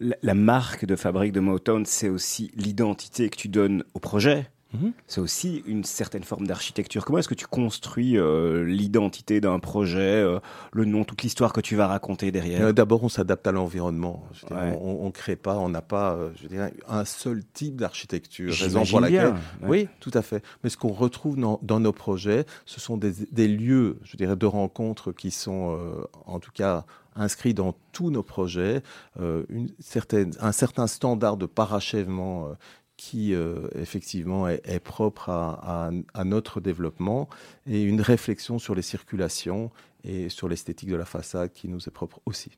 La, 0.00 0.34
marque 0.34 0.84
de 0.84 0.96
fabrique 0.96 1.32
de 1.32 1.40
Motown, 1.40 1.86
c'est 1.86 2.08
aussi 2.08 2.50
l'identité 2.56 3.30
que 3.30 3.36
tu 3.36 3.48
donnes 3.48 3.84
au 3.94 4.00
projet. 4.00 4.48
Mhm. 4.74 4.92
C'est 5.06 5.20
aussi 5.20 5.62
une 5.66 5.84
certaine 5.84 6.24
forme 6.24 6.46
d'architecture. 6.46 7.04
Comment 7.04 7.18
est-ce 7.18 7.28
que 7.28 7.34
tu 7.34 7.46
construis 7.46 8.18
euh, 8.18 8.64
l'identité 8.64 9.40
d'un 9.40 9.58
projet, 9.58 10.00
euh, 10.00 10.40
le 10.72 10.84
nom, 10.84 11.04
toute 11.04 11.22
l'histoire 11.22 11.52
que 11.52 11.60
tu 11.60 11.76
vas 11.76 11.86
raconter 11.86 12.32
derrière? 12.32 12.60
Euh, 12.62 12.72
D'abord, 12.72 13.04
on 13.04 13.08
s'adapte 13.08 13.46
à 13.46 13.52
l'environnement. 13.52 14.24
On 14.50 15.06
ne 15.06 15.10
crée 15.10 15.36
pas, 15.36 15.56
on 15.58 15.68
n'a 15.68 15.82
pas 15.82 16.18
je 16.36 16.48
un 16.88 17.04
seul 17.04 17.44
type 17.52 17.76
d'architecture. 17.76 18.52
Raison 18.52 18.84
pour 18.84 19.00
laquelle. 19.00 19.34
Oui, 19.62 19.88
tout 20.00 20.10
à 20.14 20.22
fait. 20.22 20.42
Mais 20.62 20.70
ce 20.70 20.76
qu'on 20.76 20.92
retrouve 20.92 21.36
dans, 21.36 21.80
nos 21.80 21.92
projets, 21.92 22.44
ce 22.66 22.80
sont 22.80 22.96
des, 22.96 23.12
des, 23.30 23.48
lieux 23.48 23.98
je 24.04 24.16
dirais, 24.16 24.36
de 24.36 24.46
rencontres 24.46 25.12
qui 25.12 25.30
sont, 25.30 25.78
en 26.26 26.40
tout 26.40 26.52
cas, 26.52 26.84
inscrits 27.16 27.54
dans 27.54 27.74
tous 27.92 28.10
nos 28.10 28.22
projets, 28.22 28.82
une 29.20 29.68
certaine, 29.78 30.32
un 30.40 30.52
certain 30.52 30.86
standard 30.86 31.36
de 31.36 31.46
parachèvement 31.46 32.54
qui 32.96 33.34
euh, 33.34 33.68
effectivement 33.74 34.48
est, 34.48 34.80
propre 34.80 35.28
à, 35.30 35.90
notre 36.24 36.60
développement 36.60 37.28
et 37.66 37.82
une 37.82 38.00
réflexion 38.00 38.58
sur 38.58 38.74
les 38.74 38.82
circulations 38.82 39.70
et 40.04 40.28
sur 40.28 40.48
l'esthétique 40.48 40.90
de 40.90 40.96
la 40.96 41.04
façade 41.04 41.52
qui 41.52 41.68
nous 41.68 41.80
est 41.88 41.90
propre 41.90 42.20
aussi. 42.26 42.52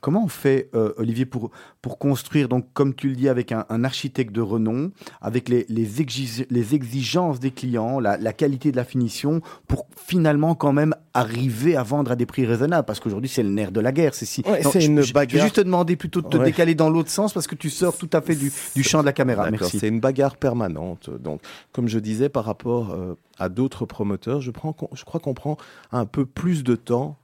Comment 0.00 0.24
on 0.24 0.28
fait, 0.28 0.68
euh, 0.74 0.92
Olivier, 0.96 1.26
pour, 1.26 1.50
pour 1.80 1.98
construire, 1.98 2.48
donc, 2.48 2.66
comme 2.74 2.94
tu 2.94 3.08
le 3.08 3.16
dis, 3.16 3.28
avec 3.28 3.52
un, 3.52 3.84
architecte 3.84 4.32
de 4.32 4.40
renom, 4.40 4.90
avec 5.20 5.48
les, 5.48 5.66
les, 5.68 6.00
exigences 6.74 7.40
des 7.40 7.50
clients, 7.50 8.00
la, 8.00 8.32
qualité 8.32 8.72
de 8.72 8.76
la 8.76 8.84
finition, 8.84 9.40
pour 9.66 9.86
finalement 9.96 10.54
quand 10.54 10.72
même 10.72 10.94
arriver 11.14 11.76
à 11.76 11.82
vendre 11.82 12.10
à 12.12 12.16
des 12.16 12.26
prix 12.26 12.46
raisonnables? 12.46 12.86
Parce 12.86 13.00
qu'aujourd'hui, 13.00 13.28
c'est 13.28 13.42
le 13.42 13.50
nerf 13.50 13.72
de 13.72 13.80
la 13.80 13.92
guerre. 13.92 14.14
C'est 14.14 14.26
si. 14.26 14.42
c'est 14.72 14.84
une 14.84 15.02
bagarre. 15.12 15.30
Je 15.30 15.36
vais 15.36 15.42
juste 15.42 15.56
te 15.56 15.60
demander 15.60 15.96
plutôt 15.96 16.20
de 16.20 16.28
te 16.28 16.36
décaler 16.36 16.74
dans 16.74 16.90
l'autre 16.90 17.10
sens 17.10 17.32
parce 17.32 17.46
que 17.46 17.54
tu 17.54 17.70
sors 17.70 17.96
tout 17.96 18.10
à 18.12 18.20
fait 18.20 18.34
du, 18.34 18.52
du 18.74 18.82
champ 18.82 19.00
de 19.00 19.06
la 19.06 19.12
caméra. 19.12 19.50
Merci. 19.50 19.78
C'est 19.78 19.88
une 19.88 20.00
bagarre 20.00 20.36
permanente. 20.36 21.10
Donc, 21.20 21.40
comme 21.72 21.88
je 21.88 21.98
disais, 21.98 22.28
par 22.28 22.44
rapport 22.44 22.90
euh, 22.90 23.16
à 23.38 23.48
d'autres 23.48 23.86
promoteurs, 23.86 24.40
je, 24.40 24.50
prends, 24.50 24.76
je 24.92 25.04
crois 25.04 25.20
qu'on 25.20 25.34
prend 25.34 25.56
un 25.90 26.06
peu 26.06 26.26
plus 26.26 26.64
de 26.64 26.76
temps 26.76 27.16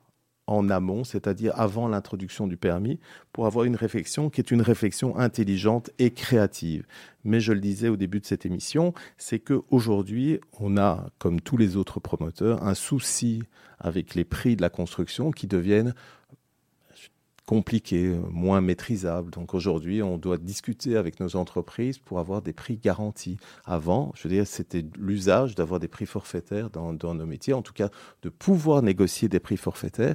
en 0.48 0.70
amont, 0.70 1.04
c'est-à-dire 1.04 1.52
avant 1.54 1.88
l'introduction 1.88 2.46
du 2.46 2.56
permis, 2.56 2.98
pour 3.32 3.46
avoir 3.46 3.64
une 3.64 3.76
réflexion 3.76 4.30
qui 4.30 4.40
est 4.40 4.50
une 4.50 4.62
réflexion 4.62 5.16
intelligente 5.16 5.90
et 5.98 6.10
créative. 6.10 6.84
Mais 7.24 7.40
je 7.40 7.52
le 7.52 7.60
disais 7.60 7.88
au 7.88 7.96
début 7.96 8.20
de 8.20 8.26
cette 8.26 8.46
émission, 8.46 8.94
c'est 9.18 9.38
qu'aujourd'hui, 9.38 10.40
on 10.58 10.76
a, 10.76 11.10
comme 11.18 11.40
tous 11.40 11.56
les 11.56 11.76
autres 11.76 12.00
promoteurs, 12.00 12.62
un 12.64 12.74
souci 12.74 13.42
avec 13.78 14.14
les 14.14 14.24
prix 14.24 14.56
de 14.56 14.62
la 14.62 14.70
construction 14.70 15.30
qui 15.30 15.46
deviennent 15.46 15.94
compliqués, 17.48 18.14
moins 18.30 18.60
maîtrisables. 18.60 19.30
Donc 19.30 19.54
aujourd'hui, 19.54 20.02
on 20.02 20.18
doit 20.18 20.36
discuter 20.36 20.98
avec 20.98 21.18
nos 21.18 21.34
entreprises 21.34 21.96
pour 21.96 22.18
avoir 22.18 22.42
des 22.42 22.52
prix 22.52 22.76
garantis. 22.76 23.38
Avant, 23.64 24.12
je 24.14 24.24
veux 24.24 24.34
dire, 24.34 24.46
c'était 24.46 24.84
l'usage 24.98 25.54
d'avoir 25.54 25.80
des 25.80 25.88
prix 25.88 26.04
forfaitaires 26.04 26.68
dans, 26.68 26.92
nos 26.92 27.24
métiers, 27.24 27.54
en 27.54 27.62
tout 27.62 27.72
cas 27.72 27.88
de 28.20 28.28
pouvoir 28.28 28.82
négocier 28.82 29.30
des 29.30 29.40
prix 29.40 29.56
forfaitaires. 29.56 30.14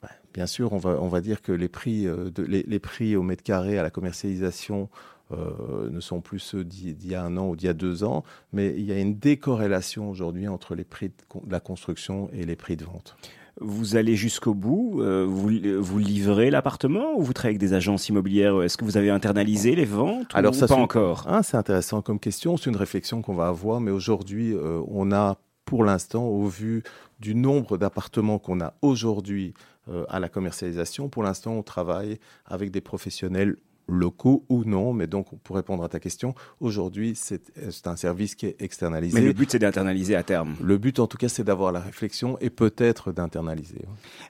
Ben, 0.00 0.08
bien 0.32 0.46
sûr, 0.46 0.72
on 0.72 0.78
va, 0.78 0.96
on 1.02 1.08
va 1.08 1.20
dire 1.20 1.42
que 1.42 1.52
les 1.52 1.68
prix, 1.68 2.06
euh, 2.06 2.30
de, 2.30 2.42
les, 2.44 2.78
prix 2.78 3.14
au 3.14 3.22
mètre 3.22 3.42
carré 3.42 3.76
à 3.76 3.82
la 3.82 3.90
commercialisation 3.90 4.88
euh, 5.32 5.90
ne 5.90 6.00
sont 6.00 6.22
plus 6.22 6.38
ceux 6.38 6.64
d'il 6.64 7.06
y 7.06 7.14
a 7.14 7.22
un 7.22 7.36
an 7.36 7.48
ou 7.48 7.56
d'il 7.56 7.66
y 7.66 7.68
a 7.68 7.74
deux 7.74 8.04
ans, 8.04 8.24
mais 8.54 8.74
il 8.74 8.86
y 8.86 8.92
a 8.92 8.98
une 8.98 9.18
décorrélation 9.18 10.08
aujourd'hui 10.08 10.48
entre 10.48 10.74
les 10.74 10.84
prix 10.84 11.10
de 11.10 11.52
la 11.52 11.60
construction 11.60 12.30
et 12.32 12.46
les 12.46 12.56
prix 12.56 12.78
de 12.78 12.86
vente 12.86 13.18
vous 13.60 13.96
allez 13.96 14.16
jusqu'au 14.16 14.54
bout, 14.54 15.00
euh, 15.00 15.24
vous, 15.28 15.50
vous 15.80 15.98
livrez 15.98 16.50
l'appartement 16.50 17.14
ou 17.16 17.22
vous 17.22 17.32
travaillez 17.32 17.56
avec 17.56 17.60
des 17.60 17.74
agences 17.74 18.08
immobilières? 18.08 18.62
Est-ce 18.62 18.76
que 18.76 18.84
vous 18.84 18.96
avez 18.96 19.10
internalisé 19.10 19.74
les 19.74 19.84
ventes 19.84 20.28
Alors, 20.34 20.52
ou 20.52 20.56
ça, 20.56 20.66
pas 20.66 20.74
encore? 20.74 21.24
Ah, 21.28 21.42
C'est 21.42 21.56
intéressant 21.56 22.02
comme 22.02 22.18
question, 22.18 22.56
c'est 22.56 22.70
une 22.70 22.76
réflexion 22.76 23.22
qu'on 23.22 23.34
va 23.34 23.48
avoir, 23.48 23.80
mais 23.80 23.90
aujourd'hui, 23.90 24.54
euh, 24.54 24.80
on 24.88 25.12
a 25.12 25.36
pour 25.66 25.84
l'instant, 25.84 26.26
au 26.26 26.46
vu 26.46 26.82
du 27.20 27.36
nombre 27.36 27.78
d'appartements 27.78 28.40
qu'on 28.40 28.60
a 28.60 28.74
aujourd'hui 28.82 29.54
euh, 29.88 30.04
à 30.08 30.18
la 30.18 30.28
commercialisation, 30.28 31.08
pour 31.08 31.22
l'instant, 31.22 31.52
on 31.52 31.62
travaille 31.62 32.18
avec 32.44 32.72
des 32.72 32.80
professionnels 32.80 33.56
locaux 33.90 34.44
ou 34.48 34.64
non. 34.64 34.92
Mais 34.92 35.06
donc, 35.06 35.26
pour 35.42 35.56
répondre 35.56 35.84
à 35.84 35.88
ta 35.88 36.00
question, 36.00 36.34
aujourd'hui, 36.60 37.14
c'est 37.14 37.86
un 37.86 37.96
service 37.96 38.34
qui 38.34 38.46
est 38.46 38.56
externalisé. 38.60 39.18
Mais 39.18 39.26
le 39.26 39.32
but, 39.32 39.50
c'est 39.50 39.58
d'internaliser 39.58 40.16
à 40.16 40.22
terme. 40.22 40.54
Le 40.62 40.78
but, 40.78 40.98
en 40.98 41.06
tout 41.06 41.16
cas, 41.16 41.28
c'est 41.28 41.44
d'avoir 41.44 41.72
la 41.72 41.80
réflexion 41.80 42.38
et 42.40 42.50
peut-être 42.50 43.12
d'internaliser. 43.12 43.82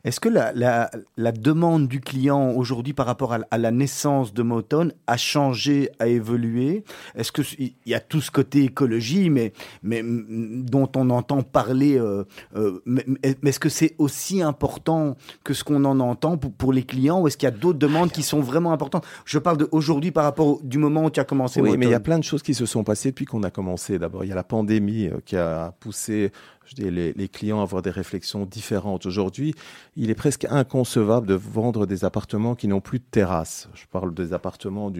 Est-ce 0.05 0.21
que 0.21 0.29
la, 0.29 0.53
la, 0.55 1.33
demande 1.33 1.89
du 1.89 2.01
client 2.01 2.53
aujourd'hui 2.53 2.93
par 2.93 3.07
rapport 3.07 3.33
à, 3.33 3.59
la 3.59 3.71
naissance 3.71 4.35
de 4.35 4.43
Moton 4.43 4.91
a 5.07 5.17
changé, 5.17 5.91
a 5.99 6.07
évolué? 6.07 6.85
Est-ce 7.15 7.33
qu'il 7.33 7.75
y 7.87 7.95
a 7.95 8.01
tout 8.01 8.21
ce 8.21 8.31
côté 8.31 8.65
écologie, 8.65 9.31
mais, 9.31 9.53
mais 9.83 10.03
dont 10.03 10.91
on 10.97 11.11
entend 11.11 11.43
parler 11.43 11.99
euh, 11.99 12.25
euh, 12.57 12.81
mais, 12.85 13.05
est-ce 13.23 13.61
que 13.61 13.69
c'est 13.69 13.95
aussi 13.99 14.43
important 14.43 15.17
que 15.45 15.55
ce 15.55 15.65
qu'on 15.65 15.85
en 15.85 16.01
entend 16.01 16.37
pour, 16.37 16.53
pour 16.53 16.73
les 16.73 16.83
clients 16.83 17.21
ou 17.21 17.29
est-ce 17.29 17.37
qu'il 17.37 17.47
y 17.47 17.53
a 17.53 17.57
d'autres 17.57 17.79
demandes 17.79 18.11
qui 18.11 18.23
sont 18.23 18.41
vraiment 18.41 18.73
importantes? 18.73 19.07
Je 19.25 19.39
parle 19.39 19.50
aujourd'hui 19.71 20.11
par 20.11 20.25
rapport 20.25 20.61
du 20.63 20.79
moment 20.79 21.05
où 21.05 21.11
tu 21.11 21.21
as 21.21 21.25
commencé 21.25 21.61
Oui, 21.61 21.77
mais 21.77 21.87
il 21.87 21.91
y 21.91 21.95
a 21.95 22.01
plein 22.01 22.19
de 22.19 22.25
choses 22.25 22.43
qui 22.43 22.55
se 22.55 22.67
sont 22.67 22.85
passées 22.85 23.11
depuis 23.11 23.25
qu'on 23.25 23.43
a 23.43 23.51
commencé. 23.51 23.99
D'abord, 23.99 24.25
il 24.25 24.29
y 24.29 24.33
a 24.33 24.37
la 24.37 24.45
pandémie 24.45 25.07
euh, 25.07 25.19
qui 25.25 25.37
a 25.37 25.73
poussé 25.81 26.33
je 26.71 26.77
dis, 26.77 26.91
les, 26.91 27.29
clients 27.29 27.61
avoir 27.61 27.83
des 27.83 27.91
réflexions 27.91 28.47
différentes. 28.47 29.07
Aujourd'hui, 29.07 29.55
il 29.97 30.11
est 30.11 30.15
presque 30.15 30.47
inconcevable 30.49 31.27
de 31.27 31.35
vendre 31.35 31.85
des 31.85 32.05
appartements 32.05 32.55
qui 32.55 32.69
n'ont 32.69 32.81
plus 32.81 33.01
de 33.01 33.05
terrasse. 33.11 33.69
Je 33.75 33.87
parle 33.91 34.15
des 34.15 34.33
appartements 34.33 34.91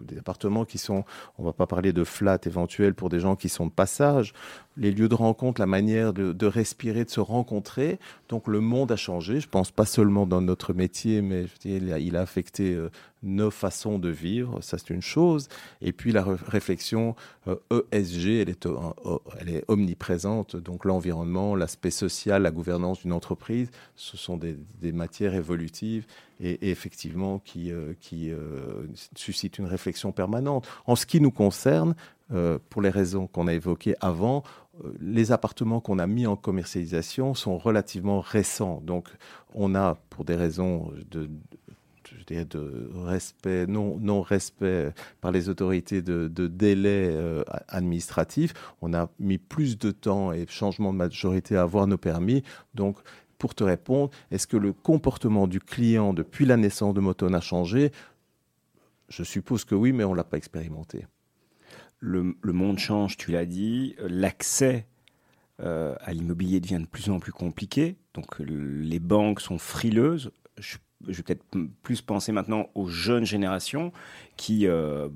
des 0.00 0.18
appartements 0.18 0.64
qui 0.64 0.78
sont, 0.78 1.04
on 1.38 1.44
va 1.44 1.52
pas 1.52 1.66
parler 1.66 1.92
de 1.92 2.04
flat 2.04 2.38
éventuels 2.46 2.94
pour 2.94 3.08
des 3.08 3.20
gens 3.20 3.36
qui 3.36 3.48
sont 3.48 3.66
de 3.66 3.72
passage, 3.72 4.32
les 4.76 4.90
lieux 4.90 5.08
de 5.08 5.14
rencontre, 5.14 5.60
la 5.60 5.66
manière 5.66 6.12
de, 6.12 6.46
respirer, 6.46 7.04
de 7.04 7.10
se 7.10 7.20
rencontrer. 7.20 7.98
Donc 8.28 8.48
le 8.48 8.60
monde 8.60 8.90
a 8.92 8.96
changé. 8.96 9.40
Je 9.40 9.48
pense 9.48 9.70
pas 9.70 9.86
seulement 9.86 10.26
dans 10.26 10.40
notre 10.40 10.72
métier, 10.72 11.22
mais 11.22 11.46
il, 11.64 12.16
a, 12.16 12.20
affecté 12.20 12.74
euh, 12.74 12.90
nos 13.22 13.50
façons 13.50 13.98
de 13.98 14.08
vivre. 14.08 14.60
Ça 14.62 14.78
c'est 14.78 14.90
une 14.90 15.02
chose. 15.02 15.48
Et 15.80 15.92
puis 15.92 16.12
la 16.12 16.24
réflexion 16.24 17.14
ESG, 17.46 18.26
euh, 18.26 18.42
elle 18.42 18.48
est, 18.48 18.66
euh, 18.66 19.18
elle 19.40 19.48
est 19.50 19.64
omniprésente. 19.68 20.56
Donc 20.56 20.84
l'environnement, 20.84 21.03
l'aspect 21.56 21.90
social, 21.90 22.42
la 22.42 22.50
gouvernance 22.50 23.00
d'une 23.00 23.12
entreprise, 23.12 23.70
ce 23.96 24.16
sont 24.16 24.36
des, 24.36 24.56
matières 24.92 25.34
évolutives 25.34 26.06
et, 26.40 26.70
effectivement 26.70 27.38
qui, 27.38 27.72
qui 28.00 28.32
suscitent 29.16 29.58
une 29.58 29.66
réflexion 29.66 30.12
permanente. 30.12 30.68
En 30.86 30.96
ce 30.96 31.06
qui 31.06 31.20
nous 31.20 31.30
concerne, 31.30 31.94
pour 32.70 32.82
les 32.82 32.90
raisons 32.90 33.26
qu'on 33.26 33.46
a 33.46 33.54
évoquées 33.54 33.94
avant, 34.00 34.42
les 35.00 35.32
appartements 35.32 35.80
qu'on 35.80 35.98
a 35.98 36.06
mis 36.06 36.26
en 36.26 36.36
commercialisation 36.36 37.34
sont 37.34 37.58
relativement 37.58 38.20
récents. 38.20 38.80
Donc, 38.82 39.08
on 39.54 39.74
a, 39.74 39.96
pour 40.10 40.24
des 40.24 40.34
raisons 40.34 40.92
de, 41.10 41.30
de 42.32 42.90
respect, 42.94 43.66
non, 43.66 43.98
non 43.98 44.22
respect 44.22 44.92
par 45.20 45.32
les 45.32 45.48
autorités 45.48 46.02
de, 46.02 46.28
délai 46.46 47.08
euh, 47.10 47.42
administratif, 47.68 48.54
on 48.80 48.94
a 48.94 49.10
mis 49.18 49.38
plus 49.38 49.78
de 49.78 49.90
temps 49.90 50.32
et 50.32 50.46
changement 50.48 50.92
de 50.92 50.98
majorité 50.98 51.56
à 51.56 51.62
avoir 51.62 51.86
nos 51.86 51.98
permis. 51.98 52.42
Donc, 52.74 52.98
pour 53.38 53.54
te 53.54 53.64
répondre, 53.64 54.10
est-ce 54.30 54.46
que 54.46 54.56
le 54.56 54.72
comportement 54.72 55.46
du 55.46 55.60
client 55.60 56.14
depuis 56.14 56.46
la 56.46 56.56
naissance 56.56 56.94
de 56.94 57.00
Moton 57.00 57.32
a 57.34 57.40
changé? 57.40 57.90
Je 59.08 59.22
suppose 59.22 59.64
que 59.64 59.74
oui, 59.74 59.92
mais 59.92 60.04
on 60.04 60.12
ne 60.12 60.16
l'a 60.16 60.24
pas 60.24 60.38
expérimenté. 60.38 61.06
Le, 62.00 62.34
monde 62.42 62.78
change, 62.78 63.16
tu 63.16 63.32
l'as 63.32 63.46
dit, 63.46 63.96
l'accès 63.98 64.86
euh, 65.60 65.94
à 66.00 66.12
l'immobilier 66.12 66.60
devient 66.60 66.80
de 66.80 66.86
plus 66.86 67.08
en 67.10 67.18
plus 67.18 67.32
compliqué, 67.32 67.96
donc 68.12 68.38
les 68.38 68.98
banques 68.98 69.40
sont 69.40 69.58
frileuses. 69.58 70.30
Je, 70.58 70.76
vais 71.06 71.22
peut-être 71.22 71.44
plus 71.82 72.02
penser 72.02 72.32
maintenant 72.32 72.68
aux 72.74 72.86
jeunes 72.86 73.24
générations 73.24 73.92
qui, 74.36 74.66
euh, 74.66 75.08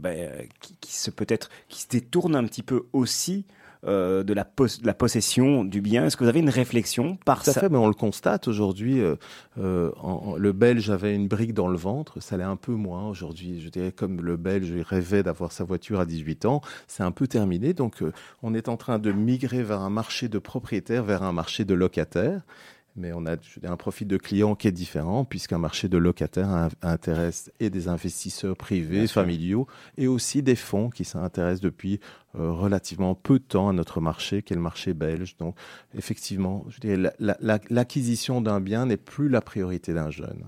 qui, 0.81 0.95
se 0.95 1.11
peut-être 1.11 1.51
qui 1.69 1.83
se 1.83 1.89
détournent 1.89 2.37
un 2.37 2.45
petit 2.45 2.63
peu 2.63 2.87
aussi 2.93 3.45
euh, 3.85 4.25
de, 4.25 4.35
la 4.35 4.45
la 4.83 4.95
possession 4.95 5.65
du 5.65 5.81
bien. 5.81 6.07
Est-ce 6.07 6.17
que 6.17 6.25
vous 6.25 6.29
avez 6.29 6.41
une 6.41 6.51
réflexion 6.51 7.17
par 7.25 7.45
ça 7.45 7.53
à 7.53 7.55
fait, 7.55 7.69
mais 7.69 7.79
on 7.79 7.87
le 7.87 7.95
constate 7.95 8.49
aujourd'hui. 8.49 9.01
Euh, 9.01 9.15
euh, 9.61 9.93
le 10.37 10.51
Belge 10.51 10.91
avait 10.91 11.15
une 11.15 11.29
brique 11.29 11.55
dans 11.55 11.69
le 11.69 11.77
ventre, 11.77 12.21
ça 12.21 12.37
l'est 12.37 12.43
un 12.43 12.57
peu 12.57 12.73
moins 12.73 13.09
aujourd'hui. 13.09 13.61
Je 13.61 13.69
dirais 13.69 13.93
comme 13.93 14.21
le 14.21 14.37
Belge 14.37 14.73
rêvait 14.85 15.23
d'avoir 15.23 15.53
sa 15.53 15.63
voiture 15.63 16.01
à 16.01 16.07
18 16.07 16.45
ans, 16.47 16.61
c'est 16.89 17.05
un 17.05 17.13
peu 17.13 17.29
terminé. 17.29 17.73
Donc 17.73 18.03
on 18.43 18.53
est 18.53 18.69
en 18.69 18.77
train 18.77 18.99
de 18.99 19.13
migrer 19.13 19.63
vers 19.63 19.81
un 19.81 19.91
marché 19.91 20.29
de 20.29 20.41
propriétaires, 20.41 21.05
vers 21.05 21.23
un 21.23 21.33
marché 21.33 21.65
de 21.65 21.75
locataires 21.75 22.43
mais 22.99 23.13
on 23.13 23.25
a 23.27 23.37
un 23.65 23.77
profil 23.77 24.07
de 24.09 24.17
client 24.17 24.55
qui 24.55 24.69
est 24.69 24.73
différent 24.73 25.25
puisqu'un 25.25 25.59
marché 25.59 25.89
de 25.89 25.99
locataires 25.99 26.69
intéresse 26.83 27.51
et 27.61 27.71
des 27.71 27.89
investisseurs 27.89 28.57
privés, 28.57 29.07
familiaux, 29.07 29.67
et 29.97 30.09
aussi 30.09 30.43
des 30.43 30.57
fonds 30.57 30.91
qui 30.91 31.05
s'intéressent 31.05 31.61
depuis 31.61 32.01
euh, 32.39 32.53
relativement 32.53 33.15
peu 33.15 33.39
de 33.39 33.45
temps 33.45 33.69
à 33.69 33.73
notre 33.73 34.01
marché, 34.01 34.43
qui 34.43 34.53
est 34.53 34.57
le 34.57 34.63
marché 34.63 34.95
belge. 34.95 35.37
Donc, 35.39 35.57
effectivement, 35.97 36.67
l'acquisition 37.71 38.41
d'un 38.41 38.61
bien 38.61 38.87
n'est 38.87 38.97
plus 38.97 39.29
la 39.29 39.41
priorité 39.41 39.95
d'un 39.95 40.11
jeune. 40.11 40.45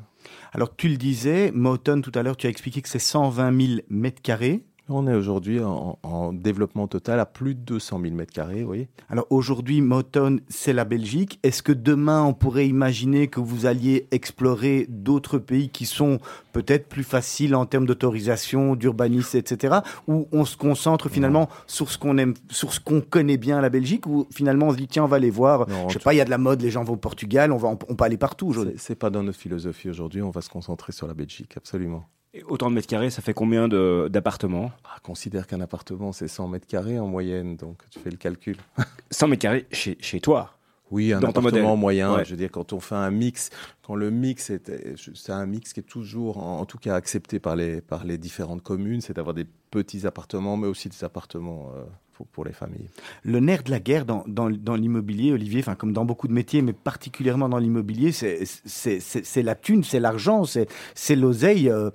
Alors, 0.52 0.76
tu 0.76 0.88
le 0.88 0.96
disais, 0.96 1.50
Moton, 1.52 2.00
tout 2.02 2.12
à 2.14 2.22
l'heure, 2.22 2.36
tu 2.36 2.46
as 2.46 2.50
expliqué 2.50 2.82
que 2.82 2.88
c'est 2.88 2.98
120 2.98 3.66
000 3.66 3.80
mètres 3.88 4.20
carrés. 4.22 4.64
On 4.92 5.06
est 5.06 5.14
aujourd'hui 5.14 5.60
en, 5.62 6.32
développement 6.32 6.88
total 6.88 7.20
à 7.20 7.26
plus 7.26 7.54
de 7.54 7.60
200 7.60 8.00
000 8.02 8.14
mètres 8.14 8.32
carrés, 8.32 8.64
oui. 8.64 8.88
Alors 9.08 9.26
aujourd'hui, 9.30 9.80
Moton, 9.82 10.40
c'est 10.48 10.72
la 10.72 10.84
Belgique. 10.84 11.38
Est-ce 11.44 11.62
que 11.62 11.70
demain, 11.70 12.24
on 12.24 12.34
pourrait 12.34 12.66
imaginer 12.66 13.28
que 13.28 13.38
vous 13.38 13.66
alliez 13.66 14.08
explorer 14.10 14.86
d'autres 14.88 15.38
pays 15.38 15.68
qui 15.68 15.86
sont 15.86 16.18
peut-être 16.52 16.88
plus 16.88 17.04
faciles 17.04 17.54
en 17.54 17.66
termes 17.66 17.86
d'autorisation, 17.86 18.74
d'urbanisme, 18.74 19.38
etc. 19.38 19.78
Ou 20.08 20.26
on 20.32 20.44
se 20.44 20.56
concentre 20.56 21.08
finalement 21.08 21.48
sur 21.68 21.90
ce 21.90 21.96
qu'on 21.96 22.18
aime, 22.18 22.34
sur 22.48 22.72
ce 22.72 22.80
qu'on 22.80 23.00
connaît 23.00 23.36
bien 23.36 23.60
la 23.60 23.70
Belgique, 23.70 24.06
ou 24.06 24.26
finalement 24.32 24.68
on 24.68 24.72
se 24.72 24.76
dit 24.76 24.88
tiens, 24.88 25.04
on 25.04 25.08
va 25.08 25.16
aller 25.16 25.30
voir. 25.30 25.68
Je 25.68 25.74
je 25.88 25.92
sais 25.94 25.98
pas, 26.00 26.14
il 26.14 26.16
y 26.16 26.20
a 26.20 26.24
de 26.24 26.30
la 26.30 26.38
mode, 26.38 26.62
les 26.62 26.70
gens 26.70 26.82
vont 26.82 26.94
au 26.94 26.96
Portugal, 26.96 27.52
on 27.52 27.58
va, 27.58 27.68
on 27.68 27.76
peut 27.76 28.04
aller 28.04 28.18
partout 28.18 28.48
aujourd'hui. 28.48 28.74
C'est 28.78 28.96
pas 28.96 29.10
dans 29.10 29.22
notre 29.22 29.38
philosophie 29.38 29.88
aujourd'hui. 29.88 30.20
On 30.20 30.30
va 30.30 30.40
se 30.40 30.48
concentrer 30.48 30.92
sur 30.92 31.06
la 31.06 31.14
Belgique, 31.14 31.56
absolument. 31.56 32.04
Et 32.32 32.44
autant 32.44 32.70
de 32.70 32.76
mètres 32.76 32.86
carrés, 32.86 33.10
ça 33.10 33.22
fait 33.22 33.34
combien 33.34 33.66
d'appartements 33.68 34.70
ah, 34.84 34.98
Considère 35.02 35.46
qu'un 35.46 35.60
appartement, 35.60 36.12
c'est 36.12 36.28
100 36.28 36.48
mètres 36.48 36.66
carrés 36.66 36.98
en 36.98 37.08
moyenne, 37.08 37.56
donc 37.56 37.82
tu 37.90 37.98
fais 37.98 38.10
le 38.10 38.16
calcul. 38.16 38.56
100 39.10 39.28
mètres 39.28 39.42
carrés 39.42 39.66
chez, 39.72 39.96
chez 40.00 40.20
toi 40.20 40.56
oui, 40.90 41.12
un 41.12 41.22
appartement 41.22 41.76
moyen. 41.76 42.22
Je 42.24 42.30
veux 42.30 42.36
dire, 42.36 42.50
quand 42.50 42.72
on 42.72 42.80
fait 42.80 42.96
un 42.96 43.10
mix, 43.12 43.50
quand 43.82 43.94
le 43.94 44.10
mix 44.10 44.50
est, 44.50 44.96
c'est 44.96 45.32
un 45.32 45.46
mix 45.46 45.72
qui 45.72 45.80
est 45.80 45.84
toujours, 45.84 46.38
en, 46.38 46.64
tout 46.66 46.78
cas, 46.78 46.96
accepté 46.96 47.38
par 47.38 47.54
les 47.54 47.80
par 47.80 48.04
les 48.04 48.18
différentes 48.18 48.62
communes, 48.62 49.00
c'est 49.00 49.14
d'avoir 49.14 49.34
des 49.34 49.46
petits 49.70 50.06
appartements, 50.06 50.56
mais 50.56 50.66
aussi 50.66 50.88
des 50.88 51.04
appartements 51.04 51.70
euh, 51.76 51.84
les 52.44 52.52
familles. 52.52 52.88
Le 53.22 53.40
nerf 53.40 53.62
de 53.64 53.70
la 53.70 53.80
guerre 53.80 54.04
dans, 54.04 54.24
dans, 54.26 54.74
l'immobilier, 54.74 55.32
Olivier, 55.32 55.60
enfin 55.60 55.74
comme 55.74 55.92
dans 55.92 56.04
beaucoup 56.04 56.28
de 56.28 56.32
métiers, 56.32 56.62
mais 56.62 56.72
particulièrement 56.72 57.48
dans 57.48 57.58
l'immobilier, 57.58 58.12
c'est 58.12 59.42
la 59.42 59.54
thune, 59.54 59.84
c'est 59.84 60.00
l'argent, 60.00 60.44
c'est 60.44 61.16
l'oseille. 61.16 61.68
Euh, 61.68 61.90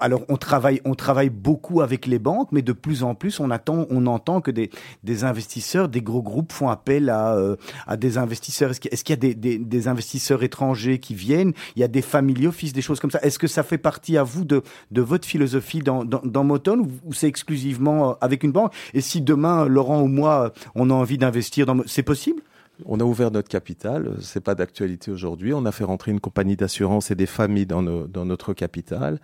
alors 0.00 0.22
on 0.28 0.36
travaille, 0.36 0.80
on 0.84 0.94
travaille 0.94 1.30
beaucoup 1.30 1.80
avec 1.80 2.06
les 2.06 2.18
banques, 2.18 2.48
mais 2.52 2.62
de 2.62 2.72
plus 2.72 3.02
en 3.02 3.14
plus 3.14 3.40
on, 3.40 3.50
attend, 3.50 3.86
on 3.90 4.06
entend 4.06 4.40
que 4.40 4.50
des, 4.50 4.70
des 5.02 5.24
investisseurs, 5.24 5.88
des 5.88 6.02
gros 6.02 6.22
groupes 6.22 6.52
font 6.52 6.68
appel 6.68 7.10
à, 7.10 7.34
euh, 7.34 7.56
à 7.86 7.96
des 7.96 8.18
investisseurs. 8.18 8.70
Est-ce 8.70 8.80
qu'il 8.80 8.92
est 8.92 9.08
y 9.10 9.12
a 9.12 9.34
des, 9.34 9.58
des, 9.58 9.88
investisseurs 9.88 10.42
étrangers 10.42 10.98
qui 10.98 11.14
viennent? 11.14 11.52
Il 11.76 11.80
y 11.80 11.84
a 11.84 11.88
des 11.88 12.02
family 12.02 12.46
office, 12.46 12.72
des 12.72 12.82
choses 12.82 13.00
comme 13.00 13.10
ça. 13.10 13.20
Est-ce 13.22 13.38
que 13.38 13.46
ça 13.46 13.62
fait 13.62 13.78
partie 13.78 14.16
à 14.16 14.22
vous 14.22 14.44
de, 14.44 14.62
de 14.90 15.02
votre 15.02 15.26
philosophie 15.26 15.80
dans, 15.80 16.04
dans, 16.04 16.44
Moton 16.44 16.86
ou 17.04 17.12
c'est 17.12 17.28
exclusivement 17.28 18.10
euh, 18.10 18.14
avec 18.20 18.42
une 18.42 18.52
banque? 18.52 18.72
Et 18.92 19.00
si 19.00 19.20
demain 19.20 19.43
Laurent 19.68 20.02
ou 20.02 20.08
moi, 20.08 20.52
on 20.74 20.90
a 20.90 20.94
envie 20.94 21.18
d'investir 21.18 21.66
dans... 21.66 21.82
C'est 21.86 22.02
possible? 22.02 22.42
On 22.86 22.98
a 22.98 23.04
ouvert 23.04 23.30
notre 23.30 23.48
capital, 23.48 24.16
c'est 24.20 24.42
pas 24.42 24.56
d'actualité 24.56 25.10
aujourd'hui. 25.10 25.54
On 25.54 25.64
a 25.64 25.70
fait 25.70 25.84
rentrer 25.84 26.10
une 26.10 26.20
compagnie 26.20 26.56
d'assurance 26.56 27.10
et 27.10 27.14
des 27.14 27.26
familles 27.26 27.66
dans, 27.66 27.82
notre 27.82 28.52
capital. 28.52 29.20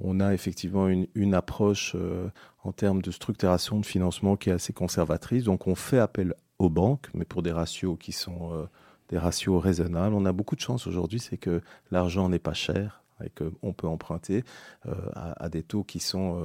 On 0.00 0.18
a 0.20 0.34
effectivement 0.34 0.88
une, 0.88 1.34
approche 1.34 1.94
euh, 1.94 2.28
en 2.64 2.72
termes 2.72 3.00
de 3.00 3.10
structuration 3.10 3.78
de 3.78 3.86
financement 3.86 4.36
qui 4.36 4.50
est 4.50 4.52
assez 4.52 4.72
conservatrice. 4.72 5.44
Donc 5.44 5.68
on 5.68 5.76
fait 5.76 5.98
appel 5.98 6.34
aux 6.58 6.70
banques, 6.70 7.08
mais 7.14 7.24
pour 7.24 7.42
des 7.42 7.52
ratios 7.52 7.96
qui 8.00 8.10
sont 8.10 8.52
euh, 8.52 8.64
des 9.10 9.18
ratios 9.18 9.62
raisonnables. 9.62 10.14
On 10.14 10.24
a 10.24 10.32
beaucoup 10.32 10.56
de 10.56 10.60
chance 10.60 10.86
aujourd'hui, 10.86 11.20
c'est 11.20 11.38
que 11.38 11.62
l'argent 11.92 12.28
n'est 12.28 12.38
pas 12.40 12.54
cher 12.54 13.02
et 13.24 13.30
qu'on 13.30 13.72
peut 13.72 13.86
emprunter 13.86 14.44
euh, 14.86 14.92
à, 15.14 15.48
des 15.48 15.62
taux 15.62 15.84
qui 15.84 16.00
sont 16.00 16.44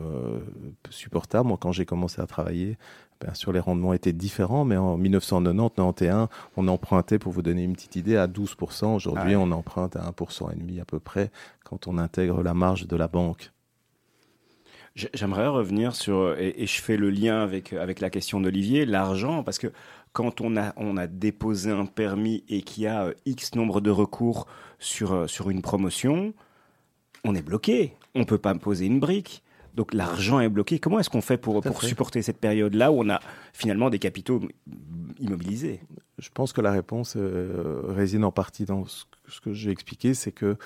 supportables. 0.90 1.48
Moi, 1.48 1.58
quand 1.60 1.72
j'ai 1.72 1.86
commencé 1.86 2.22
à 2.22 2.28
travailler, 2.28 2.78
Bien 3.24 3.34
sûr, 3.34 3.54
les 3.54 3.62
rendements 3.62 3.94
étaient 3.94 4.12
différents, 4.12 4.66
mais 4.66 4.76
en 4.76 5.00
1990-91, 5.00 6.28
on 6.58 6.68
empruntait, 6.68 7.20
pour 7.20 7.32
vous 7.32 7.42
donner 7.42 7.64
une 7.64 7.72
petite 7.72 7.96
idée, 7.96 8.18
à 8.18 8.28
12%. 8.28 8.96
Aujourd'hui, 8.96 9.38
on 9.38 9.50
emprunte 9.52 9.96
à 9.96 10.02
1,5% 10.02 10.82
à 10.82 10.86
peu 10.86 11.00
près 11.00 11.32
quand 11.64 11.88
on 11.88 11.98
intègre 11.98 12.44
la 12.44 12.54
marge 12.54 12.86
de 12.86 12.96
la 12.98 13.08
banque. 13.08 13.52
J'aimerais 14.96 15.48
revenir 15.48 15.96
sur, 15.96 16.38
et, 16.38 16.68
je 16.68 16.82
fais 16.82 16.98
le 16.98 17.10
lien 17.10 17.42
avec, 17.42 17.74
avec 17.74 18.00
la 18.00 18.10
question 18.10 18.42
d'Olivier, 18.42 18.86
l'argent, 18.86 19.42
parce 19.42 19.58
que 19.58 19.72
quand 20.12 20.42
on 20.42 20.58
a, 20.58 20.74
on 20.76 20.98
a 20.98 21.08
déposé 21.08 21.72
un 21.72 21.86
permis 21.86 22.44
et 22.48 22.62
qu'il 22.62 22.84
y 22.84 22.88
a 22.88 23.06
euh, 23.06 23.14
X 23.26 23.56
nombre 23.56 23.82
de 23.82 23.90
recours 23.90 24.46
sur, 24.78 25.14
euh, 25.14 25.28
sur 25.28 25.50
une 25.50 25.64
promotion, 25.64 26.34
on 27.24 27.36
est 27.36 27.42
bloqué. 27.42 27.94
On 28.16 28.20
ne 28.20 28.26
peut 28.26 28.38
pas 28.38 28.54
poser 28.56 28.86
une 28.86 29.00
brique. 29.00 29.44
Donc 29.76 29.94
l'argent 29.94 30.40
est 30.40 30.50
bloqué. 30.50 30.80
Comment 30.80 31.00
est-ce 31.00 31.10
qu'on 31.10 31.22
fait 31.22 31.38
pour, 31.38 31.62
pour 31.62 31.82
supporter 31.82 32.22
cette 32.22 32.38
période-là 32.38 32.92
où 32.92 33.02
on 33.04 33.10
a 33.10 33.20
finalement 33.54 33.90
des 33.90 34.00
capitaux 34.00 34.42
immobilisés? 35.20 35.82
Je 36.20 36.30
pense 36.32 36.54
que 36.54 36.62
la 36.62 36.72
réponse 36.72 37.16
euh, 37.18 37.82
réside 37.88 38.24
en 38.24 38.32
partie 38.32 38.66
dans 38.66 38.86
ce, 38.86 39.42
que 39.42 39.52
j'ai 39.54 39.72
expliqué, 39.72 40.14
c'est 40.14 40.32
que 40.32 40.58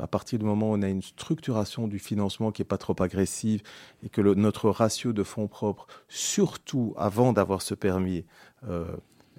à 0.00 0.06
partir 0.06 0.38
du 0.38 0.44
moment 0.44 0.70
où 0.70 0.74
on 0.74 0.82
a 0.82 0.88
une 0.88 1.02
structuration 1.02 1.86
du 1.86 1.98
financement 1.98 2.50
qui 2.50 2.62
n'est 2.62 2.66
pas 2.66 2.78
trop 2.78 2.96
agressive 3.02 3.62
et 4.02 4.08
que 4.08 4.22
notre 4.22 4.70
ratio 4.70 5.12
de 5.12 5.22
fonds 5.22 5.48
propres, 5.48 5.86
surtout 6.08 6.94
avant 6.96 7.34
d'avoir 7.34 7.60
ce 7.60 7.74
permis, 7.74 8.24
euh, 8.68 8.86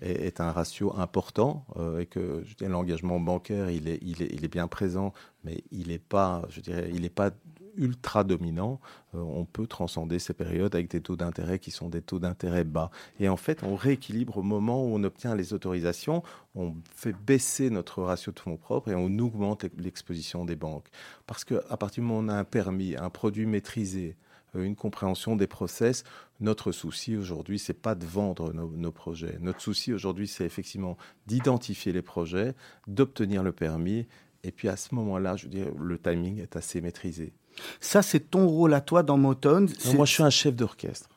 est, 0.03 0.41
un 0.41 0.51
ratio 0.51 0.93
important 0.97 1.65
euh, 1.77 1.99
et 1.99 2.05
que 2.05 2.43
l'engagement 2.61 3.19
bancaire 3.19 3.69
il 3.69 3.87
est, 3.87 3.99
il, 4.01 4.21
est, 4.21 4.47
bien 4.47 4.67
présent, 4.67 5.13
mais 5.43 5.63
il 5.71 5.87
n'est 5.87 5.99
pas, 5.99 6.43
je 6.49 6.61
dirais, 6.61 6.89
il 6.93 7.09
pas 7.09 7.31
ultra 7.75 8.23
dominant, 8.23 8.79
euh, 9.15 9.19
on 9.19 9.45
peut 9.45 9.67
transcender 9.67 10.19
ces 10.19 10.33
périodes 10.33 10.75
avec 10.75 10.89
des 10.89 11.01
taux 11.01 11.15
d'intérêt 11.15 11.59
qui 11.59 11.71
sont 11.71 11.89
des 11.89 12.01
taux 12.01 12.19
d'intérêt 12.19 12.63
bas. 12.63 12.91
Et 13.19 13.29
en 13.29 13.37
fait, 13.37 13.63
on 13.63 13.75
rééquilibre 13.75 14.37
au 14.37 14.43
moment 14.43 14.83
où 14.83 14.95
on 14.95 15.03
obtient 15.03 15.35
les 15.35 15.53
autorisations, 15.53 16.23
on 16.55 16.75
fait 16.95 17.13
baisser 17.13 17.69
notre 17.69 18.03
ratio 18.03 18.31
de 18.31 18.39
fonds 18.39 18.57
propres 18.57 18.89
et 18.89 18.95
on 18.95 19.17
augmente 19.19 19.65
l'exposition 19.77 20.45
des 20.45 20.55
banques. 20.55 20.87
Parce 21.27 21.43
qu'à 21.43 21.77
partir 21.77 22.03
du 22.03 22.07
moment 22.07 22.19
où 22.19 22.25
on 22.25 22.29
a 22.29 22.35
un 22.35 22.43
permis, 22.43 22.95
un 22.95 23.09
produit 23.09 23.45
maîtrisé, 23.45 24.15
une 24.55 24.75
compréhension 24.75 25.35
des 25.35 25.47
process. 25.47 26.03
Notre 26.39 26.71
souci 26.71 27.15
aujourd'hui, 27.15 27.59
c'est 27.59 27.73
pas 27.73 27.95
de 27.95 28.05
vendre 28.05 28.53
nos, 28.53 28.69
nos 28.69 28.91
projets. 28.91 29.37
Notre 29.41 29.61
souci 29.61 29.93
aujourd'hui, 29.93 30.27
c'est 30.27 30.45
effectivement 30.45 30.97
d'identifier 31.27 31.91
les 31.91 32.01
projets, 32.01 32.53
d'obtenir 32.87 33.43
le 33.43 33.51
permis. 33.51 34.07
Et 34.43 34.51
puis 34.51 34.67
à 34.67 34.75
ce 34.75 34.93
moment-là, 34.95 35.35
je 35.35 35.45
veux 35.45 35.51
dire, 35.51 35.67
le 35.79 35.97
timing 35.97 36.41
est 36.41 36.55
assez 36.55 36.81
maîtrisé. 36.81 37.33
Ça, 37.79 38.01
c'est 38.01 38.31
ton 38.31 38.47
rôle 38.47 38.73
à 38.73 38.81
toi 38.81 39.03
dans 39.03 39.17
Moton. 39.17 39.67
Moi, 39.93 40.05
je 40.05 40.13
suis 40.13 40.23
un 40.23 40.29
chef 40.29 40.55
d'orchestre. 40.55 41.09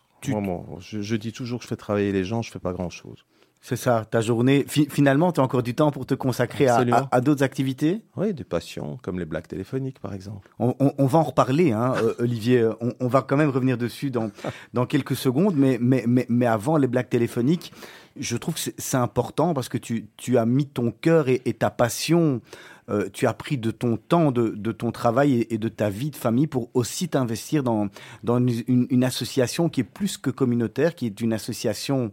je, 0.81 1.17
dis 1.17 1.33
toujours 1.33 1.59
que 1.59 1.65
je 1.65 1.69
fais 1.69 1.77
travailler 1.77 2.13
les 2.13 2.25
gens, 2.25 2.43
je 2.43 2.51
fais 2.51 2.59
pas 2.59 2.73
grand-chose. 2.73 3.25
C'est 3.69 3.75
ça, 3.75 4.07
ta 4.09 4.21
journée. 4.21 4.65
finalement, 4.69 5.33
tu 5.33 5.41
as 5.41 5.43
encore 5.43 5.65
du 5.65 5.75
temps 5.75 5.91
pour 5.91 6.07
te 6.07 6.15
consacrer 6.15 6.69
à, 6.69 7.21
d'autres 7.21 7.43
activités? 7.43 8.01
Oui, 8.17 8.33
des 8.33 8.45
passions, 8.45 8.97
comme 9.03 9.19
les 9.19 9.25
blagues 9.25 9.49
téléphoniques, 9.49 9.99
par 9.99 10.15
exemple. 10.15 10.49
On, 10.61 11.07
va 11.07 11.19
en 11.19 11.25
reparler, 11.25 11.73
hein, 11.73 11.95
euh, 11.97 12.15
Olivier. 12.21 12.65
On, 13.01 13.09
va 13.09 13.23
quand 13.23 13.37
même 13.37 13.51
revenir 13.51 13.77
dessus 13.77 14.13
dans, 14.13 14.31
dans 14.73 14.87
quelques 14.87 15.17
secondes. 15.17 15.57
Mais, 15.57 15.79
mais, 15.81 16.05
mais, 16.07 16.27
mais 16.29 16.47
avant 16.47 16.77
les 16.77 16.87
blagues 16.87 17.09
téléphoniques, 17.09 17.73
je 18.17 18.37
trouve 18.37 18.55
que 18.55 18.61
c'est 18.79 18.97
important 18.97 19.53
parce 19.53 19.69
que 19.69 19.79
tu, 19.79 20.07
tu, 20.17 20.39
as 20.39 20.47
mis 20.47 20.67
ton 20.67 20.93
cœur 20.93 21.29
et, 21.29 21.41
ta 21.53 21.71
passion, 21.71 22.43
euh, 22.89 23.09
tu 23.13 23.27
as 23.27 23.35
pris 23.35 23.59
de 23.59 23.73
ton 23.73 23.97
temps, 23.97 24.31
de, 24.31 24.51
de 24.51 24.71
ton 24.71 24.93
travail 24.93 25.45
et, 25.51 25.59
de 25.59 25.69
ta 25.69 25.91
vie 25.91 26.13
de 26.13 26.17
famille 26.17 26.47
pour 26.47 26.71
aussi 26.75 27.09
t'investir 27.09 27.65
dans, 27.65 27.89
dans 28.23 28.39
une, 28.39 28.87
une, 28.91 29.03
association 29.03 29.69
qui 29.69 29.81
est 29.81 29.85
plus 29.85 30.19
que 30.19 30.31
communautaire, 30.31 30.95
qui 30.95 31.07
est 31.07 31.21
une 31.21 31.33
association 31.33 32.13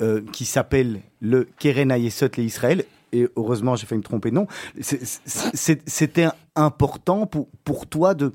euh, 0.00 0.20
qui 0.32 0.44
s'appelle 0.44 1.00
le 1.20 1.48
Keren 1.58 1.90
Ayesot 1.90 2.28
les 2.36 2.44
Israël. 2.44 2.84
Et 3.12 3.28
heureusement, 3.36 3.76
j'ai 3.76 3.86
fait 3.86 3.96
me 3.96 4.02
tromper 4.02 4.30
de 4.30 4.34
nom. 4.34 4.46
C'était 4.80 6.28
important 6.56 7.26
pour, 7.26 7.86
toi 7.86 8.14
de, 8.14 8.32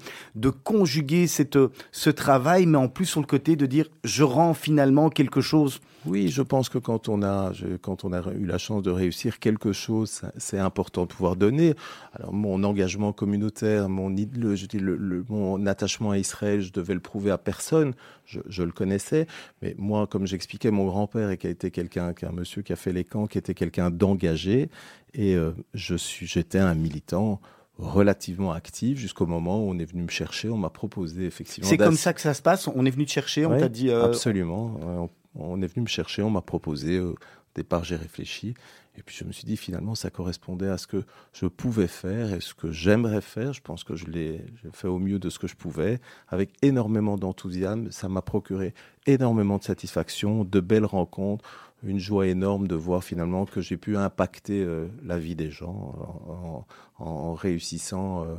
conjuguer 0.64 1.28
cette, 1.28 1.58
ce 1.92 2.10
travail, 2.10 2.66
mais 2.66 2.78
en 2.78 2.88
plus 2.88 3.06
sur 3.06 3.20
le 3.20 3.26
côté 3.26 3.56
de 3.56 3.66
dire 3.66 3.88
je 4.04 4.24
rends 4.24 4.54
finalement 4.54 5.10
quelque 5.10 5.42
chose 5.42 5.82
oui, 6.08 6.30
je 6.30 6.42
pense 6.42 6.68
que 6.68 6.80
quand 6.80 7.10
on 7.10 7.22
a 7.22 7.52
quand 7.82 8.06
on 8.06 8.12
a 8.12 8.24
eu 8.34 8.46
la 8.46 8.58
chance 8.58 8.82
de 8.82 8.90
réussir 8.90 9.38
quelque 9.38 9.72
chose, 9.72 10.22
c'est 10.38 10.58
important 10.58 11.04
de 11.04 11.08
pouvoir 11.08 11.36
donner. 11.36 11.76
Alors 12.14 12.34
mon 12.34 12.64
engagement 12.64 13.14
communautaire, 13.14 13.88
mon 13.88 15.66
attachement 15.68 16.12
à 16.12 16.18
Israël, 16.18 16.62
je 16.62 16.74
devais 16.74 16.96
le 16.96 17.00
prouver 17.00 17.30
à 17.30 17.38
personne. 17.38 17.94
Je, 18.26 18.64
le 18.64 18.72
connaissais, 18.72 19.28
mais 19.62 19.76
moi, 19.78 20.08
comme 20.08 20.26
j'expliquais, 20.26 20.72
mon 20.72 20.86
grand-père 20.86 21.38
qui 21.38 21.48
a 21.48 21.54
quelqu'un, 21.54 22.14
un 22.22 22.32
monsieur 22.32 22.62
qui 22.62 22.72
a 22.72 22.78
fait 22.78 22.94
les 22.94 23.04
camps, 23.04 23.28
qui 23.28 23.38
était 23.38 23.54
quelqu'un 23.54 23.92
d'engagé, 23.92 24.70
et 25.14 25.36
euh, 25.36 25.52
j'étais 25.74 26.60
un 26.60 26.74
militant 26.74 27.42
relativement 27.82 28.52
actif 28.52 28.98
jusqu'au 28.98 29.26
moment 29.26 29.60
où 29.60 29.70
on 29.70 29.80
est 29.80 29.86
venu 29.86 30.04
me 30.04 30.10
chercher, 30.10 30.50
on 30.50 30.58
m'a 30.58 30.70
proposé 30.70 31.26
effectivement. 31.26 31.70
C'est 31.70 31.78
comme 31.78 31.98
ça 31.98 32.14
que 32.14 32.22
ça 32.22 32.34
se 32.34 32.42
passe. 32.42 32.68
On 32.68 32.86
est 32.86 32.92
venu 32.92 33.06
te 33.06 33.12
chercher, 33.12 33.46
on 33.46 33.58
t'a 33.58 33.70
dit. 33.70 33.90
Euh... 33.90 34.06
Absolument. 34.06 35.10
On 35.36 35.62
est 35.62 35.68
venu 35.68 35.84
me 35.84 35.88
chercher, 35.88 36.22
on 36.22 36.30
m'a 36.30 36.42
proposé. 36.42 37.00
Au 37.00 37.16
départ, 37.56 37.84
j'ai 37.84 37.96
réfléchi. 37.96 38.54
Et 38.98 39.04
puis 39.04 39.16
je 39.18 39.24
me 39.24 39.32
suis 39.32 39.46
dit, 39.46 39.56
finalement, 39.56 39.96
ça 39.96 40.10
correspondait 40.10 40.68
à 40.68 40.78
ce 40.78 40.86
que 40.86 41.04
je 41.32 41.46
pouvais 41.46 41.88
faire 41.88 42.34
et 42.34 42.42
ce 42.42 42.54
que 42.54 42.72
j'aimerais 42.72 43.22
faire. 43.22 43.54
Je 43.54 43.62
pense 43.62 43.86
que 43.86 43.96
je 43.96 44.06
l'ai 44.08 44.44
fait 44.74 44.90
au 44.90 45.00
mieux 45.00 45.18
de 45.18 45.30
ce 45.30 45.40
que 45.40 45.48
je 45.48 45.56
pouvais, 45.56 46.00
avec 46.28 46.52
énormément 46.62 47.18
d'enthousiasme. 47.18 47.90
Ça 47.92 48.10
m'a 48.10 48.22
procuré 48.22 48.74
énormément 49.08 49.58
de 49.58 49.64
satisfaction, 49.64 50.44
de 50.44 50.60
belles 50.60 50.86
rencontres 50.86 51.46
une 51.84 52.00
joie 52.00 52.28
énorme 52.28 52.68
de 52.68 52.76
voir 52.76 53.04
finalement 53.04 53.46
que 53.46 53.62
j'ai 53.62 53.78
pu 53.78 53.98
impacter 53.98 54.64
euh, 54.64 54.88
la 55.04 55.18
vie 55.18 55.36
des 55.36 55.50
gens 55.50 56.66
en, 56.98 57.34
réussissant 57.34 58.24
euh, 58.24 58.36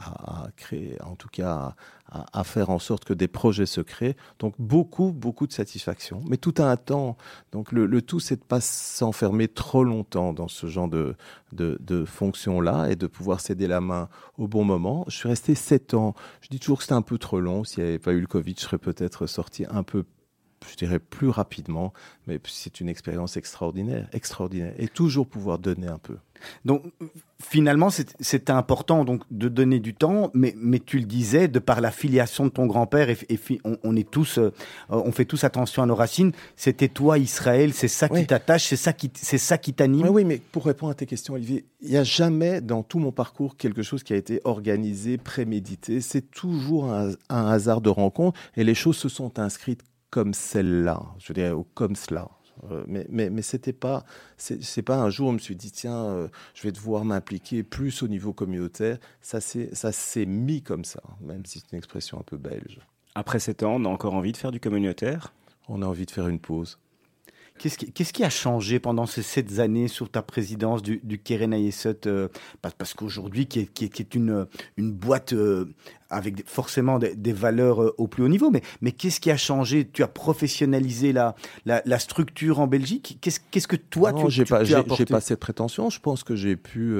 à, 0.00 0.48
créer, 0.56 0.96
en 1.02 1.16
tout 1.16 1.28
cas 1.28 1.74
à, 2.10 2.40
à, 2.40 2.44
faire 2.44 2.70
en 2.70 2.78
sorte 2.78 3.04
que 3.04 3.12
des 3.12 3.28
projets 3.28 3.66
se 3.66 3.82
créent. 3.82 4.16
Donc 4.38 4.54
beaucoup, 4.58 5.12
beaucoup 5.12 5.46
de 5.46 5.52
satisfaction, 5.52 6.22
mais 6.26 6.38
tout 6.38 6.54
a 6.56 6.64
un 6.64 6.76
temps. 6.76 7.18
Donc 7.52 7.72
le, 7.72 8.00
tout, 8.00 8.20
c'est 8.20 8.36
de 8.36 8.44
pas 8.44 8.60
s'enfermer 8.62 9.48
trop 9.48 9.84
longtemps 9.84 10.32
dans 10.32 10.48
ce 10.48 10.66
genre 10.66 10.88
de, 10.88 11.14
de, 11.52 11.76
de 11.80 12.06
fonction-là 12.06 12.88
et 12.88 12.96
de 12.96 13.06
pouvoir 13.06 13.40
céder 13.40 13.66
la 13.66 13.82
main 13.82 14.08
au 14.38 14.48
bon 14.48 14.64
moment. 14.64 15.04
Je 15.08 15.16
suis 15.16 15.28
resté 15.28 15.54
sept 15.54 15.92
ans. 15.92 16.14
Je 16.40 16.48
dis 16.48 16.58
toujours 16.58 16.78
que 16.78 16.84
c'était 16.84 16.94
un 16.94 17.02
peu 17.02 17.18
trop 17.18 17.40
long. 17.40 17.64
S'il 17.64 17.82
n'y 17.82 17.90
avait 17.90 17.98
pas 17.98 18.12
eu 18.12 18.20
le 18.20 18.26
Covid, 18.26 18.54
je 18.56 18.62
serais 18.62 18.78
peut-être 18.78 19.26
sorti 19.26 19.66
un 19.68 19.82
peu 19.82 20.04
je 20.70 20.76
dirais 20.76 20.98
plus 20.98 21.28
rapidement, 21.28 21.92
mais 22.26 22.40
c'est 22.46 22.80
une 22.80 22.88
expérience 22.88 23.36
extraordinaire, 23.36 24.08
extraordinaire, 24.12 24.74
et 24.78 24.88
toujours 24.88 25.26
pouvoir 25.26 25.58
donner 25.58 25.86
un 25.88 25.98
peu. 25.98 26.16
Donc 26.64 26.82
finalement, 27.42 27.88
c'était 27.90 28.52
important 28.52 29.04
donc 29.04 29.22
de 29.30 29.48
donner 29.48 29.80
du 29.80 29.94
temps, 29.94 30.30
mais, 30.34 30.54
mais 30.58 30.80
tu 30.80 30.98
le 30.98 31.04
disais, 31.04 31.48
de 31.48 31.58
par 31.58 31.80
la 31.80 31.90
filiation 31.90 32.44
de 32.44 32.50
ton 32.50 32.66
grand-père, 32.66 33.08
et, 33.10 33.18
et 33.28 33.40
on, 33.64 33.78
on, 33.82 33.96
est 33.96 34.08
tous, 34.08 34.38
euh, 34.38 34.52
on 34.88 35.12
fait 35.12 35.24
tous 35.24 35.44
attention 35.44 35.82
à 35.82 35.86
nos 35.86 35.94
racines. 35.94 36.32
C'était 36.56 36.88
toi, 36.88 37.18
Israël, 37.18 37.72
c'est 37.72 37.88
ça 37.88 38.08
qui 38.08 38.26
t'attache, 38.26 38.66
c'est 38.66 38.76
ça 38.76 38.92
qui, 38.92 39.10
c'est 39.14 39.38
ça 39.38 39.58
qui 39.58 39.72
t'anime. 39.72 40.02
Oui, 40.06 40.10
oui, 40.10 40.24
mais 40.24 40.38
pour 40.38 40.66
répondre 40.66 40.92
à 40.92 40.94
tes 40.94 41.06
questions, 41.06 41.34
Olivier, 41.34 41.64
il 41.80 41.90
n'y 41.90 41.96
a 41.96 42.04
jamais 42.04 42.60
dans 42.60 42.82
tout 42.82 42.98
mon 42.98 43.12
parcours 43.12 43.56
quelque 43.56 43.82
chose 43.82 44.02
qui 44.02 44.12
a 44.12 44.16
été 44.16 44.40
organisé, 44.44 45.18
prémédité. 45.18 46.00
C'est 46.00 46.30
toujours 46.30 46.92
un, 46.92 47.12
un 47.28 47.46
hasard 47.46 47.80
de 47.80 47.90
rencontre, 47.90 48.38
et 48.56 48.64
les 48.64 48.74
choses 48.74 48.96
se 48.96 49.08
sont 49.08 49.38
inscrites 49.38 49.82
comme 50.10 50.34
celle-là, 50.34 51.02
je 51.18 51.32
dirais, 51.32 51.52
ou 51.52 51.64
comme 51.74 51.96
cela. 51.96 52.28
Euh, 52.70 52.84
mais 52.86 53.06
mais, 53.10 53.30
mais 53.30 53.42
c'était 53.42 53.72
pas 53.72 54.04
c'est 54.38 54.82
pas 54.82 54.96
un 54.96 55.10
jour 55.10 55.28
où 55.28 55.30
je 55.32 55.34
me 55.34 55.38
suis 55.38 55.56
dit 55.56 55.70
tiens 55.70 56.04
euh, 56.06 56.28
je 56.54 56.62
vais 56.62 56.72
devoir 56.72 57.04
m'impliquer 57.04 57.62
plus 57.62 58.02
au 58.02 58.08
niveau 58.08 58.32
communautaire 58.32 58.98
ça 59.20 59.40
s'est 59.40 60.26
mis 60.26 60.62
comme 60.62 60.84
ça 60.84 61.02
même 61.20 61.44
si 61.44 61.60
c'est 61.60 61.72
une 61.72 61.78
expression 61.78 62.18
un 62.18 62.22
peu 62.22 62.38
belge. 62.38 62.80
Après 63.14 63.40
sept 63.40 63.62
ans 63.62 63.74
on 63.76 63.84
a 63.84 63.88
encore 63.88 64.14
envie 64.14 64.32
de 64.32 64.38
faire 64.38 64.52
du 64.52 64.60
communautaire? 64.60 65.34
On 65.68 65.82
a 65.82 65.86
envie 65.86 66.06
de 66.06 66.10
faire 66.10 66.28
une 66.28 66.38
pause. 66.38 66.78
Qu'est-ce 67.58 68.12
qui, 68.12 68.24
a 68.24 68.30
changé 68.30 68.78
pendant 68.78 69.06
ces 69.06 69.22
sept 69.22 69.58
années 69.58 69.88
sur 69.88 70.10
ta 70.10 70.22
présidence 70.22 70.82
du, 70.82 71.00
du 71.02 71.18
Keren 71.18 71.52
Ayesot 71.52 72.06
euh, 72.06 72.28
Parce, 72.60 72.74
parce 72.74 72.94
qu'aujourd'hui, 72.94 73.46
qui 73.46 73.60
est, 73.60 73.66
qui, 73.66 73.86
est, 73.86 73.88
qui 73.88 74.02
est, 74.02 74.14
une, 74.14 74.46
une 74.76 74.92
boîte 74.92 75.32
euh, 75.32 75.74
avec 76.10 76.46
forcément 76.48 76.98
des, 76.98 77.14
des 77.14 77.32
valeurs 77.32 77.82
euh, 77.82 77.94
au 77.98 78.08
plus 78.08 78.22
haut 78.22 78.28
niveau, 78.28 78.50
mais, 78.50 78.62
mais 78.82 78.92
qu'est-ce 78.92 79.20
qui 79.20 79.30
a 79.30 79.36
changé? 79.36 79.88
Tu 79.90 80.02
as 80.02 80.08
professionnalisé 80.08 81.12
la, 81.12 81.34
la, 81.64 81.82
la 81.86 81.98
structure 81.98 82.60
en 82.60 82.66
Belgique? 82.66 83.18
Qu'est-ce, 83.20 83.40
qu'est-ce 83.50 83.68
que 83.68 83.76
toi, 83.76 84.12
non, 84.12 84.26
tu, 84.26 84.30
j'ai 84.30 84.44
pas, 84.44 84.62
j'ai, 84.64 84.76
j'ai 84.96 85.06
pas 85.06 85.20
cette 85.20 85.40
prétention. 85.40 85.88
Je 85.90 86.00
pense 86.00 86.24
que 86.24 86.36
j'ai 86.36 86.56
pu... 86.56 86.98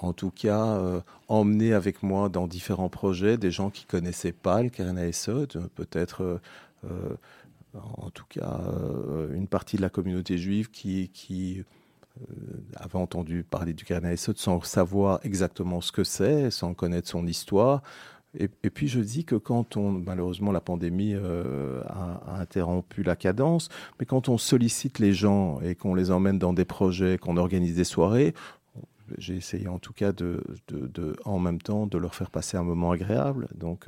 En 0.00 0.12
tout 0.12 0.30
cas, 0.30 0.80
emmener 1.28 1.74
avec 1.74 2.02
moi 2.02 2.28
dans 2.28 2.46
différents 2.46 2.88
projets 2.88 3.36
des 3.36 3.50
gens 3.50 3.70
qui 3.70 3.84
connaissaient 3.84 4.32
pas 4.32 4.62
le 4.62 4.68
Keren 4.68 4.98
Ayesot, 4.98 5.46
peut-être 5.74 6.40
en 7.74 8.10
tout 8.10 8.24
cas 8.28 8.60
euh, 8.66 9.34
une 9.34 9.46
partie 9.46 9.76
de 9.76 9.82
la 9.82 9.88
communauté 9.88 10.38
juive 10.38 10.70
qui, 10.70 11.64
euh, 12.20 12.24
avait 12.76 12.98
entendu 12.98 13.44
parler 13.44 13.72
du 13.72 13.84
Esot 13.88 14.34
sans 14.36 14.60
savoir 14.62 15.20
exactement 15.24 15.80
ce 15.80 15.92
que 15.92 16.04
c'est, 16.04 16.50
sans 16.50 16.74
connaître 16.74 17.08
son 17.08 17.26
histoire. 17.26 17.82
Et, 18.38 18.48
puis 18.48 18.88
je 18.88 19.00
dis 19.00 19.26
que 19.26 19.34
quand 19.34 19.76
on, 19.76 19.90
malheureusement 19.90 20.52
la 20.52 20.62
pandémie 20.62 21.12
euh, 21.14 21.82
a, 21.86 22.40
interrompu 22.40 23.02
la 23.02 23.14
cadence, 23.14 23.68
mais 24.00 24.06
quand 24.06 24.30
on 24.30 24.38
sollicite 24.38 24.98
les 24.98 25.12
gens 25.12 25.60
et 25.60 25.74
qu'on 25.74 25.94
les 25.94 26.10
emmène 26.10 26.38
dans 26.38 26.54
des 26.54 26.64
projets, 26.64 27.18
qu'on 27.18 27.36
organise 27.36 27.76
des 27.76 27.84
soirées, 27.84 28.32
j'ai 29.18 29.36
essayé 29.36 29.68
en 29.68 29.78
tout 29.78 29.92
cas 29.92 30.12
de, 30.12 30.42
en 31.26 31.38
même 31.38 31.60
temps 31.60 31.86
de 31.86 31.98
leur 31.98 32.14
faire 32.14 32.30
passer 32.30 32.56
un 32.56 32.62
moment 32.62 32.92
agréable. 32.92 33.48
Donc 33.54 33.86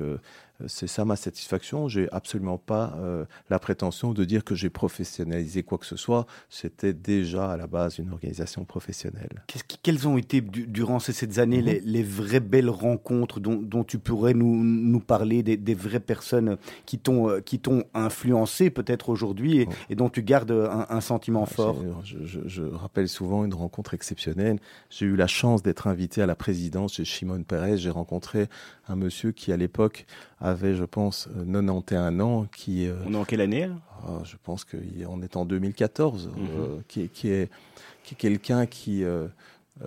c'est 0.67 0.87
ça 0.87 1.05
ma 1.05 1.15
satisfaction. 1.15 1.87
J'ai 1.87 2.09
absolument 2.11 2.57
pas 2.57 2.93
euh, 2.97 3.25
la 3.49 3.59
prétention 3.59 4.13
de 4.13 4.23
dire 4.23 4.43
que 4.43 4.55
j'ai 4.55 4.69
professionnalisé 4.69 5.63
quoi 5.63 5.77
que 5.77 5.85
ce 5.85 5.97
soit. 5.97 6.25
C'était 6.49 6.93
déjà 6.93 7.51
à 7.51 7.57
la 7.57 7.67
base 7.67 7.99
une 7.99 8.11
organisation 8.11 8.65
professionnelle. 8.65 9.43
Qu 9.47 9.59
quelles 9.83 10.07
ont 10.07 10.17
été 10.17 10.41
durant 10.41 10.99
ces 10.99 11.13
sept 11.13 11.37
années 11.37 11.61
-hmm. 11.61 11.65
les, 11.65 11.79
les, 11.81 12.03
vraies 12.03 12.39
belles 12.39 12.69
rencontres 12.69 13.39
dont, 13.39 13.59
dont 13.61 13.83
tu 13.83 13.99
pourrais 13.99 14.33
nous, 14.33 14.63
nous 14.63 14.99
parler, 14.99 15.43
des, 15.43 15.57
des, 15.57 15.75
vraies 15.75 15.99
personnes 15.99 16.57
qui 16.85 16.97
t'ont 16.97 17.29
euh, 17.29 17.41
qui 17.41 17.59
t'ont 17.59 17.83
influencé 17.93 18.69
peut-être 18.69 19.09
aujourd'hui 19.09 19.59
et, 19.59 19.65
oh. 19.69 19.73
et, 19.89 19.95
dont 19.95 20.09
tu 20.09 20.23
gardes 20.23 20.51
un, 20.51 20.85
un 20.89 21.01
sentiment 21.01 21.43
ah, 21.43 21.53
fort? 21.57 21.77
je, 22.03 22.17
je, 22.25 22.39
je, 22.47 22.63
rappelle 22.63 23.09
souvent 23.09 23.45
une 23.45 23.53
rencontre 23.53 23.93
exceptionnelle. 23.93 24.59
J'ai 24.89 25.05
eu 25.05 25.15
la 25.15 25.27
chance 25.27 25.61
d'être 25.61 25.87
invité 25.87 26.21
à 26.21 26.25
la 26.25 26.35
présidence 26.35 26.93
chez 26.95 27.05
Shimon 27.05 27.43
Peres. 27.43 27.77
J'ai 27.77 27.89
rencontré 27.89 28.47
un 28.87 28.95
monsieur 28.95 29.31
qui 29.31 29.51
à 29.51 29.57
l'époque 29.57 30.05
avait, 30.45 30.75
je 30.75 30.85
pense, 30.85 31.27
91 31.51 32.21
ans. 32.21 32.47
Qui, 32.55 32.87
On 33.05 33.13
est 33.13 33.17
en 33.17 33.25
quelle 33.25 33.41
année 33.41 33.69
oh, 34.07 34.19
Je 34.23 34.35
pense 34.43 34.63
qu'on 34.63 35.21
est 35.21 35.35
en 35.35 35.45
2014, 35.45 36.27
mm 36.27 36.31
-hmm. 36.31 36.49
euh, 36.57 36.81
qui, 36.87 37.09
qui, 37.09 37.29
est, 37.29 37.49
qui 38.03 38.13
est 38.13 38.17
quelqu'un 38.17 38.65
qui 38.65 39.03
euh, 39.03 39.27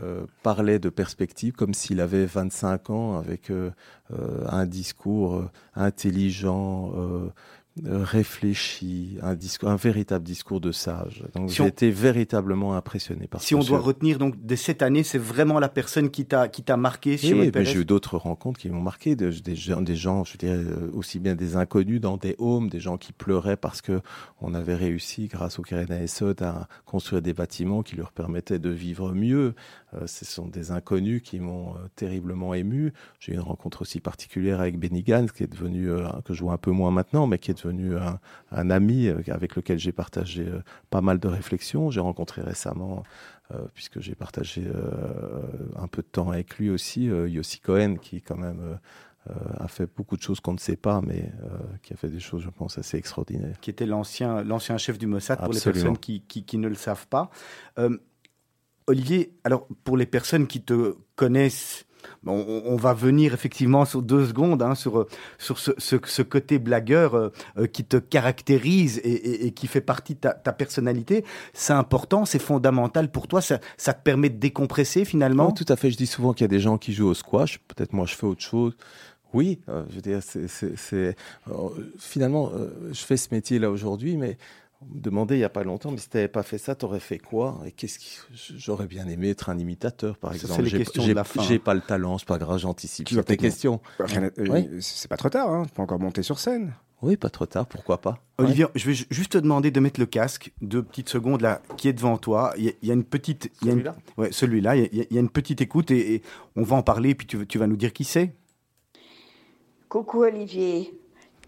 euh, 0.02 0.26
parlait 0.42 0.78
de 0.78 0.90
perspective 0.90 1.52
comme 1.54 1.74
s'il 1.74 2.00
avait 2.00 2.26
25 2.26 2.90
ans, 2.90 3.18
avec 3.18 3.50
euh, 3.50 3.70
un 4.61 4.66
discours 4.66 5.44
intelligent, 5.74 6.92
réfléchi, 7.85 9.18
un, 9.22 9.35
discours, 9.35 9.68
un 9.68 9.76
véritable 9.76 10.24
discours 10.24 10.61
de 10.61 10.72
sage. 10.72 11.24
Donc 11.35 11.51
si 11.51 11.57
j'ai 11.57 11.62
on... 11.62 11.66
été 11.66 11.91
véritablement 11.91 12.74
impressionné 12.74 13.26
par 13.26 13.41
Si 13.41 13.55
on 13.55 13.61
doit 13.61 13.79
retenir 13.79 14.18
donc 14.18 14.45
de 14.45 14.57
cette 14.57 14.83
année, 14.83 15.03
c'est 15.03 15.18
vraiment 15.18 15.59
la 15.59 15.68
personne 15.68 16.11
qui 16.11 16.26
t'a 16.26 16.49
qui 16.49 16.62
t'a 16.62 16.76
marqué. 16.76 17.18
Oui, 17.22 17.33
oui 17.33 17.51
mais 17.55 17.64
j'ai 17.64 17.81
eu 17.81 17.85
d'autres 17.85 18.16
rencontres 18.16 18.61
qui 18.61 18.68
m'ont 18.70 18.83
marqué, 18.83 19.16
des, 19.16 19.31
des, 19.41 19.57
gens, 19.57 19.83
des 19.83 19.97
gens, 19.97 20.24
je 20.24 20.37
dirais 20.37 20.62
aussi 20.93 21.18
bien 21.18 21.35
des 21.35 21.57
inconnus 21.57 22.01
dans 22.01 22.16
des 22.16 22.35
homes, 22.39 22.68
des 22.68 22.81
gens 22.81 22.97
qui 22.97 23.12
pleuraient 23.12 23.57
parce 23.57 23.81
que 23.81 24.01
on 24.41 24.55
avait 24.55 24.74
réussi 24.74 25.29
grâce 25.29 25.59
au 25.59 25.62
Keren 25.62 25.93
Esod 25.93 26.43
à 26.43 26.68
construire 26.87 27.22
des 27.22 27.35
bâtiments 27.35 27.83
qui 27.83 27.97
leur 27.97 28.12
permettaient 28.12 28.59
de 28.59 28.70
vivre 28.70 29.12
mieux. 29.12 29.55
Euh, 29.95 30.07
ce 30.07 30.24
sont 30.24 30.47
des 30.47 30.70
inconnus 30.70 31.22
qui 31.22 31.41
m'ont 31.41 31.74
euh, 31.74 31.89
terriblement 31.97 32.55
ému. 32.55 32.93
J'ai 33.20 33.32
eu 33.32 33.34
une 33.36 33.41
rencontre 33.41 33.82
aussi 33.82 34.01
particulière 34.01 34.61
avec 34.61 34.78
Benny 34.78 35.03
Gans, 35.03 35.26
qui 35.26 35.45
est 35.45 35.53
devenu 35.53 35.91
euh, 35.91 36.09
que 36.24 36.34
je 36.34 36.43
vois 36.43 36.53
un 36.53 36.59
peu 36.59 36.70
moins 36.70 36.91
maintenant, 36.91 37.26
mais 37.26 37.39
qui 37.39 37.51
est 37.51 37.62
devenu 37.62 37.97
un, 37.97 38.18
un 38.53 38.70
ami 38.70 39.09
avec 39.09 39.57
lequel 39.57 39.78
j'ai 39.78 39.93
partagé 39.93 40.47
pas 40.91 41.01
mal 41.01 41.18
de 41.18 41.28
réflexions. 41.28 41.91
J'ai 41.91 42.01
rencontré 42.01 42.43
récemment 42.43 43.05
euh, 43.55 43.57
puisque 43.72 43.99
j'ai 44.01 44.14
partagé 44.14 44.62
euh, 44.66 45.41
un 45.76 45.86
peu 45.86 46.03
de 46.03 46.07
temps 46.07 46.30
avec 46.30 46.59
lui 46.59 46.68
aussi, 46.68 47.09
euh, 47.09 47.26
Yossi 47.26 47.61
Cohen, 47.61 47.97
qui 47.97 48.20
quand 48.20 48.36
même 48.36 48.78
a 49.61 49.68
fait 49.68 49.86
beaucoup 49.95 50.16
de 50.16 50.22
choses 50.22 50.41
qu'on 50.41 50.55
ne 50.55 50.59
sait 50.59 50.76
pas, 50.76 51.03
mais 51.03 51.30
qui 51.82 51.93
a 51.93 51.97
fait 51.97 52.09
des 52.09 52.20
choses, 52.20 52.43
je 52.43 52.49
pense, 52.49 52.78
assez 52.78 52.97
extraordinaires. 52.97 53.57
Qui 53.61 53.68
était 53.68 53.84
l'ancien 53.84 54.78
chef 54.78 54.99
du 54.99 55.07
Mossad, 55.07 55.39
pour 55.39 55.53
les 55.53 55.61
personnes 55.61 55.99
qui, 55.99 56.22
qui, 56.22 56.45
qui, 56.45 56.57
ne 56.57 56.66
le 56.66 56.74
savent 56.74 57.07
pas. 57.09 57.30
Olivier, 58.89 59.34
alors 59.45 59.66
pour 59.84 59.97
les 59.97 60.07
personnes 60.07 60.47
qui 60.47 60.62
te 60.62 60.97
connaissent 61.14 61.86
Bon, 62.22 62.45
on, 62.64 62.76
va 62.76 62.95
venir 62.95 63.32
effectivement 63.34 63.84
sur 63.84 64.03
deux 64.03 64.26
secondes 64.26 64.62
hein, 64.62 64.74
sur, 64.74 65.07
sur 65.39 65.59
ce, 65.59 65.72
ce, 65.78 66.22
côté 66.22 66.59
blagueur 66.59 67.14
euh, 67.14 67.30
euh, 67.59 67.66
qui 67.66 67.84
te 67.84 67.97
caractérise 67.97 69.01
et, 69.05 69.53
qui 69.53 69.66
fait 69.66 69.80
partie 69.80 70.14
de 70.14 70.20
ta, 70.20 70.53
personnalité. 70.53 71.24
C'est 71.53 71.72
important, 71.72 72.24
c'est 72.24 72.39
fondamental 72.39 73.11
pour 73.11 73.28
toi. 73.28 73.41
Ça, 73.41 73.59
te 73.59 74.03
permet 74.03 74.30
de 74.30 74.36
décompresser 74.36 75.05
finalement? 75.05 75.53
tout 75.53 75.64
à 75.68 75.76
fait. 75.76 75.91
Je 75.91 75.97
dis 75.97 76.07
souvent 76.07 76.32
qu'il 76.32 76.45
y 76.45 76.47
a 76.47 76.49
des 76.49 76.61
gens 76.61 76.78
qui 76.78 76.93
jouent 76.93 77.09
au 77.09 77.14
squash. 77.14 77.59
Peut-être 77.68 77.93
moi 77.93 78.07
je 78.07 78.14
fais 78.14 78.26
autre 78.26 78.43
chose. 78.43 78.76
Oui, 79.32 79.61
euh, 79.68 79.84
je 79.91 79.97
veux 79.97 80.01
dire, 80.01 80.20
c'est 80.22 81.16
finalement, 81.99 82.51
je 82.91 83.01
fais 83.01 83.16
ce 83.16 83.28
métier 83.32 83.59
là 83.59 83.70
aujourd'hui, 83.70 84.16
mais 84.16 84.39
on 84.81 84.95
me 84.95 85.01
demandait 85.01 85.35
il 85.35 85.39
n'y 85.39 85.45
a 85.45 85.49
pas 85.49 85.64
longtemps, 85.64 85.91
mais 85.91 85.99
si 85.99 86.09
tu 86.09 86.16
n'avais 86.16 86.29
pas 86.29 86.43
fait 86.43 86.59
ça, 86.59 86.74
tu 86.74 86.85
aurais 86.85 87.01
fait 87.01 87.18
quoi 87.18 87.61
Et 87.66 87.72
qu'est-ce 87.72 87.99
qui... 87.99 88.18
J'aurais 88.57 88.87
bien 88.87 89.09
aimé 89.09 89.31
être 89.31 89.49
un 89.49 89.59
imitateur, 89.59 90.16
par 90.16 90.33
exemple. 90.33 90.64
J'ai 90.64 91.59
pas 91.59 91.74
le 91.74 91.81
talent, 91.81 92.18
c'est 92.18 92.29
pas 92.29 92.39
grave, 92.39 92.59
j'anticipe 92.59 93.09
tes 93.24 93.37
questions. 93.37 93.81
Euh, 94.01 94.79
c'est 94.81 95.09
pas 95.09 95.16
trop 95.16 95.31
tard, 95.31 95.51
hein. 95.51 95.64
tu 95.66 95.72
peux 95.72 95.83
encore 95.83 95.99
monter 95.99 96.22
sur 96.22 96.39
scène. 96.39 96.74
Oui, 97.01 97.16
pas 97.16 97.31
trop 97.31 97.47
tard, 97.47 97.66
pourquoi 97.66 98.01
pas. 98.01 98.18
Olivier, 98.39 98.66
je 98.74 98.91
vais 98.91 98.95
juste 99.11 99.33
te 99.33 99.39
demander 99.39 99.70
de 99.70 99.79
mettre 99.79 100.01
le 100.01 100.07
casque, 100.07 100.53
deux 100.62 100.83
petites 100.83 101.09
secondes 101.09 101.41
là, 101.43 101.61
qui 101.76 101.89
est 101.89 101.93
devant 101.93 102.18
toi. 102.18 102.53
Il 102.57 102.74
y, 102.83 102.91
a 102.91 102.95
une 102.95 103.05
petite. 103.05 103.53
Celui-là? 103.62 103.97
Ouais, 104.16 104.33
celui-là. 104.33 104.74
Il, 104.74 105.07
y, 105.09 105.16
a 105.16 105.20
une 105.20 105.29
petite 105.29 105.61
écoute 105.61 105.93
et, 105.93 106.22
on 106.57 106.62
va 106.62 106.76
en 106.76 106.83
parler, 106.83 107.14
puis 107.14 107.26
tu, 107.29 107.47
tu 107.47 107.59
vas 107.59 107.68
nous 107.68 107.76
dire 107.76 107.93
qui 107.93 108.03
c'est. 108.03 108.35
Coucou 109.89 110.24
Olivier. 110.24 110.93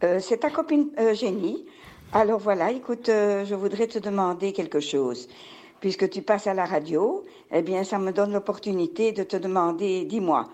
Euh, 0.04 0.20
c'est 0.20 0.38
ta 0.38 0.50
copine 0.50 0.90
Eugénie. 0.98 1.66
Alors 2.12 2.40
voilà, 2.40 2.72
écoute, 2.72 3.08
euh, 3.08 3.44
je 3.44 3.54
voudrais 3.54 3.86
te 3.86 4.00
demander 4.00 4.52
quelque 4.52 4.80
chose. 4.80 5.28
Puisque 5.80 6.10
tu 6.10 6.22
passes 6.22 6.48
à 6.48 6.54
la 6.54 6.64
radio, 6.64 7.24
eh 7.52 7.62
bien, 7.62 7.84
ça 7.84 8.00
me 8.00 8.10
donne 8.10 8.32
l'opportunité 8.32 9.12
de 9.12 9.22
te 9.22 9.36
demander, 9.36 10.04
dis-moi, 10.06 10.48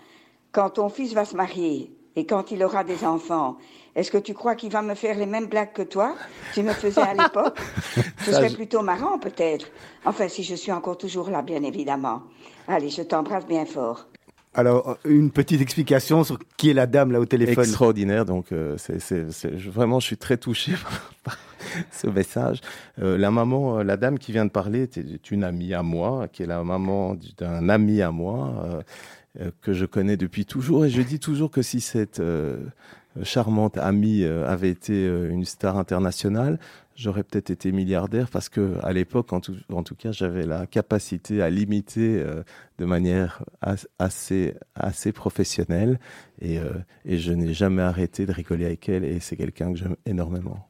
quand 0.52 0.70
ton 0.70 0.90
fils 0.90 1.14
va 1.14 1.24
se 1.24 1.34
marier 1.34 1.90
et 2.14 2.26
quand 2.26 2.50
il 2.50 2.62
aura 2.62 2.84
des 2.84 3.04
enfants, 3.04 3.56
est-ce 3.94 4.10
que 4.10 4.18
tu 4.18 4.34
crois 4.34 4.54
qu'il 4.54 4.70
va 4.70 4.82
me 4.82 4.94
faire 4.94 5.16
les 5.16 5.24
mêmes 5.24 5.46
blagues 5.46 5.72
que 5.72 5.80
toi 5.80 6.14
Tu 6.52 6.62
me 6.62 6.74
faisais 6.74 7.00
à 7.00 7.14
l'époque? 7.22 7.58
Ce 8.20 8.32
serait 8.32 8.50
plutôt 8.50 8.82
marrant, 8.82 9.18
peut-être. 9.18 9.68
Enfin, 10.04 10.28
si 10.28 10.42
je 10.44 10.54
suis 10.54 10.72
encore 10.72 10.98
toujours 10.98 11.30
là, 11.30 11.40
bien 11.40 11.62
évidemment. 11.62 12.22
Allez, 12.68 12.90
je 12.90 13.00
t'embrasse 13.00 13.46
bien 13.46 13.64
fort. 13.64 14.06
Alors, 14.52 14.98
une 15.06 15.30
petite 15.30 15.62
explication 15.62 16.22
sur 16.22 16.38
qui 16.58 16.70
est 16.70 16.74
la 16.74 16.86
dame 16.86 17.12
là 17.12 17.20
au 17.20 17.26
téléphone. 17.26 17.64
Extraordinaire, 17.64 18.26
donc 18.26 18.52
euh, 18.52 18.76
c'est 18.78 19.70
vraiment, 19.70 20.00
je 20.00 20.06
suis 20.06 20.16
très 20.18 20.36
touché 20.36 20.72
par 21.24 21.38
ce 21.90 22.06
message. 22.06 22.60
Euh, 23.00 23.18
la 23.18 23.30
maman, 23.30 23.78
euh, 23.78 23.82
la 23.84 23.96
dame 23.96 24.18
qui 24.18 24.32
vient 24.32 24.44
de 24.44 24.50
parler 24.50 24.82
est 24.82 25.30
une 25.30 25.44
amie 25.44 25.74
à 25.74 25.82
moi, 25.82 26.28
qui 26.28 26.42
est 26.42 26.46
la 26.46 26.62
maman 26.62 27.16
d'un 27.38 27.68
ami 27.68 28.02
à 28.02 28.10
moi 28.10 28.82
que 29.60 29.74
je 29.74 29.84
connais 29.84 30.16
depuis 30.16 30.46
toujours, 30.46 30.86
et 30.86 30.88
je 30.88 31.02
dis 31.02 31.20
toujours 31.20 31.50
que 31.50 31.60
si 31.60 31.80
cette 31.80 32.22
charmante 33.22 33.76
amie 33.76 34.24
avait 34.24 34.70
été 34.70 35.06
une 35.06 35.44
star 35.44 35.76
internationale, 35.76 36.58
j'aurais 36.96 37.22
peut-être 37.22 37.50
été 37.50 37.70
milliardaire 37.70 38.28
parce 38.30 38.48
que 38.48 38.78
à 38.82 38.92
l'époque, 38.92 39.32
en 39.32 39.40
tout 39.40 39.94
cas, 39.96 40.12
j'avais 40.12 40.46
la 40.46 40.66
capacité 40.66 41.42
à 41.42 41.50
l'imiter 41.50 42.18
euh, 42.18 42.42
de 42.78 42.84
manière 42.84 43.44
assez, 43.98 44.54
assez 44.74 45.12
professionnelle 45.12 46.00
et, 46.40 46.58
euh, 46.58 46.72
et 47.04 47.18
je 47.18 47.32
n'ai 47.32 47.52
jamais 47.52 47.82
arrêté 47.82 48.26
de 48.26 48.32
rigoler 48.32 48.66
avec 48.66 48.88
elle 48.88 49.04
et 49.04 49.20
c'est 49.20 49.36
quelqu'un 49.36 49.72
que 49.72 49.78
j'aime 49.78 49.96
énormément. 50.06 50.65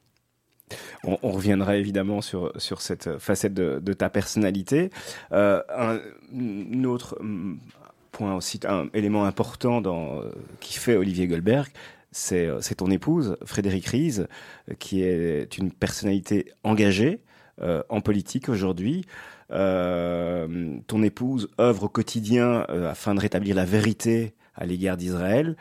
On, 1.05 1.31
reviendra 1.31 1.77
évidemment 1.77 2.21
sur, 2.21 2.53
sur 2.57 2.81
cette 2.81 3.19
facette 3.19 3.55
de, 3.55 3.93
ta 3.93 4.11
personnalité. 4.11 4.91
Euh, 5.33 5.63
un, 5.69 6.85
autre 6.85 7.17
mm, 7.21 7.59
point 8.11 8.35
aussi, 8.35 8.59
un 8.67 8.89
élément 8.93 9.25
important 9.25 9.81
dans, 9.81 10.21
euh, 10.21 10.31
qui 10.61 10.79
fait 10.79 10.97
Olivier 10.97 11.29
Goldberg, 11.29 11.69
euh, 12.33 12.59
c'est 12.61 12.75
ton 12.77 12.91
épouse, 12.91 13.37
Frédéric 13.45 13.87
Ries, 13.87 14.21
qui 14.79 15.03
est 15.03 15.57
une 15.59 15.71
personnalité 15.71 16.53
engagée 16.65 17.21
en 17.89 18.01
politique 18.01 18.49
aujourd'hui. 18.49 19.07
Ton 19.49 21.03
épouse 21.03 21.49
œuvre 21.61 21.85
au 21.85 21.89
quotidien 21.89 22.61
afin 22.63 23.15
de 23.15 23.21
rétablir 23.21 23.55
la 23.55 23.65
vérité 23.65 24.35
à 24.57 24.67
l'égard 24.67 24.97
d'Israël. 24.97 25.57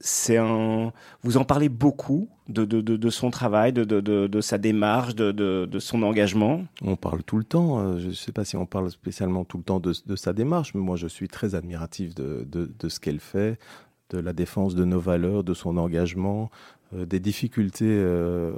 c'est 0.00 0.36
un, 0.36 0.92
vous 1.22 1.36
en 1.36 1.44
parlez 1.44 1.68
beaucoup 1.68 2.28
de, 2.48 3.10
son 3.10 3.30
travail, 3.30 3.72
de, 3.72 4.40
sa 4.40 4.58
démarche, 4.58 5.14
de, 5.14 5.78
son 5.78 6.02
engagement. 6.02 6.64
On 6.82 6.96
parle 6.96 7.22
tout 7.22 7.38
le 7.38 7.44
temps. 7.44 7.98
Je 7.98 8.08
ne 8.08 8.12
sais 8.12 8.32
pas 8.32 8.44
si 8.44 8.56
on 8.56 8.66
parle 8.66 8.90
spécialement 8.90 9.44
tout 9.44 9.58
le 9.58 9.64
temps 9.64 9.80
de, 9.80 10.16
sa 10.16 10.32
démarche, 10.32 10.74
mais 10.74 10.80
moi 10.80 10.96
je 10.96 11.06
suis 11.06 11.28
très 11.28 11.54
admiratif 11.54 12.14
de, 12.14 12.88
ce 12.88 13.00
qu'elle 13.00 13.20
fait, 13.20 13.58
de 14.10 14.18
la 14.18 14.32
défense 14.32 14.74
de 14.74 14.84
nos 14.84 15.00
valeurs, 15.00 15.44
de 15.44 15.54
son 15.54 15.76
engagement, 15.76 16.50
euh, 16.94 17.06
des 17.06 17.20
difficultés 17.20 17.86
euh, 17.88 18.52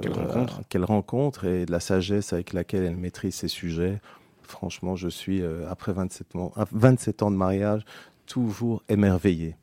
qu'elle 0.69 0.83
rencontre. 0.83 1.45
et 1.45 1.65
de 1.65 1.71
la 1.71 1.79
sagesse 1.79 2.33
avec 2.33 2.53
laquelle 2.53 2.83
elle 2.83 2.97
maîtrise 2.97 3.35
ses 3.35 3.47
sujets. 3.47 4.01
Franchement, 4.43 4.95
je 4.95 5.09
suis, 5.09 5.41
euh, 5.41 5.69
après 5.69 5.93
27, 5.93 6.27
27 6.71 7.23
ans 7.23 7.31
de 7.31 7.35
mariage, 7.35 7.83
toujours 8.27 8.83
émerveillé. 8.89 9.55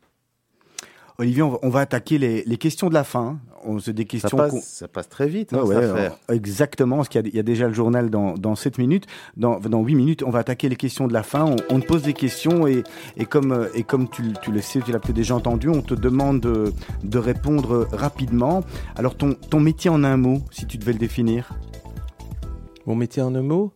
Olivier, 1.18 1.42
on 1.42 1.68
va, 1.68 1.80
attaquer 1.80 2.18
les, 2.18 2.56
questions 2.56 2.88
de 2.88 2.94
la 2.94 3.04
fin. 3.04 3.38
On 3.64 3.78
se 3.78 3.92
des 3.92 4.04
questions. 4.04 4.36
Ça 4.60 4.88
passe, 4.88 5.08
très 5.08 5.28
vite. 5.28 5.52
Hein, 5.52 6.10
exactement, 6.28 6.96
parce 6.96 7.08
qu'il 7.08 7.32
y, 7.32 7.38
a 7.38 7.42
déjà 7.44 7.68
le 7.68 7.72
journal 7.72 8.10
dans, 8.10 8.34
dans 8.34 8.56
7 8.56 8.78
minutes. 8.78 9.06
Dans, 9.36 9.60
dans 9.60 9.80
8 9.80 9.94
minutes, 9.94 10.22
on 10.24 10.30
va 10.30 10.40
attaquer 10.40 10.68
les 10.68 10.74
questions 10.74 11.06
de 11.06 11.12
la 11.12 11.22
fin. 11.22 11.54
On, 11.70 11.78
te 11.78 11.86
pose 11.86 12.02
des 12.02 12.14
questions 12.14 12.66
et, 12.66 12.82
et 13.16 13.26
comme, 13.26 13.68
et 13.74 13.84
comme 13.84 14.08
tu, 14.10 14.24
tu 14.42 14.50
le 14.50 14.60
sais, 14.60 14.80
tu 14.80 14.90
l'as 14.90 14.98
peut-être 14.98 15.14
déjà 15.14 15.36
entendu, 15.36 15.68
on 15.68 15.82
te 15.82 15.94
demande 15.94 16.40
de, 16.40 16.72
de, 17.04 17.18
répondre 17.18 17.86
rapidement. 17.92 18.64
Alors, 18.96 19.16
ton, 19.16 19.34
ton 19.34 19.60
métier 19.60 19.90
en 19.90 20.02
un 20.02 20.16
mot, 20.16 20.42
si 20.50 20.66
tu 20.66 20.78
devais 20.78 20.94
le 20.94 20.98
définir 20.98 21.50
Mon 22.86 22.96
métier 22.96 23.22
en 23.22 23.36
un 23.36 23.42
mot? 23.42 23.72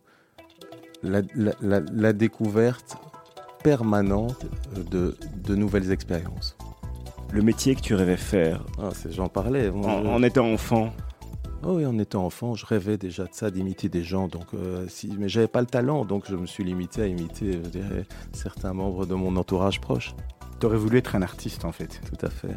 La, 1.03 1.21
la, 1.35 1.53
la 1.61 2.11
découverte 2.11 2.97
permanente 3.63 4.45
de, 4.91 5.15
de 5.43 5.55
nouvelles 5.55 5.91
expériences 5.91 6.57
le 7.31 7.41
métier 7.41 7.75
que 7.75 7.81
tu 7.81 7.93
rêvais 7.93 8.17
faire 8.17 8.63
ah, 8.79 8.89
J'en 9.09 9.27
parlais. 9.27 9.69
en, 9.69 10.23
étant 10.23 10.51
enfant 10.51 10.91
oh 11.63 11.73
Oui, 11.73 11.85
en 11.85 11.97
étant 11.99 12.25
enfant, 12.25 12.55
je 12.55 12.65
rêvais 12.65 12.97
déjà 12.97 13.23
de 13.25 13.33
ça, 13.33 13.51
d'imiter 13.51 13.89
des 13.89 14.03
gens. 14.03 14.27
Donc, 14.27 14.45
euh, 14.53 14.85
si, 14.87 15.13
mais 15.17 15.29
j'avais 15.29 15.47
pas 15.47 15.61
le 15.61 15.67
talent, 15.67 16.05
donc 16.05 16.23
je 16.29 16.35
me 16.35 16.45
suis 16.45 16.63
limité 16.63 17.01
à 17.01 17.07
imiter, 17.07 17.53
je 17.63 17.69
dirais, 17.69 18.05
certains 18.33 18.73
membres 18.73 19.05
de 19.05 19.13
mon 19.13 19.35
entourage 19.35 19.79
proche. 19.79 20.15
Tu 20.59 20.65
aurais 20.65 20.77
voulu 20.77 20.97
être 20.97 21.15
un 21.15 21.21
artiste, 21.21 21.65
en 21.65 21.71
fait. 21.71 22.01
Tout 22.09 22.25
à 22.25 22.29
fait. 22.29 22.55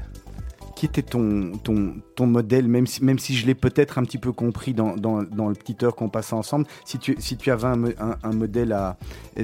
Qui 0.83 0.87
était 0.87 1.03
ton, 1.03 1.53
ton, 1.63 1.95
ton 2.17 2.27
modèle, 2.27 2.67
même 2.67 2.89
si, 2.89 3.05
même 3.05 3.21
si 3.21 3.37
je 3.37 3.47
l'ai 3.47 3.55
peut-être 3.55 3.99
un 3.99 4.03
petit 4.03 4.19
peu 4.19 4.33
compris 4.33 4.75
dans, 4.75 4.97
dans, 4.97 5.23
dans 5.23 5.49
le 5.49 5.55
petit 5.55 5.77
heure 5.85 5.95
qu'on 5.95 6.09
passait 6.09 6.35
ensemble, 6.35 6.67
si 6.85 6.99
tu, 6.99 7.15
si 7.21 7.37
tu 7.37 7.53
avais 7.53 7.69
un, 7.69 8.17
un, 8.21 8.33
modèle 8.33 8.73
à... 8.73 8.99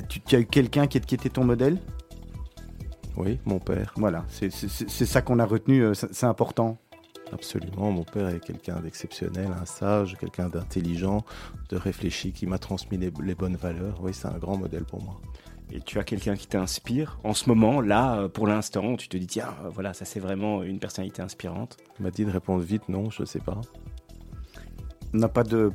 Tu, 0.08 0.20
tu 0.20 0.34
as 0.34 0.40
eu 0.40 0.46
quelqu'un 0.46 0.88
qui, 0.88 0.98
qui 1.00 1.14
était 1.14 1.28
ton 1.28 1.44
modèle? 1.44 1.78
Oui, 3.16 3.38
mon 3.44 3.60
père. 3.60 3.94
Voilà, 3.94 4.24
c'est 4.28 4.50
ça 4.50 5.22
qu'on 5.22 5.38
a 5.38 5.44
retenu, 5.44 5.84
euh, 5.84 5.94
c'est 5.94 6.26
important. 6.26 6.76
Absolument, 7.32 7.92
mon 7.92 8.02
père 8.02 8.30
est 8.30 8.40
quelqu'un 8.40 8.80
d'exceptionnel, 8.80 9.48
un 9.62 9.64
sage, 9.64 10.16
quelqu'un 10.18 10.48
d'intelligent, 10.48 11.24
de 11.68 11.76
réfléchi, 11.76 12.32
qui 12.32 12.46
m'a 12.46 12.58
transmis 12.58 12.98
les, 12.98 13.10
bonnes 13.36 13.54
valeurs. 13.54 14.00
Oui, 14.02 14.12
c'est 14.12 14.26
un 14.26 14.38
grand 14.38 14.56
modèle 14.56 14.84
pour 14.84 15.04
moi. 15.04 15.20
Et 15.70 15.80
tu 15.80 15.98
as 15.98 16.04
quelqu'un 16.04 16.34
qui 16.34 16.46
t'inspire 16.46 17.18
en 17.24 17.34
ce 17.34 17.48
moment, 17.48 17.80
là, 17.80 18.20
euh, 18.20 18.28
pour 18.28 18.46
l'instant, 18.46 18.96
tu 18.96 19.08
te 19.08 19.16
dis, 19.16 19.26
tiens, 19.26 19.54
euh, 19.64 19.68
voilà, 19.68 19.92
ça 19.92 20.04
c'est 20.04 20.20
vraiment 20.20 20.62
une 20.62 20.78
personnalité 20.78 21.20
inspirante 21.20 21.76
Il 21.98 22.04
m'a 22.04 22.10
dit 22.10 22.24
de 22.24 22.30
répondre 22.30 22.62
vite, 22.62 22.88
non, 22.88 23.10
je 23.10 23.22
ne 23.22 23.26
sais 23.26 23.40
pas. 23.40 23.60
On 25.12 25.18
n'a 25.18 25.28
pas 25.28 25.44
de 25.44 25.72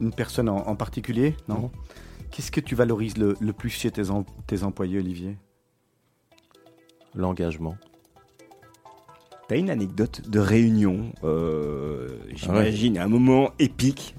une 0.00 0.12
personne 0.12 0.48
en, 0.48 0.76
particulier 0.76 1.36
Non? 1.48 1.70
Qu'est-ce 2.30 2.50
que 2.50 2.60
tu 2.60 2.74
valorises 2.74 3.18
le, 3.18 3.34
plus 3.52 3.70
chez 3.70 3.90
tes, 3.90 4.04
tes 4.46 4.62
employés, 4.62 4.98
Olivier? 4.98 5.36
L'engagement. 7.14 7.76
T'as 9.50 9.56
une 9.56 9.70
anecdote 9.70 10.22
de 10.28 10.38
réunion, 10.38 11.10
euh, 11.24 12.06
j'imagine, 12.36 12.98
un 12.98 13.08
moment 13.08 13.50
épique. 13.58 14.14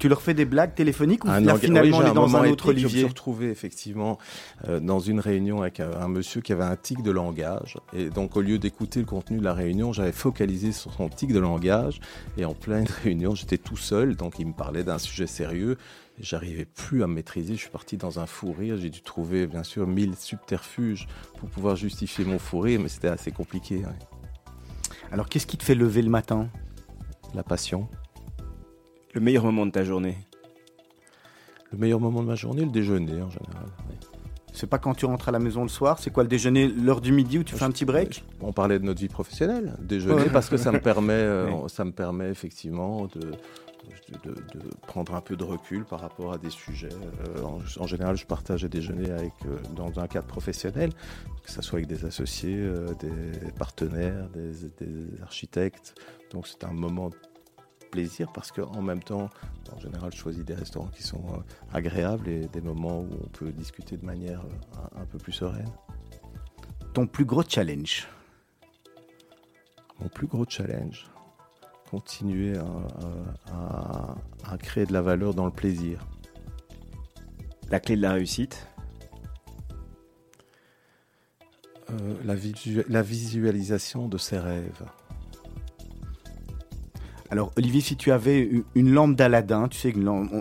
Tu 0.00 0.08
leur 0.08 0.22
fais 0.22 0.34
des 0.34 0.44
blagues 0.44 0.74
téléphoniques 0.74 1.24
ou 1.24 1.28
finalement 1.60 1.98
on 1.98 2.10
est 2.10 2.12
dans 2.12 2.36
un 2.36 2.50
autre 2.50 2.70
Olivier 2.70 2.88
Je 2.88 2.94
me 2.94 2.98
suis 2.98 3.08
retrouvé 3.08 3.50
effectivement 3.50 4.18
euh, 4.66 4.80
dans 4.80 4.98
une 4.98 5.20
réunion 5.20 5.62
avec 5.62 5.78
un, 5.78 6.08
monsieur 6.08 6.40
qui 6.40 6.52
avait 6.52 6.64
un 6.64 6.74
tic 6.74 7.00
de 7.04 7.12
langage. 7.12 7.78
Et 7.92 8.10
donc 8.10 8.36
au 8.36 8.40
lieu 8.40 8.58
d'écouter 8.58 8.98
le 8.98 9.06
contenu 9.06 9.38
de 9.38 9.44
la 9.44 9.54
réunion, 9.54 9.92
j'avais 9.92 10.10
focalisé 10.10 10.72
sur 10.72 10.92
son 10.92 11.08
tic 11.08 11.32
de 11.32 11.38
langage. 11.38 12.00
Et 12.36 12.44
en 12.44 12.54
pleine 12.54 12.88
réunion, 13.04 13.36
j'étais 13.36 13.58
tout 13.58 13.76
seul, 13.76 14.16
donc 14.16 14.40
il 14.40 14.48
me 14.48 14.52
parlait 14.52 14.82
d'un 14.82 14.98
sujet 14.98 15.28
sérieux. 15.28 15.76
J'arrivais 16.18 16.64
plus 16.64 17.04
à 17.04 17.06
me 17.06 17.14
maîtriser. 17.14 17.54
Je 17.54 17.60
suis 17.60 17.70
parti 17.70 17.98
dans 17.98 18.18
un 18.18 18.26
fou 18.26 18.52
rire. 18.52 18.76
J'ai 18.78 18.90
dû 18.90 19.02
trouver, 19.02 19.46
bien 19.46 19.62
sûr, 19.62 19.86
mille 19.86 20.16
subterfuges 20.16 21.06
pour 21.38 21.48
pouvoir 21.50 21.76
justifier 21.76 22.24
mon 22.24 22.40
fou 22.40 22.58
rire, 22.58 22.80
mais 22.82 22.88
c'était 22.88 23.06
assez 23.06 23.30
compliqué. 23.30 23.82
Alors, 25.12 25.28
qu'est-ce 25.28 25.46
qui 25.46 25.58
te 25.58 25.62
fait 25.62 25.74
lever 25.74 26.00
le 26.00 26.08
matin? 26.08 26.48
La 27.34 27.42
passion. 27.42 27.86
Le 29.12 29.20
meilleur 29.20 29.44
moment 29.44 29.66
de 29.66 29.70
ta 29.70 29.84
journée? 29.84 30.16
Le 31.70 31.76
meilleur 31.76 32.00
moment 32.00 32.22
de 32.22 32.28
ma 32.28 32.34
journée, 32.34 32.64
le 32.64 32.70
déjeuner 32.70 33.20
en 33.20 33.28
général. 33.28 33.66
C'est 34.54 34.66
pas 34.66 34.78
quand 34.78 34.94
tu 34.94 35.04
rentres 35.04 35.28
à 35.28 35.32
la 35.32 35.38
maison 35.38 35.62
le 35.62 35.68
soir, 35.68 35.98
c'est 35.98 36.10
quoi 36.10 36.22
le 36.22 36.30
déjeuner, 36.30 36.66
l'heure 36.66 37.02
du 37.02 37.12
midi 37.12 37.38
où 37.38 37.44
tu 37.44 37.54
fais 37.54 37.64
un 37.64 37.70
petit 37.70 37.84
break? 37.84 38.24
On 38.40 38.54
parlait 38.54 38.78
de 38.78 38.84
notre 38.84 39.00
vie 39.00 39.08
professionnelle, 39.08 39.76
déjeuner, 39.80 40.30
parce 40.32 40.48
que 40.48 40.56
ça 40.56 40.72
me 40.72 40.80
permet, 40.80 41.12
euh, 41.12 41.68
ça 41.68 41.84
me 41.84 41.92
permet 41.92 42.30
effectivement 42.30 43.06
de, 43.14 43.32
de, 44.24 44.34
prendre 44.86 45.14
un 45.14 45.20
peu 45.20 45.36
de 45.36 45.44
recul 45.44 45.84
par 45.84 46.00
rapport 46.00 46.32
à 46.32 46.38
des 46.38 46.50
sujets. 46.50 46.88
Euh, 47.36 47.42
en, 47.42 47.86
général, 47.86 48.16
je 48.16 48.26
partage 48.26 48.64
à 48.64 48.68
déjeuner 48.68 49.10
avec, 49.10 49.32
euh, 49.46 49.58
dans 49.74 49.98
un 49.98 50.06
cadre 50.06 50.26
professionnel, 50.26 50.92
que 51.42 51.50
ce 51.50 51.62
soit 51.62 51.78
avec 51.78 51.88
des 51.88 52.04
associés, 52.04 52.56
euh, 52.58 52.94
des 52.94 53.52
partenaires, 53.52 54.28
des, 54.30 55.22
architectes. 55.22 55.94
Donc 56.30 56.46
c'est 56.46 56.64
un 56.64 56.72
moment 56.72 57.10
de 57.10 57.16
plaisir 57.90 58.32
parce 58.32 58.52
qu'en 58.52 58.82
même 58.82 59.02
temps, 59.02 59.28
en 59.74 59.78
général, 59.78 60.10
je 60.12 60.18
choisis 60.18 60.44
des 60.44 60.54
restaurants 60.54 60.88
qui 60.88 61.02
sont 61.02 61.42
agréables 61.72 62.28
et 62.28 62.46
des 62.48 62.60
moments 62.60 63.00
où 63.00 63.08
on 63.22 63.28
peut 63.28 63.52
discuter 63.52 63.96
de 63.96 64.04
manière 64.04 64.42
un 64.96 65.04
peu 65.04 65.18
plus 65.18 65.32
sereine. 65.32 65.70
Ton 66.94 67.06
plus 67.06 67.24
gros 67.24 67.42
challenge? 67.42 68.08
Mon 70.00 70.08
plus 70.08 70.26
gros 70.26 70.44
challenge? 70.48 71.11
Continuer 71.92 72.56
à, 73.52 74.56
créer 74.56 74.86
de 74.86 74.94
la 74.94 75.02
valeur 75.02 75.34
dans 75.34 75.44
le 75.44 75.50
plaisir. 75.50 76.08
La 77.70 77.80
clé 77.80 77.96
de 77.96 78.02
la 78.02 78.14
réussite? 78.14 78.66
Euh, 81.90 82.14
la, 82.24 82.34
la 82.88 83.02
visualisation 83.02 84.08
de 84.08 84.16
ses 84.16 84.38
rêves. 84.38 84.82
Alors 87.28 87.52
Olivier, 87.58 87.82
si 87.82 87.98
tu 87.98 88.10
avais 88.10 88.48
une 88.74 88.90
lampe 88.90 89.14
d'Aladin, 89.14 89.68
tu 89.68 89.78
sais, 89.78 89.94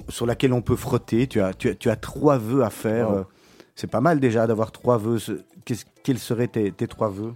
sur 0.07 0.25
laquelle 0.25 0.53
on 0.53 0.61
peut 0.61 0.77
frotter, 0.77 1.27
tu 1.27 1.41
as, 1.41 1.53
tu 1.53 1.89
as, 1.89 1.95
trois 1.97 2.37
vœux 2.37 2.63
à 2.63 2.69
faire. 2.69 3.09
Euh, 3.09 3.23
c'est 3.75 3.91
pas 3.91 4.01
mal 4.01 4.21
déjà 4.21 4.47
d'avoir 4.47 4.71
trois 4.71 4.97
vœux. 4.97 5.17
Quels 6.03 6.19
seraient 6.19 6.47
tes, 6.47 6.71
tes 6.71 6.87
trois 6.87 7.09
vœux? 7.09 7.33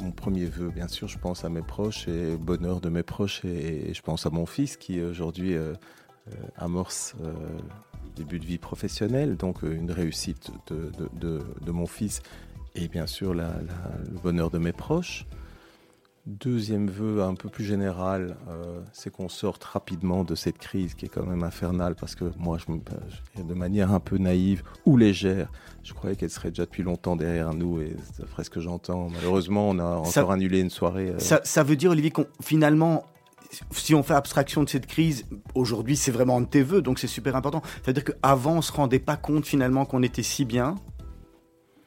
Mon, 0.00 0.10
premier 0.12 0.46
vœu, 0.46 0.70
bien 0.70 0.88
sûr, 0.88 1.08
je 1.08 1.18
pense 1.18 1.44
à 1.44 1.48
mes 1.48 1.62
proches 1.62 2.08
et 2.08 2.36
bonheur 2.36 2.80
de 2.80 2.88
mes 2.88 3.02
proches 3.02 3.44
et, 3.44 3.92
je 3.94 4.02
pense 4.02 4.26
à 4.26 4.30
mon 4.30 4.46
fils 4.46 4.76
qui 4.76 5.00
aujourd'hui 5.00 5.54
euh, 5.54 5.74
euh, 6.28 6.34
amorce 6.56 7.14
euh, 7.22 7.32
début 8.16 8.38
de 8.38 8.46
vie 8.46 8.58
professionnelle, 8.58 9.36
donc 9.36 9.62
une 9.62 9.90
réussite 9.90 10.50
de, 10.68 11.70
mon 11.70 11.86
fils 11.86 12.20
et 12.74 12.88
bien 12.88 13.06
sûr 13.06 13.34
le 13.34 13.44
bonheur 14.22 14.50
de 14.50 14.58
mes 14.58 14.72
proches. 14.72 15.26
Deuxième 16.28 16.90
vœu 16.90 17.22
un 17.22 17.34
peu 17.34 17.48
plus 17.48 17.64
général, 17.64 18.36
euh, 18.50 18.80
c'est 18.92 19.08
qu'on 19.08 19.30
sorte 19.30 19.64
rapidement 19.64 20.24
de 20.24 20.34
cette 20.34 20.58
crise 20.58 20.92
qui 20.92 21.06
est 21.06 21.08
quand 21.08 21.24
même 21.24 21.42
infernale 21.42 21.94
parce 21.98 22.14
que 22.14 22.26
moi, 22.36 22.58
je, 22.58 23.42
de 23.42 23.54
manière 23.54 23.94
un 23.94 23.98
peu 23.98 24.18
naïve 24.18 24.62
ou 24.84 24.98
légère, 24.98 25.50
je 25.82 25.94
croyais 25.94 26.16
qu'elle 26.16 26.28
serait 26.28 26.50
déjà 26.50 26.66
depuis 26.66 26.82
longtemps 26.82 27.16
derrière 27.16 27.54
nous 27.54 27.80
et 27.80 27.96
c'est 28.12 28.44
ce 28.44 28.50
que 28.50 28.60
j'entends. 28.60 29.08
Malheureusement, 29.08 29.70
on 29.70 29.78
a 29.78 29.84
encore 29.84 30.30
annulé 30.30 30.60
une 30.60 30.68
soirée. 30.68 31.14
Euh. 31.14 31.18
Ça, 31.18 31.62
veut 31.62 31.76
dire, 31.76 31.92
Olivier, 31.92 32.10
qu'on 32.10 32.26
finalement, 32.42 33.06
si 33.70 33.94
on 33.94 34.02
fait 34.02 34.12
abstraction 34.12 34.62
de 34.62 34.68
cette 34.68 34.86
crise, 34.86 35.24
aujourd'hui, 35.54 35.96
c'est 35.96 36.10
vraiment 36.10 36.36
un 36.36 36.42
de 36.42 36.46
tes 36.46 36.62
vœux, 36.62 36.82
donc 36.82 36.98
c'est 36.98 37.06
super 37.06 37.36
important. 37.36 37.62
C'est-à-dire 37.82 38.04
qu'avant, 38.04 38.56
on 38.56 38.62
se 38.62 38.72
rendait 38.72 38.98
pas 38.98 39.16
compte 39.16 39.46
finalement 39.46 39.86
qu'on 39.86 40.02
était 40.02 40.22
si 40.22 40.44
bien 40.44 40.74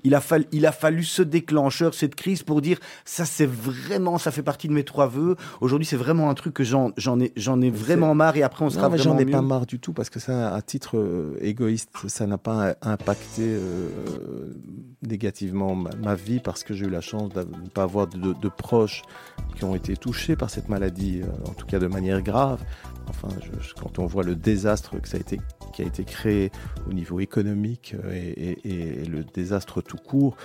il 0.04 0.16
a, 0.16 0.22
fallu, 0.22 0.46
il 0.52 0.66
a 0.66 0.72
fallu 0.72 1.04
ce 1.04 1.22
déclencheur, 1.22 1.94
cette 1.94 2.16
crise 2.16 2.44
pour 2.44 2.62
dire 2.62 2.78
ça 3.06 3.26
c'est 3.26 3.46
vraiment, 3.46 4.18
ça 4.18 4.32
fait 4.32 4.44
partie 4.44 4.68
de 4.68 4.74
mes 4.74 4.84
trois 4.84 5.08
vœux. 5.08 5.36
Aujourd'hui 5.60 5.86
c'est 5.86 5.98
vraiment 5.98 6.30
un 6.30 6.34
truc 6.34 6.54
que 6.54 6.64
j'en, 6.64 6.92
ai, 7.20 7.32
j'en 7.36 7.62
ai 7.62 7.70
vraiment 7.70 8.16
marre 8.16 8.38
et 8.38 8.44
après 8.44 8.66
on 8.66 8.70
sera 8.70 8.84
non, 8.84 8.92
mais 8.92 8.98
J'en 8.98 9.18
ai 9.18 9.26
pas 9.26 9.42
marre 9.42 9.66
du 9.66 9.80
tout 9.80 9.94
parce 9.94 10.10
que 10.10 10.20
ça, 10.20 10.54
à 10.54 10.62
titre 10.62 10.98
euh, 10.98 11.38
égoïste, 11.42 11.90
ça 12.08 12.28
n'a 12.28 12.38
pas 12.38 12.76
impacté 12.82 13.44
euh, 13.44 13.90
négativement 15.02 15.76
ma, 15.76 16.16
vie 16.16 16.40
parce 16.40 16.64
que 16.64 16.74
j'ai 16.74 16.86
eu 16.86 16.90
la 16.90 17.02
chance 17.02 17.30
de 17.30 17.42
ne 17.42 17.70
pas 17.70 17.84
avoir 17.84 18.08
de, 18.08 18.50
proches 18.50 19.02
qui 19.56 19.64
ont 19.64 19.76
été 19.76 19.96
touchés 19.96 20.36
par 20.36 20.50
cette 20.50 20.70
maladie, 20.70 21.22
euh, 21.22 21.50
en 21.50 21.54
tout 21.54 21.66
cas 21.66 21.80
de 21.80 21.88
manière 21.88 22.22
grave. 22.22 22.62
Enfin, 23.10 23.30
quand 23.82 24.00
on 24.00 24.06
voit 24.06 24.24
le 24.24 24.36
désastre 24.36 25.00
que 25.00 25.08
ça 25.08 25.18
a 25.18 25.20
été, 25.20 25.40
qui 25.74 25.82
a 25.82 25.86
été 25.86 26.04
créé 26.04 26.52
au 26.90 26.94
niveau 26.94 27.20
économique 27.20 27.96
et, 28.12 28.58
le 29.06 29.24
désastre 29.24 29.82
tout 29.92 29.98
court, 29.98 30.38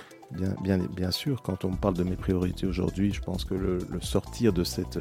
bien, 0.61 1.11
sûr, 1.11 1.41
quand 1.41 1.63
on 1.63 1.71
parle 1.71 1.93
de 1.93 2.03
mes 2.03 2.17
priorités 2.17 2.67
aujourd'hui, 2.67 3.13
je 3.13 3.21
pense 3.21 3.45
que 3.45 3.53
le, 3.53 3.79
sortir 4.01 4.51
de 4.51 4.65
cette, 4.65 4.99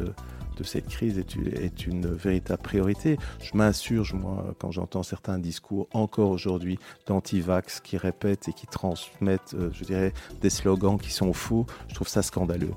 crise 0.89 1.19
est, 1.19 1.87
une 1.87 2.07
véritable 2.07 2.63
priorité. 2.63 3.19
Je 3.43 3.57
m'insurge, 3.57 4.15
moi, 4.15 4.55
quand 4.61 4.71
j'entends 4.71 5.03
certains 5.03 5.41
discours, 5.41 5.89
encore 5.93 6.31
aujourd'hui, 6.31 6.79
d'anti-vax 7.07 7.81
qui 7.81 7.97
répètent 7.97 8.49
et 8.49 8.53
qui 8.53 8.69
transmettent, 8.69 9.55
euh, 9.55 9.71
je 9.73 9.85
dirais, 9.85 10.13
des 10.43 10.51
slogans 10.51 10.97
qui 10.97 11.11
sont 11.11 11.33
faux, 11.33 11.67
je 11.89 11.97
trouve 11.97 12.09
ça 12.09 12.23
scandaleux. 12.23 12.75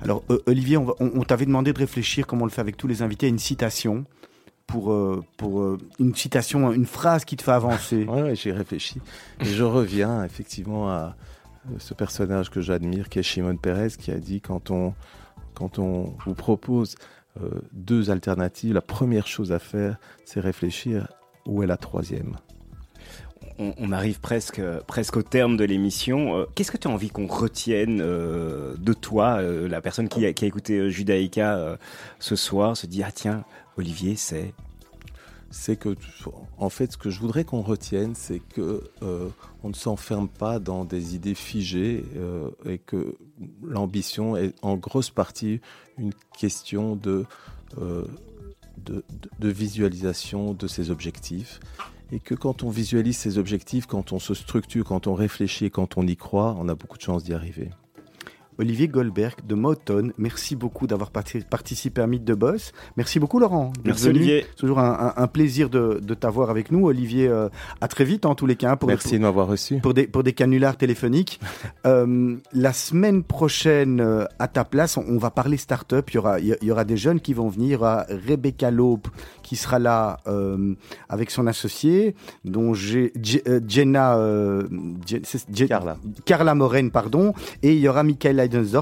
Alors, 0.00 0.24
Olivier, 0.46 0.78
on, 0.78 1.22
t'avait 1.22 1.46
demandé 1.46 1.72
de 1.72 1.78
réfléchir, 1.78 2.26
comme 2.26 2.42
on 2.42 2.44
le 2.44 2.50
fait 2.50 2.60
avec 2.60 2.76
tous 2.76 2.88
les 2.88 3.02
invités, 3.02 3.26
à 3.26 3.28
une 3.28 3.38
citation. 3.38 4.04
Pour, 4.68 4.92
euh, 4.92 5.24
pour 5.36 5.62
euh, 5.62 5.78
une 5.98 6.14
citation, 6.14 6.72
une 6.72 6.86
phrase 6.86 7.24
qui 7.24 7.36
te 7.36 7.42
fait 7.42 7.52
avancer. 7.52 8.06
Oui, 8.08 8.36
j'ai 8.36 8.52
réfléchi. 8.52 9.00
Et 9.40 9.46
je 9.46 9.64
reviens 9.64 10.22
effectivement 10.24 10.88
à 10.90 11.16
ce 11.78 11.94
personnage 11.94 12.50
que 12.50 12.60
j'admire, 12.60 13.08
qui 13.08 13.18
est 13.18 13.22
Shimon 13.22 13.56
Peres, 13.56 13.96
qui 13.98 14.10
a 14.10 14.18
dit 14.18 14.40
quand 14.40 14.70
on, 14.70 14.94
quand 15.54 15.78
on 15.78 16.14
vous 16.24 16.34
propose 16.34 16.94
deux 17.72 18.10
alternatives, 18.10 18.74
la 18.74 18.80
première 18.82 19.26
chose 19.26 19.52
à 19.52 19.58
faire, 19.58 19.96
c'est 20.24 20.40
réfléchir 20.40 21.08
où 21.46 21.62
est 21.62 21.66
la 21.66 21.76
troisième 21.76 22.36
on, 23.58 23.92
arrive 23.92 24.20
presque, 24.20 24.60
presque 24.86 25.16
au 25.16 25.22
terme 25.22 25.56
de 25.56 25.64
l'émission. 25.64 26.38
Euh, 26.38 26.44
qu'est-ce 26.54 26.70
que 26.70 26.76
tu 26.76 26.88
as 26.88 26.90
envie 26.90 27.10
qu'on 27.10 27.26
retienne 27.26 28.00
euh, 28.00 28.74
de 28.78 28.92
toi, 28.92 29.38
euh, 29.40 29.68
la 29.68 29.80
personne 29.80 30.08
qui 30.08 30.24
a, 30.24 30.28
écouté 30.28 30.90
Judaïka 30.90 31.78
ce 32.18 32.36
soir, 32.36 32.76
se 32.76 32.86
dit 32.86 33.02
ah 33.02 33.10
tiens, 33.12 33.44
Olivier, 33.78 34.16
c'est 34.16 34.52
c'est 35.50 35.76
que, 35.76 35.96
en 36.58 36.68
fait, 36.68 36.92
ce 36.92 36.98
que 36.98 37.08
je 37.08 37.20
voudrais 37.20 37.44
qu'on 37.44 37.62
retienne, 37.62 38.14
c'est 38.14 38.40
que 38.40 38.82
on 39.00 39.68
ne 39.70 39.74
s'enferme 39.74 40.28
pas 40.28 40.58
dans 40.58 40.84
des 40.84 41.14
idées 41.14 41.34
figées 41.34 42.04
et 42.66 42.76
que 42.76 43.16
l'ambition 43.62 44.36
est 44.36 44.54
en 44.60 44.76
grosse 44.76 45.08
partie 45.08 45.62
une 45.96 46.12
question 46.38 46.96
de, 46.96 47.24
de, 47.78 49.04
de 49.38 49.48
visualisation 49.48 50.52
de 50.52 50.66
ses 50.66 50.90
objectifs 50.90 51.60
et 52.12 52.20
que 52.20 52.34
quand 52.34 52.62
on 52.62 52.70
visualise 52.70 53.16
ses 53.16 53.38
objectifs, 53.38 53.86
quand 53.86 54.12
on 54.12 54.18
se 54.18 54.34
structure, 54.34 54.84
quand 54.84 55.06
on 55.06 55.14
réfléchit, 55.14 55.70
quand 55.70 55.96
on 55.96 56.06
y 56.06 56.16
croit, 56.16 56.56
on 56.58 56.68
a 56.68 56.74
beaucoup 56.74 56.96
de 56.96 57.02
chances 57.02 57.24
d'y 57.24 57.34
arriver. 57.34 57.70
Olivier 58.58 58.88
Goldberg 58.88 59.34
de 59.46 59.54
Moton. 59.54 60.10
Merci 60.18 60.56
beaucoup 60.56 60.86
d'avoir 60.86 61.10
participé 61.10 62.00
à 62.00 62.06
Mythe 62.06 62.24
de 62.24 62.34
Boss. 62.34 62.72
Merci 62.96 63.20
beaucoup 63.20 63.38
Laurent. 63.38 63.72
Merci 63.84 64.08
Olivier. 64.08 64.46
C'est 64.50 64.56
toujours 64.56 64.80
un, 64.80 65.26
plaisir 65.28 65.70
de, 65.70 66.14
t'avoir 66.14 66.50
avec 66.50 66.72
nous. 66.72 66.86
Olivier, 66.86 67.28
euh, 67.28 67.48
à 67.80 67.88
très 67.88 68.04
vite 68.04 68.26
en 68.26 68.34
tous 68.34 68.46
les 68.46 68.56
cas. 68.56 68.76
Pour, 68.76 68.88
Merci 68.88 69.14
de 69.14 69.22
m'avoir 69.22 69.46
reçu. 69.46 69.78
Pour 69.78 69.94
des, 69.94 70.06
pour 70.06 70.22
des 70.22 70.32
canulars 70.32 70.76
téléphoniques. 70.76 71.40
Euh, 71.86 72.36
la 72.52 72.72
semaine 72.72 73.22
prochaine, 73.22 74.00
euh, 74.00 74.24
à 74.38 74.48
ta 74.48 74.64
place, 74.64 74.96
on, 74.96 75.16
va 75.16 75.30
parler 75.30 75.56
start-up. 75.56 76.10
Il 76.10 76.14
y, 76.14 76.18
aura, 76.18 76.40
il 76.40 76.56
y 76.60 76.70
aura 76.70 76.84
des 76.84 76.96
jeunes 76.96 77.20
qui 77.20 77.32
vont 77.34 77.48
venir. 77.48 77.68
Il 77.68 77.72
y 77.72 77.76
aura 77.76 78.06
Rebecca 78.26 78.70
Loeb 78.70 79.06
qui 79.48 79.56
sera 79.56 79.78
là 79.78 80.18
avec 81.08 81.30
son 81.30 81.46
associé, 81.46 82.14
dont 82.44 82.74
j'ai 82.74 83.12
Jenna... 83.66 84.18
Carla. 85.68 85.96
Carla 86.24 86.54
Moren, 86.54 86.90
pardon. 86.90 87.32
Et 87.62 87.72
il 87.72 87.78
y 87.78 87.88
aura 87.88 88.02
Michael 88.02 88.38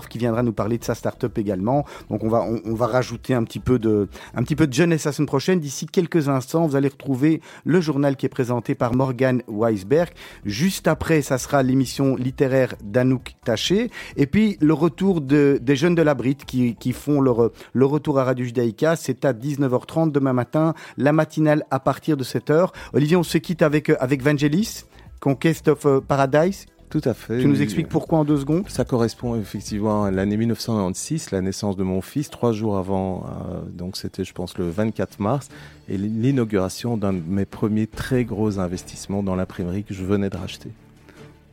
qui 0.09 0.19
viendra 0.19 0.43
nous 0.43 0.53
parler 0.53 0.79
de 0.79 0.85
sa 0.85 0.95
start-up 0.95 1.39
également. 1.39 1.85
Donc 2.11 2.25
on 2.25 2.29
va, 2.29 2.43
on, 2.43 2.75
va 2.75 2.87
rajouter 2.87 3.35
un 3.35 3.45
petit 3.45 3.61
peu 3.61 3.79
de, 3.79 4.09
un 4.35 4.43
petit 4.43 4.57
peu 4.57 4.67
de 4.67 4.73
jeunesse 4.73 5.05
la 5.05 5.13
semaine 5.13 5.27
prochaine. 5.27 5.61
D'ici 5.61 5.87
quelques 5.87 6.29
instants, 6.29 6.67
vous 6.67 6.77
allez 6.77 6.89
retrouver 6.89 7.41
le 7.65 7.81
journal 7.81 8.17
qui 8.17 8.27
est 8.27 8.31
présenté 8.31 8.75
par 8.75 8.95
Morgan 8.95 9.43
Weisberg. 9.49 10.11
Juste 10.45 10.89
après, 10.89 11.23
ça 11.23 11.39
sera 11.39 11.63
l'émission 11.63 12.17
littéraire 12.17 12.75
d'Anouk 12.83 13.37
Taché. 13.45 13.91
Et 14.17 14.27
puis 14.27 14.57
le 14.61 14.75
retour 14.75 15.21
de, 15.21 15.59
des 15.63 15.77
jeunes 15.77 15.95
de 15.95 16.03
la 16.03 16.15
Brite 16.15 16.45
qui, 16.45 16.75
qui 16.75 16.93
font 16.93 17.21
leur, 17.21 17.51
le 17.73 17.87
retour 17.87 18.19
à 18.19 18.25
Radio 18.25 18.45
Judaïka. 18.45 18.97
C'est 18.97 19.25
à 19.25 19.33
19h30 19.33 20.11
demain 20.11 20.33
matin, 20.33 20.56
la 20.97 21.13
matinale 21.13 21.65
à 21.71 21.81
partir 21.81 22.17
de 22.17 22.25
7h. 22.25 22.69
Olivier, 22.93 23.17
on 23.17 23.23
se 23.23 23.39
quitte 23.39 23.63
avec, 23.63 23.91
avec 23.91 24.23
Vangelis. 24.23 24.85
Conquest 25.21 25.69
of 25.69 25.87
Paradise, 26.07 26.67
tout 26.89 27.01
à 27.05 27.15
fait. 27.15 27.41
Tu 27.41 27.49
nous 27.49 27.63
expliques 27.63 27.89
pourquoi 27.89 28.21
en 28.21 28.25
deux 28.25 28.39
secondes? 28.39 28.69
Ça 28.69 28.85
correspond 28.85 29.37
effectivement 29.37 30.05
à 30.05 30.11
l'année 30.11 30.37
1996, 30.37 31.31
la 31.33 31.41
naissance 31.41 31.77
de 31.77 31.83
mon 31.83 32.01
fils, 32.01 32.31
trois 32.31 32.53
jours 32.53 32.77
avant, 32.77 33.25
euh, 33.27 33.61
donc 33.71 33.97
c'était 33.97 34.25
je 34.25 34.33
pense 34.33 34.57
le 34.57 34.71
24 34.71 35.19
mars, 35.21 35.49
et 35.89 35.99
l'inauguration 35.99 36.97
d'un 36.97 37.13
de 37.13 37.23
mes 37.27 37.45
premiers 37.45 37.87
très 37.87 38.25
gros 38.25 38.59
investissements 38.59 39.23
dans 39.23 39.35
l'imprimerie 39.35 39.85
que 39.85 39.95
je 39.95 40.05
venais 40.05 40.31
de 40.31 40.37
racheter. 40.37 40.71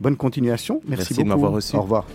Bonne 0.00 0.16
continuation, 0.16 0.80
merci, 0.86 0.88
merci 0.88 1.14
beaucoup. 1.14 1.24
de 1.24 1.28
m'avoir 1.28 1.52
reçu. 1.52 1.76
Au 1.76 1.82
revoir. 1.82 2.06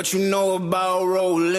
What 0.00 0.14
you 0.14 0.20
know 0.30 0.54
about 0.54 1.04
rolling 1.04 1.49